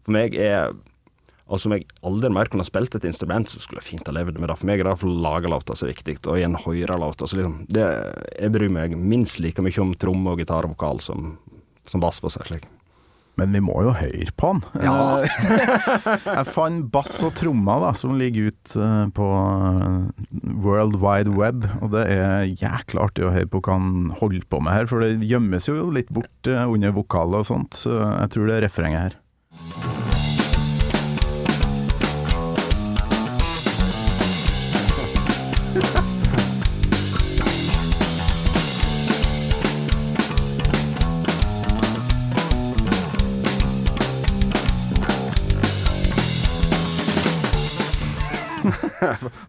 For 0.07 0.15
meg 0.15 0.39
er 0.39 0.71
Altså, 1.49 1.65
som 1.65 1.75
jeg 1.77 1.87
aldri 2.05 2.31
mer 2.37 2.51
kunne 2.53 2.67
spilt 2.69 2.95
et 2.99 3.07
instrument, 3.09 3.49
så 3.49 3.61
skulle 3.63 3.81
jeg 3.81 3.95
fint 3.95 4.09
ha 4.11 4.13
levd 4.13 4.37
med 4.37 4.51
det. 4.51 4.59
For 4.61 4.69
meg 4.69 4.83
er 4.83 4.85
det 4.85 4.93
iallfall 4.93 5.21
lagerlåta 5.25 5.77
som 5.79 5.89
er 5.89 5.95
viktig, 5.95 6.19
og 6.29 6.37
igjen 6.37 6.59
høre 6.61 6.99
låter. 7.01 7.31
Så 7.31 7.39
liksom, 7.39 7.63
det, 7.73 7.87
jeg 8.37 8.53
bryr 8.53 8.75
meg 8.75 8.97
minst 9.01 9.41
like 9.41 9.65
mye 9.65 9.85
om 9.85 9.95
tromme 9.97 10.35
og 10.35 10.43
gitar 10.43 10.69
og 10.69 10.77
vokal 10.77 11.01
som, 11.05 11.39
som 11.89 12.05
bass, 12.05 12.21
for 12.21 12.29
å 12.29 12.37
si 12.37 12.45
slik. 12.51 12.69
Men 13.39 13.55
vi 13.55 13.61
må 13.63 13.77
jo 13.87 13.93
høre 13.95 14.33
på 14.35 14.51
han. 14.51 14.63
Ja. 14.83 14.95
Jeg 16.27 16.47
fant 16.51 16.89
bass 16.91 17.21
og 17.23 17.37
trommer 17.39 17.85
da, 17.85 17.93
som 17.95 18.17
ligger 18.19 18.51
ute 18.51 18.83
eh, 18.83 19.05
på 19.15 19.29
eh, 19.31 20.25
World 20.65 20.99
Wide 20.99 21.37
Web, 21.39 21.69
og 21.79 21.95
det 21.95 22.03
er 22.17 22.49
jækla 22.51 23.07
artig 23.07 23.29
å 23.29 23.33
høre 23.37 23.51
på 23.53 23.63
hva 23.63 23.79
han 23.79 24.11
holder 24.19 24.43
på 24.51 24.61
med 24.65 24.75
her, 24.75 24.91
for 24.91 25.07
det 25.07 25.31
gjemmes 25.31 25.71
jo 25.71 25.87
litt 25.95 26.11
bort 26.11 26.51
eh, 26.51 26.67
under 26.67 26.99
vokaler 26.99 27.47
og 27.47 27.51
sånt, 27.53 27.79
så 27.79 27.95
jeg 27.95 28.35
tror 28.35 28.51
det 28.51 28.59
er 28.59 28.67
refrenget 28.67 29.07
her. 29.07 29.98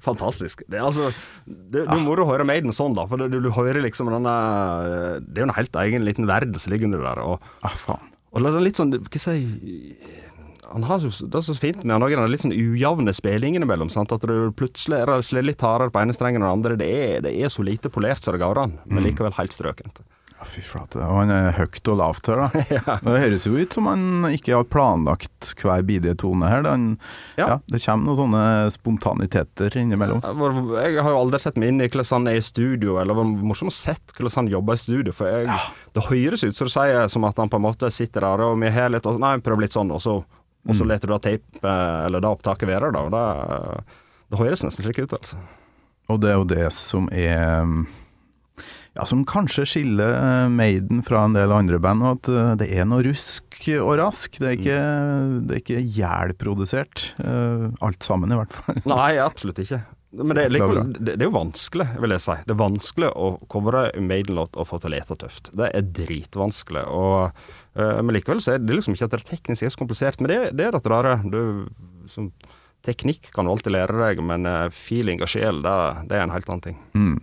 Fantastisk. 0.10 0.64
Det 0.70 0.82
altså 0.84 1.10
Det, 1.46 1.84
det 1.84 1.86
er 1.88 2.04
må 2.06 2.16
å 2.20 2.28
høre 2.30 2.46
Maiden 2.48 2.74
sånn, 2.76 2.96
da. 2.98 3.06
For 3.10 3.22
du, 3.22 3.40
du 3.42 3.50
hører 3.56 3.82
liksom 3.86 4.10
denne 4.12 4.34
Det 5.26 5.40
er 5.40 5.46
jo 5.46 5.50
en 5.50 5.58
helt 5.58 5.80
egen 5.86 6.06
liten 6.08 6.28
verden 6.30 6.60
som 6.60 6.74
ligger 6.74 6.92
under 6.92 7.06
der. 7.06 7.22
Og, 7.26 7.52
Ah, 7.64 7.76
faen. 7.78 8.10
og 8.34 8.44
det 8.46 8.54
er 8.54 8.66
litt 8.68 8.80
sånn 8.80 8.94
Hva 8.98 9.20
skal 9.22 9.40
jeg 9.40 10.28
han 10.70 10.84
har 10.86 11.00
så, 11.02 11.26
det 11.26 11.34
er 11.34 11.42
så 11.42 11.56
fint 11.58 11.80
med 11.82 11.96
han 11.96 12.04
òg, 12.06 12.12
den 12.14 12.30
litt 12.30 12.44
sånn 12.44 12.54
ujevne 12.54 13.10
spillingen 13.18 13.64
imellom. 13.66 13.90
Sant? 13.90 14.12
At 14.14 14.22
du 14.22 14.52
plutselig 14.54 15.00
er 15.02 15.42
litt 15.42 15.64
hardere 15.66 15.90
på 15.90 15.98
ene 16.04 16.14
strengen 16.14 16.44
enn 16.44 16.46
den 16.46 16.58
andre. 16.60 16.78
Det 16.78 16.90
er, 16.94 17.24
det 17.26 17.32
er 17.42 17.50
så 17.50 17.66
lite 17.66 17.90
polert 17.90 18.22
som 18.22 18.36
det 18.36 18.44
går 18.44 18.62
an, 18.62 18.76
men 18.86 19.08
likevel 19.08 19.34
helt 19.40 19.56
strøkent. 19.56 20.04
Ja, 20.40 20.46
fy 20.48 20.62
flate. 20.64 21.02
Og 21.04 21.18
han 21.20 21.32
er 21.36 21.50
høyt 21.58 21.90
og 21.92 21.98
lavt 22.00 22.30
her, 22.32 22.40
da. 22.46 22.96
Det 23.04 23.16
høres 23.26 23.44
jo 23.44 23.58
ut 23.60 23.76
som 23.76 23.90
han 23.92 24.30
ikke 24.32 24.54
har 24.56 24.68
planlagt 24.72 25.50
hver 25.60 25.84
bidige 25.84 26.16
tone 26.22 26.48
her. 26.48 26.64
Han, 26.64 26.94
ja. 27.36 27.44
Ja. 27.50 27.58
det 27.68 27.82
kommer 27.84 28.08
noen 28.08 28.20
sånne 28.22 28.44
spontaniteter 28.72 29.76
innimellom. 29.82 30.24
Jeg 30.80 31.04
har 31.04 31.12
jo 31.12 31.20
aldri 31.26 31.42
sett 31.44 31.60
meg 31.60 31.74
inn 31.74 31.84
i 31.84 31.90
hvordan 31.90 32.22
han 32.22 32.32
er 32.32 32.40
i 32.40 32.46
studio, 32.46 32.96
eller 33.02 33.12
det 33.12 33.20
var 33.20 33.46
morsomt 33.52 33.74
å 33.74 33.76
sett 33.76 34.16
hvordan 34.16 34.38
han 34.38 34.52
jobber 34.56 34.80
i 34.80 34.84
studio. 34.86 35.18
For 35.20 35.28
jeg, 35.28 35.62
det 36.00 36.08
høres 36.08 36.48
ut 36.48 36.56
som 36.56 36.72
du 36.72 36.76
sier 36.78 37.12
som 37.12 37.28
at 37.28 37.44
han 37.44 37.52
på 37.52 37.60
en 37.60 37.68
måte 37.68 37.92
sitter 37.92 38.24
der 38.30 38.48
og 38.48 38.56
vi 38.64 38.72
har 38.80 38.96
litt 38.96 39.12
og, 39.12 39.20
Nei, 39.20 39.36
prøv 39.44 39.60
litt 39.66 39.76
sånn, 39.76 39.92
og 39.92 40.00
så, 40.00 40.22
og 40.24 40.76
så 40.78 40.88
leter 40.88 41.12
du 41.12 41.18
da 41.18 41.24
tape, 41.28 41.78
eller 42.08 42.24
da 42.24 42.32
opptaket 42.32 42.72
være, 42.72 42.94
da. 42.96 43.04
Og 43.10 43.12
det, 43.12 43.88
det 44.32 44.40
høres 44.40 44.64
nesten 44.64 44.88
slik 44.88 45.04
ut, 45.04 45.20
altså. 45.20 45.44
Og 46.10 46.24
det 46.24 46.32
er 46.32 46.40
jo 46.40 46.48
det 46.48 46.70
som 46.74 47.12
er 47.12 47.68
ja, 49.00 49.06
som 49.08 49.22
kanskje 49.28 49.64
skiller 49.70 50.12
eh, 50.12 50.50
Maiden 50.52 51.04
fra 51.06 51.24
en 51.24 51.36
del 51.38 51.54
andre 51.56 51.80
band, 51.82 52.04
og 52.04 52.18
at 52.18 52.30
eh, 52.34 52.50
det 52.60 52.68
er 52.76 52.88
noe 52.90 53.06
rusk 53.06 53.62
og 53.78 53.94
rask. 54.02 54.40
Det 54.42 54.50
er 54.50 54.58
ikke, 54.58 54.82
det 55.46 55.56
er 55.56 55.62
ikke 55.62 55.84
jævlprodusert. 56.00 57.06
eh, 57.24 57.70
alt 57.86 58.04
sammen, 58.04 58.34
i 58.34 58.40
hvert 58.42 58.58
fall. 58.58 58.82
Nei, 58.92 59.14
absolutt 59.24 59.64
ikke. 59.64 59.82
Men 60.20 60.34
det 60.36 60.48
er, 60.48 60.56
det, 60.58 61.00
det 61.06 61.16
er 61.20 61.28
jo 61.28 61.36
vanskelig, 61.36 61.86
vil 62.02 62.16
jeg 62.16 62.24
si. 62.26 62.36
Det 62.44 62.56
er 62.56 62.60
vanskelig 62.60 63.12
å 63.14 63.30
covre 63.54 63.86
Maiden-låt 64.02 64.58
og 64.58 64.68
få 64.68 64.82
til 64.82 64.90
å 64.90 64.96
lete 64.96 65.20
tøft. 65.22 65.52
Det 65.56 65.70
er 65.70 65.86
dritvanskelig. 65.86 66.82
Og, 66.90 67.44
men 67.78 68.16
likevel 68.16 68.42
så 68.42 68.56
er 68.56 68.64
det 68.64 68.74
liksom 68.74 68.98
ikke 68.98 69.06
at 69.06 69.14
det 69.14 69.28
teknisk 69.28 69.68
er 69.68 69.76
så 69.76 69.84
komplisert. 69.84 70.18
Men 70.18 70.34
det, 70.34 70.40
det 70.58 70.66
er 70.66 70.74
det 70.74 70.82
rare. 70.90 71.20
Du, 71.30 71.70
som, 72.10 72.32
teknikk 72.90 73.30
kan 73.36 73.46
du 73.46 73.54
alltid 73.54 73.76
lære 73.78 74.02
deg, 74.02 74.24
men 74.26 74.50
feeling 74.74 75.22
og 75.22 75.30
sjel, 75.30 75.62
det, 75.62 75.78
det 76.10 76.18
er 76.18 76.26
en 76.26 76.34
helt 76.34 76.50
annen 76.50 76.66
ting. 76.72 76.82
Mm. 76.98 77.20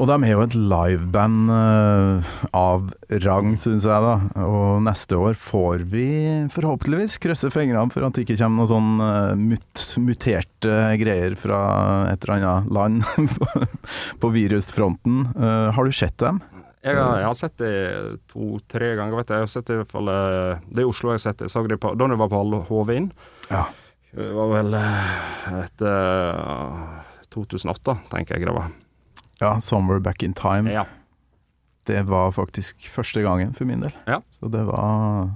Og 0.00 0.08
de 0.08 0.14
er 0.24 0.30
jo 0.32 0.40
et 0.40 0.54
liveband 0.56 1.50
eh, 1.52 2.30
av 2.56 2.86
rang, 3.26 3.50
syns 3.60 3.84
jeg, 3.84 4.04
da. 4.06 4.14
Og 4.40 4.80
neste 4.86 5.18
år 5.20 5.36
får 5.36 5.84
vi 5.92 6.06
forhåpentligvis 6.54 7.18
krysse 7.20 7.50
fingrene 7.52 7.92
for 7.92 8.06
at 8.06 8.16
det 8.16 8.24
ikke 8.24 8.38
kommer 8.40 8.62
noen 8.62 8.70
sånn 8.72 9.04
eh, 9.04 9.42
mut, 9.42 9.82
muterte 10.00 10.78
greier 11.02 11.36
fra 11.36 11.60
et 12.08 12.24
eller 12.24 12.38
annet 12.38 12.72
land 12.72 13.04
på 14.22 14.32
virusfronten. 14.32 15.26
Eh, 15.36 15.68
har 15.76 15.84
du 15.84 15.92
sett 15.92 16.16
dem? 16.24 16.40
Jeg 16.82 16.96
har, 16.98 17.20
jeg 17.20 17.28
har 17.28 17.38
sett 17.38 17.60
det 17.60 17.74
to-tre 18.32 18.94
ganger, 18.98 19.20
vet 19.20 19.28
jeg. 19.28 19.42
Jeg 19.42 19.46
har 19.46 19.52
sett 19.52 19.68
det 19.68 19.76
i 19.76 19.82
hvert 19.84 19.92
fall 19.92 20.08
Det 20.66 20.82
er 20.82 20.88
Oslo 20.88 21.12
jeg 21.12 21.20
har 21.20 21.26
sett 21.28 21.38
det. 21.38 21.46
Jeg 21.46 21.54
så 21.54 21.62
det 21.68 21.78
på, 21.84 21.92
da 21.94 22.08
jeg 22.10 22.22
var 22.24 22.32
på 22.32 22.42
HV-inn. 22.72 23.12
Ja. 23.52 23.66
Det 24.12 24.32
var 24.36 24.50
vel 24.56 24.74
etter 25.62 26.00
eh, 26.32 26.96
2008, 27.32 28.00
tenker 28.10 28.40
jeg 28.40 28.48
det 28.48 28.56
var. 28.56 28.72
Ja 29.42 29.56
'Somewhere 29.60 30.00
Back 30.00 30.22
in 30.22 30.34
Time'. 30.34 30.70
Ja. 30.72 30.86
Det 31.84 32.04
var 32.06 32.30
faktisk 32.32 32.78
første 32.94 33.22
gangen 33.24 33.52
for 33.58 33.66
min 33.66 33.80
del. 33.82 33.92
Ja. 34.06 34.20
Så 34.38 34.48
det 34.50 34.62
var, 34.68 35.32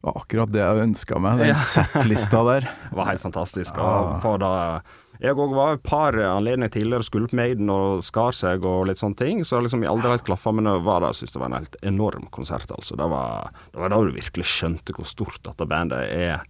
var 0.00 0.16
akkurat 0.16 0.50
det 0.54 0.62
jeg 0.62 0.86
ønska 0.88 1.18
meg, 1.20 1.38
den 1.42 1.48
Ja. 1.52 1.54
settlista 1.54 2.40
der. 2.48 2.60
Det 2.90 2.96
var 2.96 3.04
helt 3.10 3.20
fantastisk. 3.20 3.76
Ja. 3.76 4.36
Da 4.40 4.80
jeg 5.20 5.36
òg 5.36 5.52
var 5.54 5.74
et 5.76 5.82
par 5.84 6.16
anledninger 6.16 6.70
tidligere 6.72 7.04
skulle 7.04 7.28
på 7.28 7.36
Maiden 7.36 7.68
og 7.68 8.00
skar 8.02 8.32
seg 8.32 8.64
og 8.64 8.86
litt 8.88 8.96
sånne 8.96 9.16
ting, 9.20 9.42
så 9.44 9.60
liksom 9.60 9.82
jeg 9.84 9.90
aldri 9.92 10.08
helt 10.14 10.24
klaffa, 10.24 10.50
men 10.56 10.64
jeg 10.64 10.80
var 10.86 11.00
der 11.04 11.12
syntes 11.12 11.32
det 11.36 11.40
var 11.42 11.50
en 11.52 11.58
helt 11.60 11.76
enorm 11.82 12.24
konsert, 12.32 12.70
altså. 12.72 12.96
Det 12.96 13.10
var, 13.10 13.50
det 13.74 13.80
var 13.82 13.88
da 13.92 14.00
du 14.00 14.12
virkelig 14.16 14.46
skjønte 14.48 14.96
hvor 14.96 15.04
stort 15.04 15.42
dette 15.44 15.66
bandet 15.68 16.08
er 16.08 16.40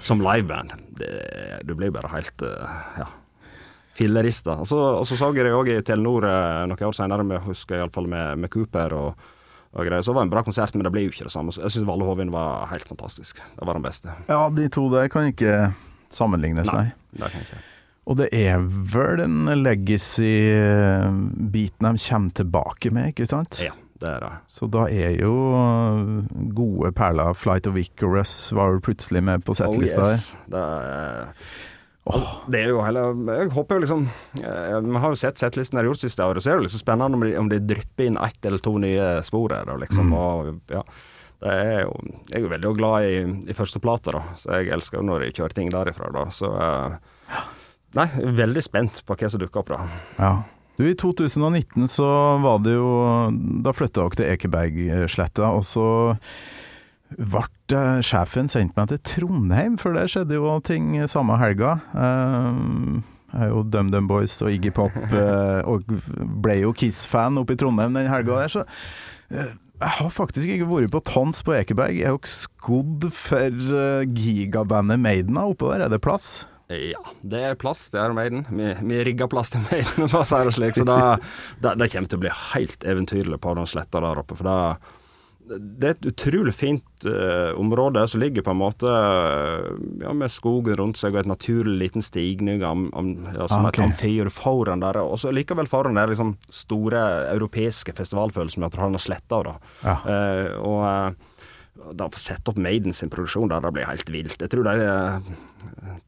som 0.00 0.20
liveband. 0.24 0.72
Det- 0.96 1.60
Du 1.66 1.74
blir 1.74 1.90
bare 1.92 2.08
helt 2.08 2.40
eh, 2.42 2.76
ja, 2.98 3.06
fillerista. 3.98 4.52
Og 4.62 4.66
så, 4.70 4.78
og 5.00 5.04
så 5.08 5.14
jeg 5.34 5.44
det 5.48 5.56
òg 5.56 5.66
i 5.72 5.80
Telenor 5.86 6.22
eh, 6.28 6.62
noen 6.70 6.88
år 6.90 6.96
senere, 6.96 7.24
med, 7.26 7.42
husker 7.46 7.72
jeg 7.76 7.82
iallfall 7.84 8.08
med, 8.10 8.26
med 8.44 8.48
Cooper 8.54 8.90
og, 8.96 9.08
og 9.74 9.80
greier. 9.82 10.02
Så 10.04 10.10
det 10.12 10.18
var 10.20 10.26
en 10.28 10.34
bra 10.34 10.42
konsert, 10.46 10.74
men 10.76 10.84
det 10.86 10.92
ble 10.94 11.06
jo 11.06 11.12
ikke 11.14 11.26
det 11.26 11.34
samme. 11.34 11.50
Jeg 11.56 11.70
syns 11.74 11.88
Valle 11.88 12.04
Hovin 12.06 12.34
var 12.34 12.48
helt 12.72 12.88
fantastisk. 12.88 13.34
Det 13.56 13.64
var 13.66 13.74
den 13.78 13.88
beste. 13.88 14.06
Ja, 14.30 14.40
de 14.54 14.64
to 14.72 14.82
der 14.94 15.06
kan 15.12 15.22
ikke 15.32 15.54
sammenlignes, 16.14 16.68
nei. 16.72 16.86
Det 17.18 17.28
kan 17.32 17.40
ikke. 17.46 17.60
Og 18.08 18.14
det 18.16 18.28
er 18.32 18.56
vel 18.64 19.18
den 19.20 19.44
legacy-biten 19.60 21.84
de 21.84 22.00
kommer 22.00 22.32
tilbake 22.38 22.88
med, 22.94 23.10
ikke 23.12 23.26
sant? 23.28 23.58
Ja, 23.60 23.74
det 24.00 24.08
er 24.14 24.20
det. 24.24 24.30
Så 24.48 24.64
da 24.72 24.86
er 24.88 25.12
jo 25.20 25.34
gode 26.56 26.88
perler 26.96 27.36
Flight 27.36 27.68
of 27.68 27.76
Icarus 27.76 28.48
var 28.56 28.72
vel 28.72 28.80
plutselig 28.88 29.20
med 29.28 29.44
på 29.44 29.52
settlista 29.58 30.00
Oh, 30.06 30.12
yes. 30.14 30.24
det, 30.48 30.62
er, 30.62 31.28
det 32.48 32.62
er 32.62 32.70
jo 32.72 32.80
hele 32.84 33.02
Jeg 33.36 33.50
håper 33.52 33.76
jo 33.76 33.82
liksom 33.84 34.02
eh, 34.40 34.78
Vi 34.86 35.00
har 35.02 35.12
jo 35.12 35.18
sett 35.20 35.40
settlisten 35.40 35.76
de 35.76 35.82
har 35.82 35.88
gjort 35.90 36.00
siste 36.02 36.24
året, 36.24 36.42
så 36.44 36.52
er 36.52 36.58
det 36.60 36.68
liksom 36.68 36.82
spennende 36.82 37.18
om 37.18 37.24
de, 37.26 37.32
om 37.40 37.48
de 37.52 37.58
drypper 37.60 38.08
inn 38.08 38.18
ett 38.22 38.48
eller 38.48 38.62
to 38.64 38.74
nye 38.80 39.08
spor 39.26 39.54
her. 39.56 39.68
Og 39.68 39.86
Mm. 39.88 40.12
og, 40.12 40.60
ja. 40.70 40.82
Det 41.38 41.54
er 41.54 41.82
jo, 41.84 41.92
jeg 42.30 42.34
er 42.34 42.42
jo 42.42 42.48
veldig 42.50 42.70
glad 42.78 43.04
i, 43.06 43.18
i 43.50 43.54
førsteplata, 43.54 44.10
da, 44.16 44.22
så 44.34 44.56
jeg 44.58 44.72
elsker 44.74 44.98
jo 44.98 45.04
når 45.06 45.22
de 45.22 45.32
kjører 45.36 45.54
ting 45.54 45.68
derifra. 45.70 46.10
da, 46.10 46.24
så 46.34 46.50
uh, 46.50 47.42
Nei, 47.94 48.08
veldig 48.40 48.62
spent 48.64 49.02
på 49.06 49.14
hva 49.16 49.30
som 49.30 49.40
dukker 49.40 49.62
opp, 49.62 49.70
da. 49.70 50.00
Ja. 50.18 50.32
Du, 50.78 50.84
I 50.86 50.94
2019 50.98 51.88
så 51.90 52.06
var 52.42 52.60
det 52.62 52.76
jo 52.76 52.90
Da 53.64 53.72
flytta 53.74 54.04
dere 54.04 54.18
til 54.18 54.28
Ekebergsletta, 54.34 55.48
og 55.50 55.64
så 55.66 55.86
ble 57.16 57.84
sjefen 58.04 58.50
sendt 58.52 58.76
meg 58.76 58.90
til 58.92 59.00
Trondheim, 59.06 59.78
for 59.80 59.96
der 59.96 60.10
skjedde 60.10 60.36
jo 60.36 60.58
ting 60.66 60.90
samme 61.08 61.38
helga. 61.40 61.78
Eh, 61.94 62.58
Jeg 63.28 63.44
er 63.44 63.50
jo 63.52 63.62
DumDum 63.68 64.06
Boys 64.08 64.38
og 64.40 64.48
Iggy 64.54 64.70
Pop, 64.72 64.94
eh, 65.12 65.60
og 65.68 65.84
ble 66.42 66.54
jo 66.62 66.72
Kiss-fan 66.72 67.36
oppe 67.40 67.56
i 67.56 67.60
Trondheim 67.60 67.96
den 67.96 68.08
helga 68.08 68.38
der, 68.42 68.52
så 68.52 68.62
eh, 69.30 69.50
jeg 69.78 69.94
har 69.94 70.08
faktisk 70.10 70.48
ikke 70.50 70.66
vært 70.66 70.90
på 70.90 71.00
Tons 71.06 71.42
på 71.46 71.52
Ekeberg. 71.54 71.94
Jeg 72.00 72.08
Er 72.08 72.16
dere 72.16 72.30
skodd 72.32 73.04
for 73.14 73.60
eh, 73.78 74.06
gigabandet 74.10 74.98
Maiden 74.98 75.36
oppe 75.38 75.68
der? 75.70 75.84
Er 75.86 75.92
det 75.92 76.00
plass? 76.02 76.46
Ja, 76.68 76.98
det 77.22 77.38
er 77.46 77.54
plass 77.56 77.86
til 77.92 78.00
Iron 78.02 78.16
Maiden. 78.18 78.42
Vi, 78.50 78.72
vi 78.90 79.04
rigger 79.06 79.28
plass 79.30 79.52
til 79.54 79.62
Maiden, 79.70 80.08
for 80.10 80.24
å 80.24 80.26
si 80.28 80.40
det 80.48 80.56
slik. 80.56 80.74
Så 80.80 80.84
det, 80.88 80.98
det, 81.64 81.76
det 81.80 81.88
kommer 81.94 82.10
til 82.10 82.18
å 82.18 82.24
bli 82.26 82.32
helt 82.50 82.84
eventyrlig 82.90 83.38
på 83.44 83.54
den 83.60 83.70
sletta 83.70 84.02
der 84.04 84.20
oppe. 84.24 84.36
For 84.40 84.48
det, 84.48 84.96
det 85.48 85.86
er 85.86 85.94
et 85.94 86.08
utrolig 86.10 86.52
fint 86.56 87.06
uh, 87.08 87.54
område 87.58 88.02
som 88.10 88.20
ligger 88.22 88.44
på 88.44 88.52
en 88.52 88.60
måte 88.60 88.90
eh, 88.90 89.68
ja, 90.02 90.12
med 90.16 90.32
skogen 90.32 90.76
rundt 90.80 91.00
seg 91.00 91.14
og 91.14 91.22
et 91.22 91.30
naturlig 91.30 91.76
liten 91.86 92.04
stigning 92.04 92.64
am, 92.66 92.88
am, 92.98 93.12
ja, 93.32 93.46
som 93.48 93.64
Ah, 93.64 93.70
ok. 93.70 93.78
et 93.78 93.84
amfi. 93.86 94.12
Og 94.20 94.28
du 94.28 94.34
får 94.34 94.72
den 94.72 94.84
der, 94.84 95.00
og 95.02 95.16
så 95.22 95.32
likevel 95.34 95.70
foran 95.70 95.98
den 95.98 96.12
liksom 96.12 96.34
store 96.52 97.04
europeiske 97.32 97.94
festivalfølelsen 97.96 98.62
med 98.62 98.70
at 98.70 98.76
du 98.76 98.82
har 98.82 98.92
den 98.92 99.02
sletta. 99.02 99.42
Ja. 99.84 99.96
Uh, 100.04 100.52
og 100.68 100.84
uh, 100.84 101.28
da 101.94 102.08
å 102.08 102.12
få 102.12 102.20
sette 102.20 102.50
opp 102.50 102.58
Maiden 102.60 102.96
sin 102.96 103.10
produksjon 103.12 103.50
der, 103.52 103.62
det 103.64 103.74
blir 103.76 103.88
helt 103.88 104.10
vilt. 104.12 104.40
Jeg 104.42 104.50
tror 104.52 104.66
de 104.66 104.82
eh, 104.82 105.28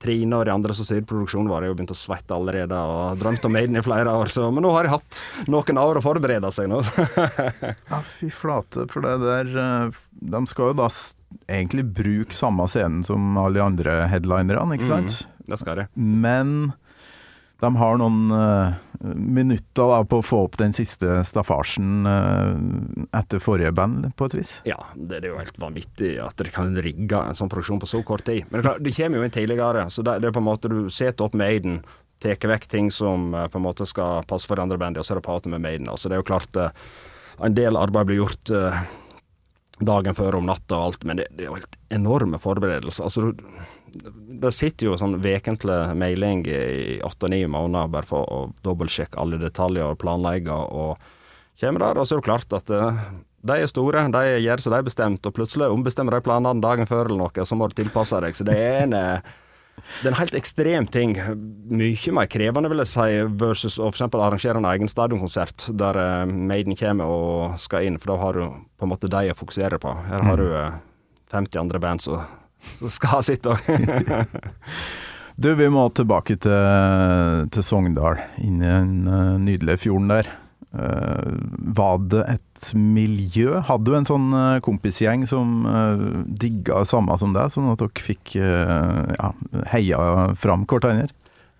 Trine 0.00 0.38
og 0.38 0.46
de 0.46 0.52
andre 0.54 0.74
som 0.76 0.86
styrte 0.86 1.08
produksjonen 1.10 1.50
vår, 1.50 1.64
har 1.64 1.70
jo 1.70 1.76
begynt 1.78 1.92
å 1.94 1.98
svette 1.98 2.36
allerede 2.36 2.76
og 2.76 3.20
drømte 3.20 3.40
drømt 3.40 3.48
om 3.48 3.54
Maiden 3.56 3.78
i 3.80 3.84
flere 3.84 4.14
år, 4.16 4.30
så, 4.32 4.48
men 4.54 4.64
nå 4.64 4.72
har 4.74 4.86
de 4.86 4.94
hatt 4.94 5.20
noen 5.50 5.80
år 5.82 6.00
å 6.00 6.04
forberede 6.04 6.50
seg 6.54 6.70
nå. 6.70 6.80
Ja, 7.90 8.00
fy 8.06 8.30
flate, 8.32 8.86
for 8.90 9.04
det 9.04 9.16
der 9.22 9.50
eh, 9.60 9.98
De 10.32 10.40
skal 10.50 10.70
jo 10.70 10.78
da 10.80 10.88
egentlig 11.50 11.84
bruke 11.94 12.36
samme 12.36 12.66
scenen 12.70 13.04
som 13.06 13.36
alle 13.38 13.58
de 13.58 13.64
andre 13.64 13.96
headlinerne, 14.10 14.76
ikke 14.76 14.90
sant? 14.90 15.22
det 15.50 15.58
skal 15.60 15.82
de. 15.82 15.86
Men 15.96 16.72
de 17.60 17.70
har 17.76 17.98
noen 18.00 18.32
minutter 19.00 19.88
da 19.88 20.00
på 20.04 20.18
å 20.20 20.24
få 20.24 20.42
opp 20.46 20.58
den 20.60 20.74
siste 20.76 21.22
staffasjen 21.24 22.08
eh, 22.08 23.16
etter 23.16 23.40
forrige 23.42 23.72
band, 23.76 24.10
på 24.16 24.28
et 24.28 24.36
vis. 24.36 24.52
Ja, 24.68 24.78
det 24.94 25.22
er 25.22 25.30
jo 25.30 25.38
helt 25.40 25.60
vanvittig 25.60 26.14
at 26.20 26.36
de 26.40 26.52
kan 26.52 26.74
rigge 26.84 27.22
en 27.24 27.38
sånn 27.38 27.50
produksjon 27.52 27.80
på 27.80 27.88
så 27.88 28.02
kort 28.06 28.26
tid. 28.28 28.44
Men 28.48 28.58
det, 28.58 28.62
er 28.62 28.68
klart, 28.68 28.84
de 28.84 28.94
kommer 28.98 29.20
jo 29.20 29.26
inn 29.26 29.36
tidligere, 29.36 29.86
så 29.92 30.04
det, 30.06 30.18
det 30.20 30.30
er 30.30 30.36
på 30.36 30.42
en 30.42 30.50
måte 30.50 30.72
du 30.72 30.80
setter 30.92 31.26
opp 31.26 31.38
Maiden, 31.38 31.80
tar 32.20 32.50
vekk 32.52 32.68
ting 32.68 32.90
som 32.92 33.32
eh, 33.34 33.48
på 33.48 33.60
en 33.60 33.68
måte 33.70 33.88
skal 33.88 34.26
passe 34.28 34.48
for 34.48 34.60
de 34.60 34.66
andre 34.66 34.80
bandene, 34.80 35.00
og 35.00 35.08
så 35.08 35.16
er 35.16 35.22
det 35.22 35.28
prater 35.30 35.54
med 35.54 35.64
Maiden. 35.64 35.88
Altså, 35.88 36.10
det 36.10 36.18
er 36.18 36.24
jo 36.24 36.30
klart 36.32 36.60
eh, 36.60 36.74
en 37.40 37.56
del 37.56 37.80
arbeid 37.80 38.10
blir 38.10 38.20
gjort 38.20 38.52
dagen 39.80 40.12
før 40.12 40.36
om 40.36 40.48
natta 40.50 40.76
og 40.76 40.90
alt, 40.90 41.04
men 41.08 41.16
det, 41.22 41.30
det 41.32 41.46
er 41.46 41.48
jo 41.48 41.56
helt 41.56 41.78
enorme 41.96 42.40
forberedelser. 42.42 43.06
Altså, 43.06 43.30
du, 43.30 43.46
det 44.42 44.52
sitter 44.54 44.90
jo 44.90 44.98
sånn 45.00 45.18
vekentlig 45.22 45.78
mailing 45.98 46.44
i 46.48 47.00
åtte-ni 47.04 47.42
måneder 47.50 47.90
bare 47.92 48.08
for 48.08 48.28
å 48.30 48.40
dobbeltsjekke 48.64 49.20
alle 49.20 49.40
detaljer 49.42 49.92
og 49.92 49.98
planlegge, 50.00 50.54
og 50.54 50.96
kommer 51.60 51.84
der, 51.84 52.00
og 52.00 52.08
så 52.08 52.16
er 52.16 52.22
det 52.22 52.28
klart 52.28 52.56
at 52.56 52.72
eh, 52.72 53.04
de 53.50 53.56
er 53.56 53.70
store, 53.70 54.06
de 54.12 54.40
gjør 54.44 54.64
som 54.64 54.74
de 54.74 54.80
er 54.80 54.88
bestemt, 54.88 55.26
og 55.26 55.36
plutselig 55.36 55.70
ombestemmer 55.72 56.16
de 56.16 56.24
planene 56.24 56.64
dagen 56.64 56.88
før 56.88 57.08
eller 57.08 57.24
noe, 57.24 57.46
så 57.46 57.58
må 57.58 57.68
du 57.68 57.78
tilpasse 57.78 58.20
deg. 58.24 58.36
Så 58.36 58.46
det 58.48 58.56
er 58.56 58.82
en 58.86 58.96
eh, 58.96 59.30
det 60.00 60.08
er 60.08 60.12
en 60.12 60.18
helt 60.18 60.36
ekstrem 60.36 60.86
ting. 60.92 61.14
Mye 61.72 62.12
mer 62.14 62.28
krevende, 62.30 62.68
vil 62.68 62.82
jeg 62.82 62.90
si, 62.90 63.22
versus 63.40 63.78
å 63.80 63.88
f.eks. 63.88 64.02
arrangere 64.08 64.60
en 64.60 64.68
egen 64.72 64.90
stadionkonsert 64.90 65.70
der 65.78 66.00
eh, 66.00 66.26
Maiden 66.28 66.76
kommer 66.78 67.10
og 67.10 67.58
skal 67.60 67.88
inn, 67.88 67.98
for 68.00 68.12
da 68.12 68.18
har 68.20 68.38
du 68.38 68.44
på 68.76 68.86
en 68.86 68.92
måte 68.92 69.10
de 69.10 69.32
å 69.32 69.38
fokusere 69.38 69.80
på. 69.82 69.94
Her 70.10 70.26
har 70.28 70.40
du 70.40 70.46
eh, 70.50 70.78
50 71.32 71.62
andre 71.62 71.82
band 71.82 72.04
som 72.04 72.20
som 72.78 72.92
skal 72.92 73.16
ha 73.16 73.22
sitt 73.26 73.46
òg. 73.48 73.58
Du, 75.40 75.54
vi 75.56 75.70
må 75.72 75.86
tilbake 75.96 76.34
til, 76.36 77.46
til 77.48 77.64
Sogndal, 77.64 78.18
inn 78.44 78.58
i 78.60 78.68
den 78.68 79.06
eh, 79.08 79.36
nydelige 79.40 79.86
fjorden 79.86 80.10
der. 80.12 80.28
Uh, 80.70 81.32
var 81.74 81.96
det 82.12 82.20
et 82.30 82.68
miljø? 82.78 83.56
Hadde 83.66 83.88
du 83.88 83.96
en 83.96 84.06
sånn 84.06 84.28
uh, 84.30 84.60
kompisgjeng 84.62 85.24
som 85.26 85.64
uh, 85.66 86.20
digga 86.28 86.84
samme 86.86 87.16
som 87.18 87.32
deg, 87.34 87.48
sånn 87.50 87.72
at 87.72 87.80
dere 87.80 88.04
fikk 88.04 88.36
uh, 88.38 89.08
ja, 89.16 89.32
heia 89.72 89.98
fram 90.38 90.68
hverandre? 90.70 91.08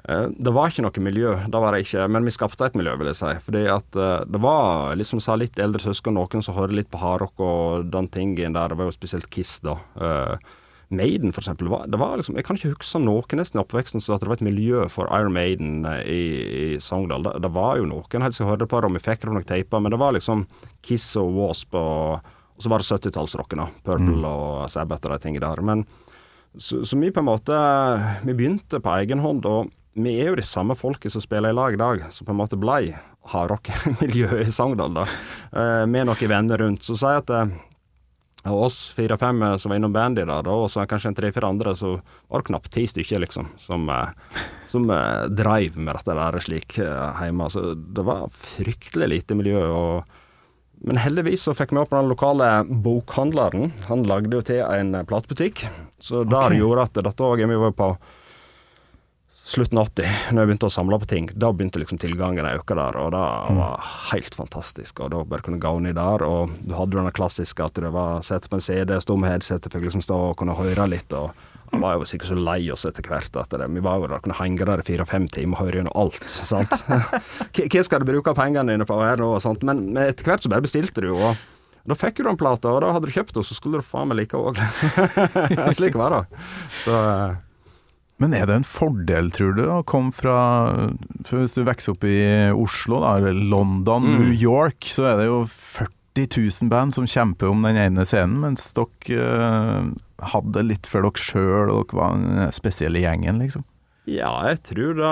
Eh, 0.05 0.29
Det 0.31 0.53
var 0.55 0.71
ikke 0.71 0.85
noe 0.87 1.03
miljø, 1.09 1.33
det 1.51 1.65
var 1.65 1.75
det 1.75 1.83
ikke, 1.89 2.07
men 2.07 2.29
vi 2.29 2.37
skapte 2.37 2.69
et 2.69 2.79
miljø, 2.79 2.95
vil 3.01 3.11
jeg 3.11 3.19
si. 3.19 3.33
Fordi 3.49 3.65
at 3.73 3.99
det 4.31 4.45
var 4.45 4.95
liksom 5.01 5.25
sa 5.25 5.35
litt 5.41 5.59
eldre 5.59 5.83
søsken, 5.89 6.15
noen 6.21 6.45
som 6.45 6.55
hørte 6.61 6.77
litt 6.79 6.93
på 6.93 7.01
hardrock 7.03 7.43
og 7.43 7.91
den 7.91 8.13
tingen 8.13 8.55
der. 8.55 8.71
Det 8.71 8.79
var 8.79 8.93
jo 8.93 8.99
spesielt 9.01 9.27
Kiss, 9.33 9.57
da. 9.65 9.81
Eh, 9.99 10.51
Maiden, 10.91 11.31
for 11.33 11.45
eksempel, 11.45 11.69
var, 11.71 11.87
det 11.87 11.99
var 12.01 12.17
liksom, 12.19 12.35
jeg 12.39 12.47
kan 12.47 12.59
ikke 12.59 12.73
huske 12.73 13.01
noe 13.03 13.39
nesten 13.39 13.61
i 13.61 13.63
oppveksten 13.63 14.03
så 14.03 14.17
at 14.17 14.25
det 14.25 14.31
var 14.31 14.41
et 14.41 14.49
miljø 14.49 14.83
for 14.91 15.07
Iron 15.15 15.37
Maiden 15.37 15.85
eh, 15.87 16.03
i, 16.03 16.25
i 16.75 16.81
Sogndal. 16.83 17.23
Det, 17.27 17.37
det 17.45 17.53
var 17.55 17.79
jo 17.79 17.87
noen 17.87 18.27
helst 18.27 18.43
jeg 18.43 18.51
hørte 18.51 18.67
på 18.67 18.81
det, 18.83 18.91
og 18.91 18.97
vi 18.99 19.05
fikk 19.05 19.23
det 19.23 19.31
på 19.31 19.37
noen 19.37 19.47
teiper, 19.47 19.85
men 19.85 19.95
det 19.95 20.01
var 20.03 20.17
liksom 20.17 20.45
Kiss 20.83 21.07
og 21.21 21.31
Wasp, 21.39 21.79
og, 21.79 22.33
og 22.57 22.65
så 22.65 22.73
var 22.73 22.83
det 22.83 22.91
70-tallsrocken, 22.91 23.63
Purple 23.87 24.01
Purple 24.11 24.35
og 24.35 24.71
Sabbath 24.75 25.07
og 25.07 25.15
de 25.15 25.23
tingene 25.23 25.47
der. 25.47 25.63
Men 25.71 25.87
så, 26.59 26.83
så 26.83 26.99
vi 26.99 27.13
på 27.15 27.23
en 27.23 27.29
måte 27.29 27.55
Vi 28.27 28.35
begynte 28.35 28.81
på 28.83 28.91
egen 28.99 29.23
hånd, 29.23 29.47
og 29.47 29.71
vi 29.95 30.17
er 30.19 30.33
jo 30.33 30.39
de 30.39 30.47
samme 30.47 30.75
folket 30.79 31.15
som 31.15 31.23
spiller 31.23 31.55
i 31.55 31.57
lag 31.57 31.75
i 31.75 31.79
dag, 31.79 32.07
som 32.15 32.27
på 32.27 32.35
en 32.35 32.43
måte 32.43 32.59
blei 32.59 32.97
hardrockmiljøet 33.31 34.49
i 34.49 34.55
Sogndal, 34.55 34.95
da. 34.95 35.07
Eh, 35.51 35.87
med 35.91 36.09
noen 36.09 36.31
venner 36.31 36.63
rundt. 36.63 36.83
Så 36.87 36.99
sier 36.99 37.19
jeg 37.19 37.29
at 37.29 37.35
av 38.45 38.63
oss 38.63 38.93
fire-fem 38.93 39.43
eh, 39.43 39.57
som 39.57 39.71
var 39.71 39.77
innom 39.77 39.93
bandy 39.93 40.25
der, 40.25 40.49
og 40.49 40.71
så 40.73 40.87
kanskje 40.89 41.13
en 41.13 41.19
tre-fire 41.19 41.51
andre, 41.51 41.75
så 41.77 41.97
var 42.29 42.41
det 42.41 42.49
knapt 42.49 42.73
ti 42.73 42.87
stykker, 42.89 43.21
liksom, 43.25 43.51
som, 43.61 43.89
eh, 43.93 44.39
som 44.71 44.89
eh, 44.91 45.27
dreiv 45.29 45.77
med 45.77 45.95
dette 45.99 46.17
der 46.17 46.41
slik 46.45 46.79
hjemme. 46.81 47.51
Så 47.53 47.75
det 47.75 48.07
var 48.07 48.31
fryktelig 48.33 49.13
lite 49.15 49.39
miljø. 49.39 49.67
og 49.69 50.17
men 50.81 50.97
heldigvis 50.97 51.43
så 51.45 51.53
fikk 51.53 51.75
vi 51.75 51.81
opp 51.83 51.91
den 51.93 52.09
lokale 52.09 52.47
bokhandleren. 52.65 53.67
Han 53.91 54.07
lagde 54.09 54.33
jo 54.33 54.41
til 54.41 54.63
en 54.65 54.95
platebutikk, 55.05 55.67
så 56.01 56.23
der 56.25 56.55
gjorde 56.57 56.87
at 56.89 57.03
dette 57.05 57.27
òg 57.27 57.43
Vi 57.45 57.59
var 57.61 57.75
på 57.77 57.91
slutten 59.51 59.81
av 59.81 59.89
80, 59.91 60.11
når 60.31 60.43
jeg 60.45 60.49
begynte 60.51 60.69
å 60.69 60.73
samle 60.73 60.99
på 61.03 61.09
ting. 61.11 61.29
Da 61.35 61.51
begynte 61.51 61.81
liksom 61.83 61.99
tilgangen 61.99 62.47
å 62.47 62.53
øke 62.61 62.77
der, 62.79 62.99
og 63.01 63.11
det 63.15 63.23
var 63.59 63.87
helt 64.13 64.37
fantastisk. 64.39 65.03
Og 65.03 65.11
da 65.11 65.23
bare 65.27 65.43
kunne 65.47 65.59
gå 65.63 65.73
ned 65.83 65.99
der, 65.99 66.23
og 66.23 66.55
du 66.63 66.75
hadde 66.79 67.01
den 67.01 67.11
klassiske 67.17 67.67
at 67.67 67.81
det 67.83 67.91
var 67.95 68.23
sette 68.27 68.51
på 68.51 68.61
en 68.61 68.65
CD, 68.65 68.95
stå 69.03 69.17
med 69.19 69.33
headsetet, 69.35 69.73
fikk 69.75 69.89
liksom 69.89 70.05
stå 70.07 70.19
og 70.31 70.37
kunne 70.39 70.55
høre 70.59 70.87
litt. 70.93 71.11
og 71.13 71.35
han 71.71 71.83
var 71.85 71.99
jo 71.99 72.07
sikkert 72.09 72.33
så 72.33 72.39
lei 72.39 72.65
oss 72.75 72.83
etter 72.89 73.07
hvert 73.07 73.37
at 73.39 73.53
det, 73.55 73.69
vi 73.71 73.83
var 73.83 74.01
jo 74.03 74.09
der, 74.11 74.23
kunne 74.23 74.39
henge 74.41 74.67
der 74.67 74.83
i 74.83 74.87
fire-fem 74.87 75.29
timer 75.31 75.59
og 75.59 75.67
høre 75.67 75.79
gjennom 75.81 75.99
alt. 76.03 76.25
sant? 76.51 76.73
Hva 76.87 77.69
hva 77.71 77.85
skal 77.87 78.03
du 78.03 78.11
bruke 78.11 78.35
pengene 78.39 78.75
dine 78.75 78.87
på 78.87 78.99
her 79.03 79.23
nå? 79.23 79.35
og 79.37 79.43
sånt, 79.45 79.63
Men, 79.67 79.85
men 79.95 80.11
etter 80.11 80.27
hvert 80.27 80.43
så 80.43 80.51
bare 80.51 80.67
bestilte 80.67 81.03
du, 81.05 81.13
og 81.15 81.39
da 81.87 81.97
fikk 81.99 82.19
du 82.19 82.27
den 82.27 82.39
plata, 82.39 82.71
og 82.75 82.83
da 82.85 82.91
hadde 82.95 83.09
du 83.09 83.15
kjøpt 83.15 83.35
den, 83.39 83.47
så 83.47 83.55
skulle 83.57 83.81
du 83.81 83.87
faen 83.87 84.11
meg 84.11 84.23
like 84.23 84.39
òg. 84.39 84.59
Slik 85.79 85.99
var 85.99 86.15
det. 86.15 86.43
Så 86.83 86.95
eh, 86.95 87.39
Men 88.21 88.35
er 88.37 88.45
det 88.51 88.59
en 88.61 88.67
fordel, 88.69 89.31
tror 89.33 89.55
du, 89.57 89.63
å 89.73 89.79
komme 89.89 90.13
fra 90.13 90.35
for 91.25 91.41
Hvis 91.41 91.55
du 91.57 91.63
vokser 91.65 91.95
opp 91.95 92.05
i 92.05 92.19
Oslo, 92.53 93.01
da, 93.01 93.15
London, 93.33 94.11
Mm. 94.11 94.19
New 94.21 94.35
York, 94.37 94.85
så 94.93 95.07
er 95.09 95.17
det 95.23 95.27
jo 95.31 95.39
40 95.49 96.29
000 96.61 96.69
band 96.69 96.93
som 96.93 97.07
kjemper 97.09 97.49
om 97.49 97.63
den 97.65 97.79
ene 97.81 98.05
scenen, 98.05 98.41
mens 98.43 98.67
dere 98.77 99.25
eh, 99.25 99.91
hadde 100.35 100.67
litt 100.69 100.87
for 100.91 101.07
dere 101.07 101.23
sjøl, 101.25 101.71
og 101.73 101.87
dere 101.89 102.01
var 102.01 102.17
den 102.19 102.53
spesielle 102.53 103.01
gjengen, 103.01 103.41
liksom. 103.41 103.65
Ja, 104.11 104.31
jeg 104.49 104.59
tror 104.67 104.97
det 104.99 105.11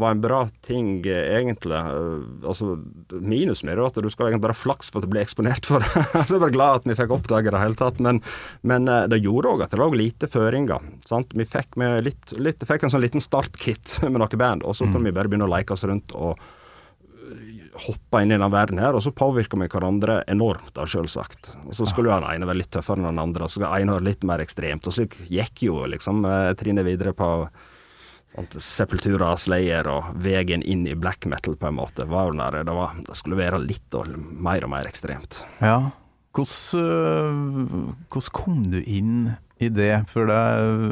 var 0.00 0.10
en 0.10 0.20
bra 0.20 0.42
ting, 0.66 0.98
eh, 1.06 1.38
egentlig. 1.38 1.78
Eh, 1.78 2.24
Altså, 2.44 2.74
Minusen 3.20 3.70
er 3.70 3.78
er 3.78 3.86
at 3.86 3.94
du 3.94 4.10
skal 4.10 4.28
egentlig 4.28 4.44
bare 4.44 4.58
flaks 4.58 4.90
for 4.90 5.00
at 5.00 5.06
du 5.08 5.12
blir 5.14 5.24
eksponert 5.24 5.64
for 5.64 5.80
det. 5.80 5.88
Så 6.26 6.34
jeg 6.34 6.36
er 6.36 6.44
bare 6.44 6.56
glad 6.56 6.80
at 6.80 6.88
vi 6.90 6.96
fikk 6.98 7.14
oppdage 7.16 7.48
det 7.48 7.54
i 7.54 7.56
det 7.56 7.62
hele 7.62 7.78
tatt. 7.80 8.00
Men, 8.04 8.20
men 8.62 8.88
eh, 8.88 9.06
det 9.08 9.22
gjorde 9.24 9.54
òg 9.54 9.64
at 9.64 9.72
det 9.72 9.80
lå 9.80 9.88
lite 9.96 10.28
føringer. 10.28 10.84
Sant? 11.08 11.32
Vi 11.32 11.46
fikk, 11.48 11.78
med 11.80 12.04
litt, 12.04 12.34
litt, 12.36 12.66
fikk 12.68 12.84
en 12.84 12.92
sånn 12.92 13.04
liten 13.06 13.24
startkit 13.24 13.96
med 14.10 14.20
noen 14.20 14.38
band, 14.38 14.66
og 14.68 14.76
så 14.76 14.84
kunne 14.90 15.08
vi 15.08 15.16
bare 15.16 15.32
begynne 15.32 15.48
å 15.48 15.54
leke 15.54 15.72
oss 15.72 15.86
rundt 15.88 16.12
og 16.12 16.36
hoppe 17.88 18.20
inn 18.22 18.30
i 18.30 18.38
den 18.38 18.52
verden 18.52 18.78
her, 18.78 18.94
og 18.94 19.02
så 19.02 19.10
påvirker 19.10 19.58
vi 19.58 19.66
hverandre 19.72 20.20
enormt, 20.30 20.68
da, 20.76 20.84
selvsagt. 20.86 21.54
Og 21.64 21.72
så 21.74 21.88
skulle 21.88 22.12
jo 22.12 22.18
den 22.20 22.28
ene 22.36 22.46
være 22.46 22.60
litt 22.60 22.70
tøffere 22.76 23.00
enn 23.00 23.08
den 23.08 23.22
andre, 23.24 23.46
og 23.46 23.50
så 23.50 23.58
skal 23.58 23.72
den 23.72 23.88
ene 23.88 23.96
være 23.96 24.08
litt 24.12 24.26
mer 24.28 24.44
ekstremt. 24.44 24.86
Og 24.86 24.94
slik 24.94 25.16
gikk 25.32 25.64
jo 25.66 25.80
liksom 25.90 26.22
trinnet 26.60 26.86
videre 26.86 27.16
på 27.16 27.30
Sant? 28.34 28.56
Sepultura, 28.62 29.34
Slayer 29.38 29.88
og 29.90 30.14
veien 30.22 30.62
inn 30.62 30.86
i 30.90 30.96
black 30.98 31.28
metal, 31.30 31.56
på 31.58 31.70
en 31.70 31.78
måte, 31.78 32.06
var 32.10 32.30
jo 32.30 32.38
der, 32.40 32.62
det, 32.66 32.74
var, 32.74 32.96
det 33.06 33.18
skulle 33.18 33.38
være 33.38 33.62
litt 33.62 33.94
og 33.94 34.10
mer 34.16 34.66
og 34.66 34.74
mer 34.74 34.90
ekstremt. 34.90 35.44
Ja. 35.62 35.92
Hvordan, 36.34 36.82
øh, 36.82 37.90
hvordan 38.10 38.34
kom 38.34 38.62
du 38.72 38.80
inn 38.82 39.34
i 39.62 39.70
det? 39.70 40.02
For 40.10 40.26
det, 40.26 40.40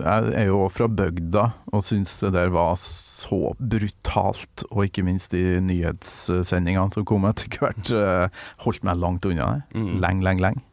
jeg 0.05 0.35
er 0.45 0.51
jo 0.53 0.69
fra 0.71 0.87
bygda 0.87 1.49
og 1.73 1.83
syns 1.83 2.15
det 2.23 2.31
der 2.37 2.53
var 2.55 2.77
så 2.79 3.55
brutalt, 3.59 4.65
og 4.71 4.87
ikke 4.87 5.05
minst 5.07 5.35
de 5.35 5.59
nyhetssendingene 5.63 6.95
som 6.95 7.07
kom 7.07 7.27
etter 7.27 7.59
hvert, 7.59 7.91
holdt 8.63 8.87
meg 8.87 9.03
langt 9.03 9.27
unna 9.27 9.57
det. 9.57 9.81
Mm. 9.83 9.97
Lenge, 10.03 10.27
lenge, 10.29 10.47
lenge. 10.47 10.69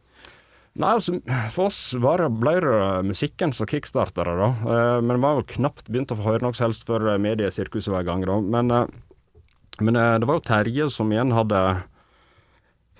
Nei, 0.78 0.92
altså, 0.94 1.16
for 1.50 1.66
oss 1.66 1.80
var 1.98 2.22
det, 2.22 2.28
ble 2.38 2.52
det 2.62 2.82
musikken 3.08 3.50
som 3.56 3.66
kickstarta 3.68 4.22
det, 4.26 4.36
da. 4.38 4.50
Eh, 4.70 4.98
men 5.02 5.16
vi 5.16 5.24
var 5.24 5.40
jo 5.40 5.48
knapt 5.56 5.90
begynt 5.90 6.14
å 6.14 6.18
få 6.20 6.28
høre 6.28 6.44
noe 6.44 6.54
som 6.54 6.68
helst 6.68 6.86
før 6.86 7.08
mediesirkuset 7.18 7.90
var 7.90 8.04
i 8.04 8.08
gang, 8.08 8.22
da. 8.28 8.38
Men, 8.54 8.70
eh, 8.70 9.80
men 9.82 9.98
eh, 9.98 10.14
det 10.22 10.28
var 10.30 10.38
jo 10.38 10.46
Terje 10.46 10.86
som 10.94 11.10
igjen 11.10 11.34
hadde 11.34 11.64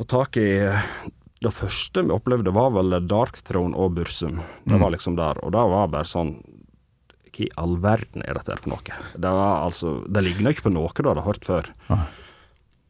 fått 0.00 0.10
tak 0.10 0.40
i 0.40 0.50
Det 1.40 1.52
første 1.56 2.02
vi 2.04 2.12
opplevde, 2.12 2.52
var 2.52 2.74
vel 2.74 2.98
Dark 3.08 3.38
Throne 3.46 3.72
og 3.72 3.94
Bursum. 3.96 4.42
Det 4.68 4.76
var 4.76 4.90
liksom 4.92 5.14
der. 5.16 5.38
Og 5.40 5.54
det 5.54 5.62
var 5.72 5.86
bare 5.88 6.08
sånn 6.08 6.34
Hva 7.30 7.46
i 7.46 7.48
all 7.56 7.78
verden 7.80 8.20
er 8.26 8.36
dette 8.36 8.52
her 8.52 8.60
for 8.60 8.74
noe? 8.74 8.98
Det 9.16 9.30
var 9.38 9.62
altså 9.64 10.02
Det 10.04 10.20
ligner 10.26 10.52
ikke 10.52 10.66
på 10.66 10.74
noe 10.74 10.92
du 10.92 11.08
hadde 11.08 11.24
hørt 11.24 11.46
før. 11.48 11.70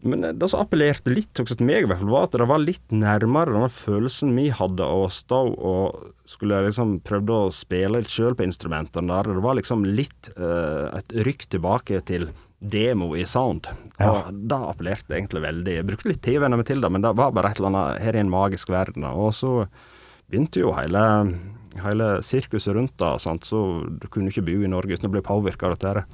Men 0.02 0.24
det 0.38 0.48
som 0.48 0.62
appellerte 0.62 1.12
litt 1.12 1.40
også 1.42 1.58
til 1.58 1.68
meg, 1.68 1.84
i 1.84 1.88
hvert 1.90 2.00
fall, 2.00 2.12
var 2.12 2.28
at 2.28 2.36
det 2.40 2.48
var 2.48 2.62
litt 2.62 2.94
nærmere 2.94 3.52
den 3.52 3.72
følelsen 3.72 4.32
vi 4.36 4.46
hadde 4.54 4.86
av 4.86 5.04
å 5.04 5.10
stå 5.12 5.40
og 5.52 6.14
skulle 6.30 6.62
liksom 6.64 6.98
prøvde 7.04 7.36
å 7.36 7.50
spille 7.52 8.00
litt 8.00 8.12
sjøl 8.12 8.36
på 8.38 8.46
instrumentene 8.46 9.12
der. 9.12 9.34
Det 9.36 9.44
var 9.44 9.58
liksom 9.58 9.84
litt 9.84 10.30
eh, 10.36 10.86
et 10.96 11.12
rykk 11.26 11.50
tilbake 11.56 12.00
til 12.08 12.30
demo 12.60 13.12
i 13.16 13.24
sound. 13.28 13.68
Ja. 13.98 14.10
Og 14.10 14.34
det 14.48 14.58
appellerte 14.72 15.16
egentlig 15.16 15.44
veldig. 15.44 15.76
Jeg 15.78 15.88
brukte 15.88 16.10
litt 16.12 16.22
tid 16.24 16.40
å 16.40 16.44
venne 16.44 16.60
meg 16.60 16.68
til 16.68 16.84
det, 16.84 16.92
men 16.92 17.04
det 17.04 17.14
var 17.16 17.32
bare 17.36 17.52
et 17.52 17.60
eller 17.60 17.72
annet 17.72 18.04
her 18.04 18.16
i 18.16 18.22
en 18.22 18.32
magisk 18.32 18.72
verden. 18.72 19.06
Og 19.08 19.32
så 19.36 19.54
begynte 20.30 20.62
jo 20.62 20.74
hele, 20.76 21.04
hele 21.84 22.08
sirkuset 22.26 22.74
rundt 22.76 22.94
da, 23.00 23.14
sant? 23.22 23.44
så 23.48 23.60
du 23.88 24.06
kunne 24.12 24.30
ikke 24.32 24.44
bo 24.46 24.56
i 24.60 24.70
Norge 24.70 24.96
uten 24.96 25.08
å 25.08 25.12
bli 25.14 25.22
påvirka 25.24 25.68
av 25.68 25.76
dette. 25.76 26.04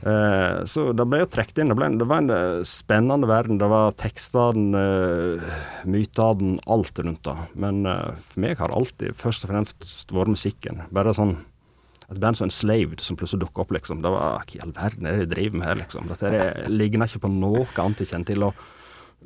Eh, 0.00 0.62
så 0.70 0.90
det 0.96 1.06
ble 1.10 1.22
jo 1.22 1.28
trukket 1.30 1.60
inn. 1.62 1.72
Det, 1.72 1.76
ble, 1.78 1.90
det 2.00 2.08
var 2.08 2.22
en 2.22 2.32
eh, 2.34 2.62
spennende 2.68 3.28
verden. 3.30 3.58
Det 3.60 3.68
var 3.70 3.94
tekstene, 3.98 4.80
eh, 4.80 5.60
mytene, 5.90 6.58
alt 6.70 6.98
rundt 7.02 7.22
det. 7.26 7.36
Men 7.54 7.84
eh, 7.86 8.18
for 8.30 8.44
meg 8.46 8.58
har 8.62 8.74
alltid 8.74 9.16
først 9.18 9.46
og 9.46 9.54
fremst 9.54 10.14
vært 10.14 10.34
musikken. 10.36 10.84
Bare 10.94 11.14
sånn 11.16 11.36
et 12.10 12.18
band 12.18 12.34
som 12.38 12.48
Enslaved 12.48 13.02
som 13.04 13.14
plutselig 13.18 13.44
dukka 13.44 13.62
opp, 13.62 13.72
liksom. 13.76 14.00
Det 14.02 14.10
var 14.10 14.40
Hva 14.42 14.56
i 14.56 14.62
all 14.64 14.72
verden 14.74 15.06
er 15.06 15.18
det 15.20 15.28
de 15.28 15.34
driver 15.36 15.60
med 15.60 15.68
her, 15.68 15.78
liksom? 15.84 16.08
Dette 16.10 16.26
er- 16.34 16.68
ligner 16.68 17.06
ikke 17.06 17.22
på 17.22 17.30
noe 17.30 17.66
annet 17.78 18.02
jeg 18.02 18.10
kjenner 18.10 18.26
til. 18.26 18.42
og 18.42 18.54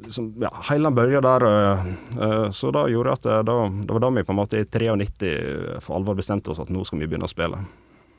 liksom, 0.03 0.32
ja, 0.42 0.51
den 0.70 0.95
børja 0.95 1.20
der, 1.20 1.47
øh, 1.47 1.86
øh, 2.18 2.51
så 2.53 2.70
da 2.70 2.86
gjorde 2.88 3.12
at 3.12 3.22
det, 3.22 3.38
da, 3.47 3.57
det 3.68 3.95
var 3.95 4.01
da 4.01 4.11
vi 4.11 4.24
på 4.24 4.32
en 4.32 4.40
måte 4.40 4.61
i 4.61 4.64
93 4.64 5.80
for 5.84 5.97
alvor 5.97 6.18
bestemte 6.18 6.51
oss 6.51 6.61
at 6.61 6.72
nå 6.72 6.84
skal 6.84 7.03
vi 7.03 7.07
begynne 7.07 7.28
å 7.28 7.32
spille. 7.32 7.62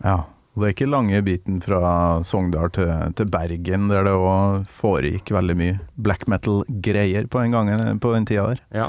Ja. 0.03 0.23
Og 0.55 0.63
det 0.63 0.67
er 0.69 0.73
ikke 0.77 0.87
lange 0.87 1.19
biten 1.25 1.57
fra 1.59 2.23
Sogndal 2.23 2.69
til, 2.71 2.87
til 3.19 3.27
Bergen, 3.27 3.89
der 3.91 4.05
det 4.07 4.13
òg 4.15 4.69
foregikk 4.71 5.33
veldig 5.35 5.55
mye 5.59 5.79
black 5.99 6.29
metal-greier 6.31 7.27
på, 7.27 7.43
på 7.43 8.13
den 8.13 8.27
tida 8.29 8.45
der. 8.53 8.61
Ja. 8.71 8.87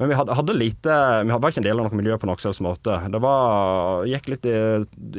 Men 0.00 0.08
vi 0.08 0.16
hadde, 0.16 0.32
hadde 0.32 0.56
lite 0.56 0.94
Vi 1.28 1.34
var 1.34 1.52
ikke 1.52 1.60
en 1.60 1.66
del 1.66 1.80
av 1.80 1.84
noe 1.84 1.98
miljø 1.98 2.16
på 2.16 2.28
noen 2.28 2.40
slags 2.40 2.62
måte. 2.64 2.94
Det 3.12 3.20
var 3.20 4.06
Gikk 4.08 4.30
litt 4.32 4.46
i, 4.48 4.54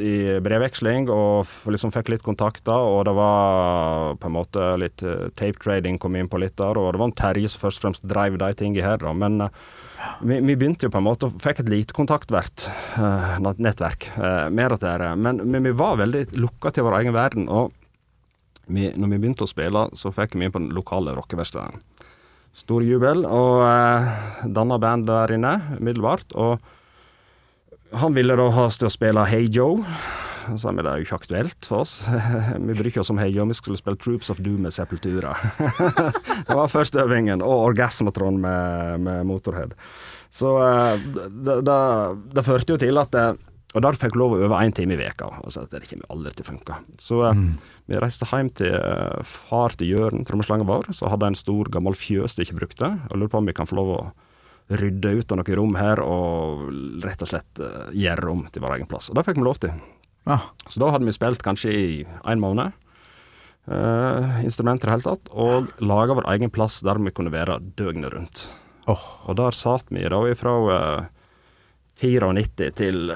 i 0.01 0.13
brevveksling 0.41 1.05
og 1.13 1.69
liksom 1.69 1.93
fikk 1.93 2.09
litt 2.09 2.25
kontakter, 2.25 2.73
og 2.73 3.05
det 3.05 3.13
var 3.13 4.17
på 4.17 4.29
en 4.29 4.35
måte 4.39 4.71
litt 4.81 5.03
eh, 5.05 5.27
tape 5.37 5.61
trading 5.61 5.99
kom 6.01 6.17
inn 6.17 6.29
på 6.31 6.41
litt 6.41 6.57
der, 6.57 6.79
og 6.79 6.95
det 6.95 7.01
var 7.01 7.11
en 7.11 7.15
Terje 7.21 7.51
som 7.53 7.61
først 7.67 7.81
og 7.81 7.85
fremst 7.85 8.07
drev 8.09 8.39
de 8.41 8.49
tingene 8.57 8.85
her, 8.87 8.97
da. 9.03 9.13
Men 9.13 9.45
eh, 9.45 9.61
vi, 10.25 10.39
vi 10.39 10.55
begynte 10.55 10.87
jo 10.87 10.93
på 10.93 11.01
en 11.01 11.05
måte 11.05 11.29
og 11.29 11.37
fikk 11.43 11.61
et 11.61 11.69
lite 11.69 11.93
kontaktvert 11.93 12.65
uh, 12.97 13.37
nettverk 13.61 14.09
uh, 14.15 14.49
med 14.49 14.73
dette 14.73 14.89
her. 14.89 15.05
Men, 15.13 15.43
men 15.45 15.69
vi 15.69 15.75
var 15.77 16.01
veldig 16.01 16.31
lukka 16.41 16.73
til 16.73 16.87
vår 16.87 17.03
egen 17.03 17.13
verden. 17.13 17.45
og 17.49 17.69
vi, 18.71 18.89
når 18.95 19.13
vi 19.13 19.19
begynte 19.19 19.45
å 19.45 19.49
spille, 19.49 19.87
så 19.99 20.13
fikk 20.15 20.37
vi 20.37 20.47
inn 20.47 20.53
på 20.53 20.61
den 20.61 20.71
lokale 20.75 21.13
rockeverkstedet. 21.17 22.00
Stor 22.51 22.83
jubel, 22.83 23.23
og 23.23 23.61
eh, 23.63 24.09
danna 24.51 24.77
band 24.81 25.07
der 25.07 25.31
inne 25.37 25.53
umiddelbart. 25.77 26.33
Og 26.35 26.59
han 27.95 28.15
ville 28.15 28.35
da 28.35 28.49
ha 28.51 28.67
oss 28.67 28.79
til 28.81 28.89
å 28.89 28.93
spille 28.93 29.23
Hey 29.29 29.47
Joe. 29.47 29.79
Så 30.57 30.71
vi 30.73 30.81
det 30.81 30.89
er 30.89 30.99
jo 30.99 31.05
ikke 31.05 31.19
aktuelt 31.21 31.67
for 31.67 31.85
oss. 31.85 31.99
vi 32.67 32.75
bryr 32.75 32.99
oss 32.99 33.11
om 33.13 33.21
Hey 33.21 33.31
Joe, 33.31 33.47
vi 33.47 33.57
skulle 33.57 33.79
spille 33.79 33.99
Troops 34.01 34.31
of 34.33 34.41
Doom 34.43 34.65
med 34.65 34.75
Sepultura. 34.75 35.35
det 36.47 36.57
var 36.57 36.71
første 36.71 37.03
øvingen, 37.05 37.43
og 37.45 37.69
Orgasmatron 37.69 38.41
med, 38.41 39.05
med 39.05 39.29
Motorhead. 39.29 39.77
Så 40.31 40.55
eh, 40.65 41.07
det, 41.07 41.61
det, 41.67 41.79
det 42.35 42.45
førte 42.47 42.75
jo 42.75 42.81
til 42.81 42.99
at 43.01 43.11
det, 43.15 43.25
Og 43.75 43.83
der 43.83 43.95
fikk 43.99 44.15
vi 44.15 44.19
lov 44.19 44.35
å 44.35 44.43
øve 44.45 44.59
én 44.63 44.71
time 44.75 44.95
i 44.95 44.99
veka 44.99 45.27
Altså, 45.41 45.65
det 45.71 45.83
kommer 45.89 46.07
aldri 46.11 46.31
til 46.35 46.45
å 46.45 46.49
funke. 46.51 46.77
Så 46.99 47.19
eh, 47.27 47.41
vi 47.91 47.99
reiste 47.99 48.27
hjem 48.29 48.49
til 48.55 48.73
eh, 48.73 49.21
far 49.27 49.75
til 49.75 49.91
Jørn, 49.91 50.25
trommeslangen 50.27 50.69
vår, 50.69 50.91
så 50.95 51.11
hadde 51.11 51.31
en 51.31 51.39
stor, 51.39 51.69
gammel 51.73 51.97
fjøs 51.97 52.37
de 52.37 52.45
ikke 52.45 52.61
brukte. 52.61 52.91
Og 53.09 53.19
lurer 53.19 53.31
på 53.33 53.41
om 53.41 53.49
vi 53.49 53.55
kan 53.57 53.69
få 53.69 53.79
lov 53.79 53.95
å 53.95 54.01
rydde 54.79 55.17
ut 55.19 55.33
av 55.33 55.41
noen 55.41 55.57
rom 55.59 55.73
her 55.75 55.99
og 56.03 56.67
rett 57.03 57.23
og 57.25 57.31
slett 57.33 57.63
eh, 57.63 57.89
gjøre 58.05 58.27
rom 58.27 58.45
til 58.47 58.63
vår 58.63 58.77
egen 58.77 58.91
plass. 58.91 59.11
Og 59.11 59.19
det 59.19 59.25
fikk 59.27 59.41
vi 59.41 59.47
lov 59.47 59.59
til. 59.63 59.75
Ja. 60.29 60.39
Så 60.69 60.79
da 60.81 60.91
hadde 60.93 61.07
vi 61.07 61.15
spilt 61.15 61.43
kanskje 61.43 61.73
i 61.75 61.89
en 62.05 62.43
måned. 62.43 62.77
Uh, 63.69 64.39
instrumenter 64.41 64.87
i 64.87 64.89
det 64.89 64.95
hele 64.95 65.05
tatt. 65.05 65.31
Og 65.37 65.69
laga 65.83 66.15
vår 66.17 66.29
egen 66.33 66.53
plass 66.53 66.79
der 66.85 67.01
vi 67.01 67.13
kunne 67.13 67.33
være 67.33 67.59
døgnet 67.77 68.13
rundt. 68.13 68.45
Oh. 68.89 69.03
Og 69.29 69.37
der 69.37 69.55
satt 69.55 69.91
vi 69.93 70.01
da 70.09 70.21
ifra 70.29 70.55
uh, 70.65 71.09
94 72.01 72.71
til 72.79 73.11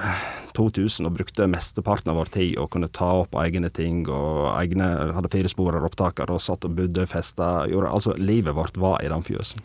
2000 0.56 1.08
og 1.10 1.16
brukte 1.18 1.48
mesteparten 1.50 2.12
av 2.14 2.20
vår 2.22 2.32
tid 2.36 2.52
og 2.62 2.70
kunne 2.76 2.90
ta 2.94 3.08
opp 3.24 3.34
egne 3.42 3.72
ting 3.74 4.04
og 4.06 4.52
egne 4.54 4.90
Hadde 5.18 5.32
firesporer 5.34 5.84
opptaker 5.88 6.30
og 6.32 6.44
satt 6.44 6.68
og 6.68 6.76
bodde, 6.78 7.08
festa 7.10 7.66
gjorde, 7.72 7.90
Altså, 7.92 8.14
livet 8.18 8.56
vårt 8.56 8.78
var 8.78 9.02
i 9.04 9.10
den 9.12 9.26
fjøsen. 9.26 9.64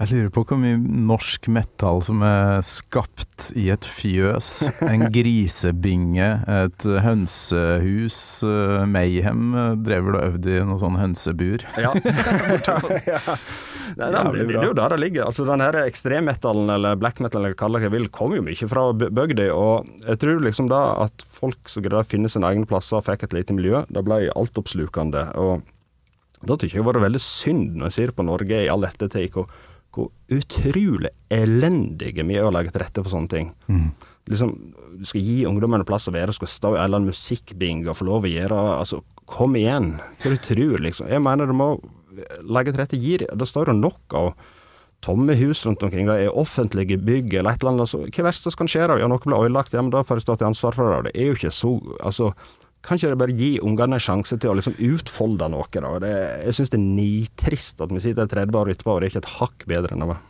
Jeg 0.00 0.08
lurer 0.14 0.30
på 0.32 0.42
hvor 0.48 0.56
mye 0.56 0.78
norsk 0.80 1.44
metal 1.52 1.98
som 2.00 2.22
er 2.24 2.62
skapt 2.64 3.50
i 3.52 3.66
et 3.68 3.84
fjøs, 3.84 4.62
en 4.86 5.02
grisebinge, 5.16 6.28
et 6.48 6.86
hønsehus. 7.04 8.20
eh, 8.48 8.86
Mayhem 8.88 9.50
eh, 9.52 9.74
drev 9.84 10.06
vel 10.08 10.16
og 10.16 10.24
øvde 10.30 10.54
i 10.56 10.62
noe 10.64 10.80
sånn 10.80 10.96
hønsebur. 10.96 11.66
Ja. 11.76 11.92
Nei, 13.90 14.06
nei, 14.14 14.20
det, 14.38 14.54
er 14.54 14.68
jo 14.68 14.74
der 14.78 14.92
det 14.94 15.00
ligger. 15.02 15.24
Altså, 15.26 15.42
den 15.48 15.60
her 15.64 15.74
ekstremmetallen, 15.82 16.68
eller 16.70 16.98
black 17.00 17.18
metal, 17.20 17.42
eller 17.42 17.56
hva 17.58 17.80
jeg 17.82 17.90
vil, 17.90 18.04
kommer 18.14 18.38
jo 18.38 18.44
mye 18.46 18.68
fra 18.70 18.84
bygda. 18.94 19.48
Og 19.50 19.88
jeg 20.04 20.20
tror 20.22 20.44
liksom 20.46 20.68
da 20.70 20.78
at 21.08 21.24
folk 21.34 21.68
som 21.68 21.82
greide 21.82 22.04
å 22.04 22.06
finne 22.06 22.30
sine 22.30 22.46
egne 22.54 22.68
plasser, 22.70 23.02
fikk 23.02 23.26
et 23.26 23.34
lite 23.34 23.56
miljø. 23.56 23.82
Det 23.90 24.04
ble 24.06 24.28
altoppslukende. 24.30 25.24
Og 25.42 25.66
da 26.46 26.54
tykker 26.54 26.78
jeg 26.78 26.78
det 26.78 26.86
har 26.86 26.92
vært 26.92 27.08
veldig 27.08 27.24
synd, 27.24 27.74
når 27.80 27.90
jeg 27.90 27.96
ser 27.98 28.14
på 28.14 28.28
Norge 28.30 28.62
i 28.62 28.70
all 28.70 28.86
ettertid, 28.86 29.34
hvor, 29.34 29.50
hvor 29.94 30.10
utrolig 30.30 31.10
elendige 31.34 32.22
vi 32.26 32.36
er 32.38 32.46
å 32.46 32.52
legge 32.54 32.70
til 32.74 32.84
rette 32.84 33.02
for 33.02 33.10
sånne 33.12 33.32
ting. 33.32 33.48
Liksom, 34.30 34.52
du 35.00 35.06
skal 35.08 35.24
gi 35.26 35.40
ungdommene 35.48 35.86
plass 35.88 36.06
å 36.06 36.14
være, 36.14 36.30
du 36.30 36.38
skal 36.38 36.50
stå 36.52 36.74
i 36.74 36.78
en 36.78 36.84
eller 36.84 37.00
annen 37.00 37.10
musikkbing 37.10 37.82
og 37.88 37.96
få 37.98 38.06
lov 38.06 38.28
å 38.28 38.30
gjøre 38.30 38.60
Altså, 38.76 39.00
kom 39.30 39.56
igjen. 39.58 39.96
Hva 40.22 40.30
du 40.34 40.38
tror, 40.42 40.78
liksom. 40.82 41.08
Jeg 41.10 41.22
mener 41.22 41.50
du 41.50 41.56
må 41.56 41.72
legge 42.46 42.72
til 42.72 42.82
rette. 42.82 42.98
Gi 43.00 43.18
det. 43.22 43.28
Det 43.38 43.46
står 43.48 43.70
jo 43.70 43.76
nok 43.78 44.16
av 44.18 44.32
tomme 45.00 45.34
hus 45.38 45.64
rundt 45.66 45.82
omkring. 45.82 46.06
Det 46.10 46.26
er 46.26 46.38
offentlige 46.38 46.98
bygg 47.00 47.38
eller 47.40 47.54
et 47.54 47.62
eller 47.62 47.72
annet. 47.72 47.86
Altså, 47.86 48.02
hva 48.06 48.26
verst 48.28 48.46
som 48.46 48.58
kan 48.60 48.70
skje? 48.70 48.86
da? 48.90 48.98
Ja, 49.00 49.08
noe 49.10 49.22
blir 49.24 49.38
ødelagt, 49.38 49.72
ja, 49.74 49.82
men 49.82 49.92
da 49.94 50.02
får 50.06 50.20
jeg 50.20 50.26
stå 50.26 50.36
til 50.40 50.50
ansvar 50.50 50.76
for 50.76 50.90
det. 50.90 51.10
Det 51.10 51.22
er 51.22 51.30
jo 51.30 51.38
ikke 51.38 51.54
så 51.54 51.72
Altså, 52.04 52.32
kan 52.86 52.96
ikke 52.96 53.12
det 53.12 53.20
bare 53.20 53.36
gi 53.36 53.50
ungene 53.60 53.98
en 53.98 54.02
sjanse 54.02 54.38
til 54.40 54.52
å 54.52 54.56
liksom 54.58 54.78
utfolde 54.90 55.50
noe? 55.52 55.68
da? 55.74 55.94
Det, 56.02 56.12
jeg 56.46 56.56
syns 56.56 56.72
det 56.72 56.80
er 56.80 56.86
nitrist 56.86 57.82
at 57.84 57.92
vi 57.92 58.02
sitter 58.02 58.30
30 58.30 58.60
år 58.60 58.72
etterpå 58.72 58.94
og 58.94 59.00
det 59.00 59.10
er 59.10 59.14
ikke 59.14 59.24
et 59.24 59.34
hakk 59.38 59.66
bedre 59.68 59.96
enn 59.96 60.04
det 60.04 60.12
var. 60.14 60.22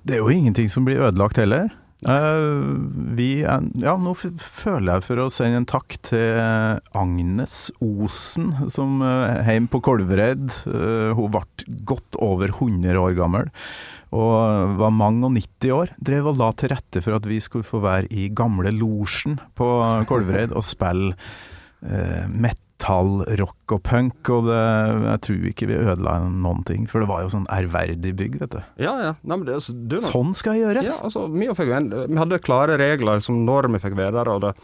Det 0.00 0.16
er 0.16 0.22
jo 0.22 0.32
ingenting 0.32 0.70
som 0.72 0.86
blir 0.86 1.02
ødelagt 1.04 1.40
heller. 1.40 1.70
Eh, 2.08 2.60
vi 3.16 3.42
er, 3.44 3.64
ja, 3.82 3.92
nå 4.00 4.14
føler 4.16 4.94
jeg 4.94 5.04
for 5.04 5.20
å 5.20 5.28
sende 5.32 5.60
en 5.60 5.68
takk 5.68 5.98
til 6.08 6.38
Agnes 6.96 7.56
Osen, 7.84 8.54
som 8.72 9.02
uh, 9.04 9.42
hjemme 9.44 9.68
på 9.68 9.82
Kolvereid. 9.84 10.46
eh, 10.70 11.12
hun 11.16 11.34
ble 11.34 11.44
godt 11.88 12.16
over 12.24 12.54
100 12.56 12.96
år 13.00 13.16
gammel 13.18 13.52
og 14.10 14.76
var 14.80 14.90
mange 14.90 15.24
og 15.28 15.36
90 15.36 15.70
år. 15.76 15.92
Drev 16.02 16.26
og 16.32 16.40
la 16.40 16.48
til 16.58 16.72
rette 16.72 17.02
for 17.04 17.14
at 17.18 17.26
vi 17.30 17.38
skulle 17.44 17.66
få 17.68 17.78
være 17.84 18.08
i 18.10 18.28
gamle 18.34 18.72
losjen 18.74 19.38
på 19.58 19.68
Kolvereid 20.10 20.50
og 20.56 20.64
spille 20.66 21.12
eh, 21.86 22.26
metal, 22.26 23.20
rock 23.38 23.76
og 23.76 23.82
punk. 23.86 24.30
Og 24.34 24.48
det, 24.48 24.58
jeg 25.06 25.22
tror 25.26 25.46
ikke 25.52 25.68
vi 25.70 25.78
ødela 25.78 26.16
noen 26.26 26.64
ting, 26.66 26.88
for 26.90 27.04
det 27.04 27.10
var 27.12 27.22
jo 27.22 27.30
sånn 27.36 27.46
ærverdig 27.54 28.14
bygg, 28.18 28.38
vet 28.42 28.56
du. 28.56 28.60
Ja, 28.82 28.96
ja. 29.04 29.14
Nei, 29.22 29.36
men 29.36 29.46
det, 29.46 29.54
altså, 29.60 29.72
så- 29.76 29.88
det 29.94 30.00
noe- 30.02 30.10
Sånn 30.16 30.34
skal 30.42 30.58
gjøres. 30.58 30.90
Ja, 30.90 30.98
altså, 31.06 31.28
vi, 31.30 31.46
fikk 31.54 31.70
vi 32.10 32.18
hadde 32.18 32.42
klare 32.42 32.78
regler 32.80 33.22
som 33.22 33.44
når 33.46 33.70
vi 33.76 33.78
fikk 33.86 33.94
være 34.00 34.16
der, 34.18 34.28
og 34.34 34.40
det 34.48 34.54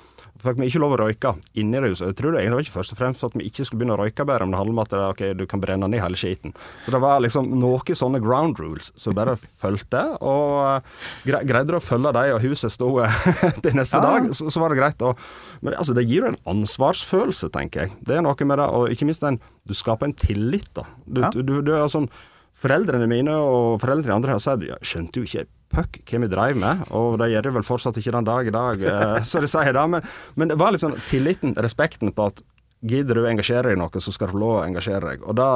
fikk 0.42 0.58
vi 0.60 0.66
ikke 0.70 0.80
lov 0.82 0.94
å 0.94 0.98
røyke 1.00 1.30
inni 1.58 1.80
det 1.80 1.90
huset. 1.92 2.08
Jeg 2.10 2.16
tror 2.18 2.32
det, 2.34 2.40
egentlig 2.42 2.58
var 2.58 2.64
ikke 2.66 2.74
først 2.76 2.92
og 2.94 2.98
fremst 3.00 3.24
at 3.26 3.36
vi 3.38 3.46
ikke 3.48 3.64
skulle 3.66 3.80
begynne 3.82 3.96
å 3.96 4.00
røyke 4.02 4.26
bedre, 4.28 4.46
men 4.46 4.52
det 4.54 4.60
handler 4.60 4.76
om 4.76 4.82
at 4.82 4.92
det, 4.94 5.00
ok, 5.14 5.22
du 5.38 5.44
kan 5.50 5.62
brenne 5.62 5.88
ned 5.88 6.02
hele 6.02 6.18
skiten. 6.20 6.54
Så 6.84 6.94
det 6.94 7.00
var 7.02 7.20
liksom 7.24 7.48
noen 7.60 7.98
sånne 8.02 8.20
ground 8.24 8.60
rules 8.62 8.92
som 9.00 9.16
bare 9.16 9.36
fulgte, 9.62 10.02
og 10.20 10.52
eh, 10.66 10.94
gre 11.30 11.42
greide 11.48 11.72
du 11.72 11.78
å 11.80 11.82
følge 11.84 12.12
de, 12.18 12.24
og 12.36 12.44
huset 12.44 12.72
sto 12.74 12.90
eh, 13.04 13.18
til 13.64 13.76
neste 13.78 13.96
Ja. 14.00 14.04
dag, 14.06 14.30
så, 14.36 14.50
så 14.52 14.60
var 14.62 14.72
det 14.74 14.80
greit. 14.82 15.02
Og, 15.08 15.18
men 15.64 15.74
altså, 15.78 15.94
det 15.96 16.04
gir 16.08 16.24
jo 16.26 16.32
en 16.34 16.40
ansvarsfølelse, 16.56 17.50
tenker 17.54 17.86
jeg. 17.86 17.96
Det 18.06 18.18
er 18.18 18.24
noe 18.26 18.48
med 18.48 18.58
det, 18.60 18.66
og 18.76 18.90
ikke 18.92 19.08
minst 19.08 19.24
den 19.24 19.40
Du 19.66 19.74
skaper 19.74 20.06
en 20.06 20.14
tillit, 20.14 20.68
da. 20.76 20.84
Du, 21.06 21.20
Ja. 21.24 21.30
du, 21.34 21.42
du, 21.42 21.60
du 21.66 21.72
er 21.74 21.88
sånn 21.90 22.10
Foreldrene 22.56 23.04
mine 23.04 23.34
og 23.36 23.74
foreldrene 23.82 24.14
i 24.14 24.16
andre 24.16 24.32
her 24.32 24.38
sagt 24.40 24.62
jeg 24.64 24.78
skjønte 24.80 25.20
jo 25.20 25.26
ikke 25.28 25.42
puck 25.72 25.98
hva 26.06 26.20
vi 26.22 26.28
drev 26.32 26.58
med, 26.62 26.84
og 26.94 27.16
det 27.20 27.30
gjør 27.32 27.48
det 27.48 27.54
vel 27.56 27.66
fortsatt 27.66 27.96
ikke 28.00 28.14
den 28.14 28.28
dag 28.28 28.46
i 28.50 28.54
dag, 28.54 28.84
eh, 28.92 29.16
så 29.30 29.42
de 29.42 29.48
sier 29.50 29.72
det. 29.76 29.86
Men, 29.96 30.06
men 30.38 30.52
det 30.52 30.58
var 30.60 30.72
litt 30.74 30.84
sånn 30.84 30.96
tilliten, 31.10 31.56
respekten 31.58 32.12
på 32.16 32.28
at 32.30 32.42
gidder 32.86 33.18
du 33.18 33.26
engasjere 33.26 33.70
deg 33.70 33.78
i 33.78 33.80
noe, 33.80 34.00
så 34.02 34.12
skal 34.14 34.30
du 34.30 34.36
få 34.36 34.42
lov 34.44 34.56
å 34.60 34.64
engasjere 34.66 35.14
deg. 35.14 35.24
Og 35.26 35.34
da, 35.40 35.48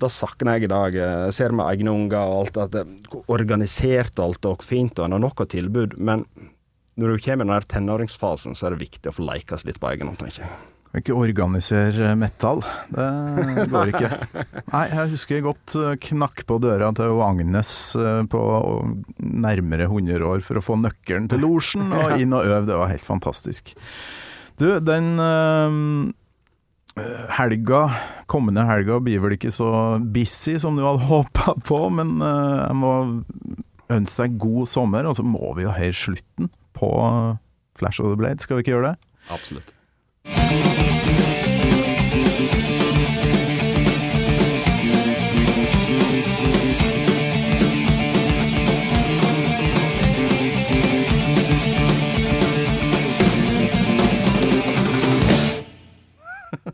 da 0.00 0.10
savner 0.12 0.58
jeg 0.58 0.68
i 0.68 0.72
dag. 0.74 0.96
eh, 0.98 1.24
Jeg 1.30 1.36
ser 1.38 1.54
med 1.56 1.70
egne 1.72 1.94
unger 1.96 2.20
og 2.20 2.38
alt 2.42 2.60
at 2.66 2.74
det, 2.76 2.86
hvor 3.12 3.24
organisert 3.38 4.18
alt 4.22 4.44
og 4.50 4.64
fint, 4.66 4.98
og 4.98 5.06
en 5.08 5.16
har 5.16 5.22
nok 5.24 5.44
av 5.46 5.50
tilbud. 5.54 5.96
Men 5.98 6.26
når 7.00 7.14
du 7.16 7.24
kommer 7.24 7.46
i 7.48 7.54
den 7.54 7.70
tenåringsfasen, 7.70 8.58
så 8.58 8.66
er 8.68 8.74
det 8.76 8.82
viktig 8.84 9.08
å 9.08 9.16
få 9.16 9.24
lekes 9.30 9.64
litt 9.64 9.78
på 9.80 9.88
egen 9.94 10.10
hånd, 10.10 10.20
tenker 10.20 10.44
jeg. 10.44 10.58
Kan 10.90 11.04
ikke 11.04 11.14
organisere 11.14 12.16
metal. 12.18 12.64
Det 12.90 13.66
går 13.70 13.92
ikke. 13.92 14.08
Nei, 14.74 14.86
jeg 14.90 15.12
husker 15.12 15.44
godt 15.44 15.76
eh, 15.78 15.92
knakk 16.08 16.42
på 16.48 16.56
døra 16.64 16.88
til 16.98 17.20
Agnes 17.22 17.70
eh, 17.94 18.24
på 18.26 18.40
nærmere 19.22 19.86
100 19.86 20.26
år 20.26 20.42
for 20.42 20.58
å 20.58 20.64
få 20.66 20.80
nøkkelen 20.82 21.30
til 21.30 21.44
losjen 21.46 21.94
og 21.94 22.16
inn 22.22 22.34
og 22.34 22.42
øve. 22.42 22.66
Det 22.66 22.80
var 22.82 22.90
helt 22.90 23.06
fantastisk. 23.06 23.70
Du, 24.58 24.66
den 24.82 25.14
eh, 25.22 26.10
helga, 27.38 27.86
kommende 28.26 28.66
helga, 28.66 28.98
blir 28.98 29.22
vel 29.22 29.38
ikke 29.38 29.54
så 29.54 29.70
busy 30.02 30.58
som 30.58 30.74
du 30.74 30.82
hadde 30.82 31.06
håpa 31.14 31.54
på, 31.70 31.84
men 32.00 32.16
jeg 32.18 32.78
må 32.82 32.94
ønske 33.94 34.26
deg 34.26 34.40
god 34.42 34.74
sommer, 34.74 35.06
og 35.06 35.14
så 35.18 35.22
må 35.22 35.54
vi 35.54 35.70
jo 35.70 35.78
høre 35.78 35.94
slutten 36.02 36.50
på 36.74 36.96
Flash 37.78 38.02
of 38.02 38.10
the 38.10 38.18
Blade. 38.18 38.42
Skal 38.42 38.58
vi 38.58 38.66
ikke 38.66 38.80
gjøre 38.80 38.90
det? 38.90 39.12
Absolutt. 39.30 39.76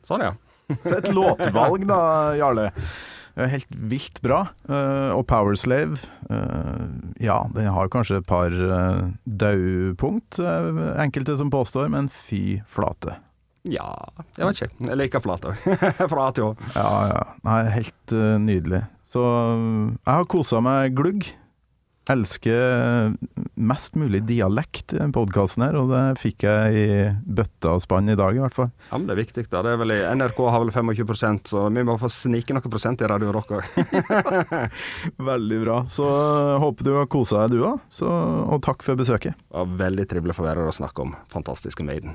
Sånn, 0.06 0.22
ja. 0.22 0.32
Så 0.84 0.96
et 1.00 1.12
låtvalg 1.14 1.86
da, 1.88 2.00
Jarle. 2.38 2.70
Helt 3.36 3.68
vilt 3.90 4.22
bra. 4.24 4.46
Eh, 4.64 5.10
og 5.12 5.26
Powerslave, 5.28 5.98
uh, 6.30 6.86
ja, 7.20 7.42
den 7.52 7.68
har 7.68 7.90
kanskje 7.92 8.22
et 8.22 8.28
par 8.28 8.54
uh, 8.54 9.10
daupunkt, 9.28 10.38
eh, 10.40 10.80
enkelte 11.02 11.36
som 11.36 11.52
påstår, 11.52 11.90
men 11.92 12.08
fy 12.08 12.62
flate. 12.64 13.18
Ja, 13.72 13.88
jeg 14.36 14.46
vet 14.46 14.60
ikke. 14.60 14.90
Jeg 14.90 15.00
liker 15.00 15.24
flat 15.24 15.48
òg. 15.48 15.64
Fra 16.12 16.28
A 16.28 16.34
til 16.36 16.50
Å. 16.50 16.52
Ja, 16.76 16.90
ja. 17.10 17.24
Nei, 17.46 17.62
helt 17.78 18.14
uh, 18.14 18.36
nydelig. 18.42 18.84
Så 19.06 19.22
eh, 19.24 19.96
jeg 19.96 20.12
har 20.12 20.30
kosa 20.30 20.62
meg 20.64 20.94
glugg. 20.98 21.28
Elsker 22.06 23.16
mest 23.58 23.96
mulig 23.98 24.20
dialekt 24.28 24.92
i 24.94 24.98
den 25.00 25.10
podkasten 25.14 25.64
her, 25.64 25.74
og 25.80 25.88
det 25.90 26.02
fikk 26.20 26.44
jeg 26.46 26.76
i 26.78 26.98
bøtta 27.26 27.72
og 27.74 27.82
spann 27.82 28.12
i 28.12 28.14
dag, 28.18 28.36
i 28.36 28.42
hvert 28.44 28.54
fall. 28.54 28.68
Ja, 28.92 29.00
men 29.00 29.08
det 29.08 29.16
er 29.16 29.20
viktig. 29.24 29.46
da. 29.50 29.64
Det 29.66 29.72
er 29.74 29.80
vel 29.80 29.94
i 29.96 29.98
NRK 30.14 30.38
har 30.54 30.62
vel 30.62 30.70
25 30.70 31.40
så 31.50 31.64
vi 31.66 31.86
må 31.88 31.96
få 31.98 32.10
snike 32.12 32.54
noen 32.54 32.70
prosent 32.70 33.02
i 33.02 33.10
Radio 33.10 33.34
Rock 33.34 33.56
òg. 33.58 33.66
Veldig 35.32 35.60
bra. 35.64 35.80
Så 35.90 36.06
eh, 36.06 36.52
håper 36.62 36.86
du 36.86 36.94
har 37.00 37.10
kosa 37.10 37.42
deg, 37.42 37.58
du 37.58 37.66
òg. 37.72 37.82
Og 38.06 38.62
takk 38.62 38.86
for 38.86 39.02
besøket. 39.02 39.34
Veldig 39.50 40.06
trivelig 40.06 40.36
å 40.36 40.40
få 40.42 40.46
være 40.46 40.62
her 40.62 40.70
og 40.70 40.78
snakke 40.78 41.08
om 41.08 41.18
fantastiske 41.32 41.86
Maiden. 41.86 42.14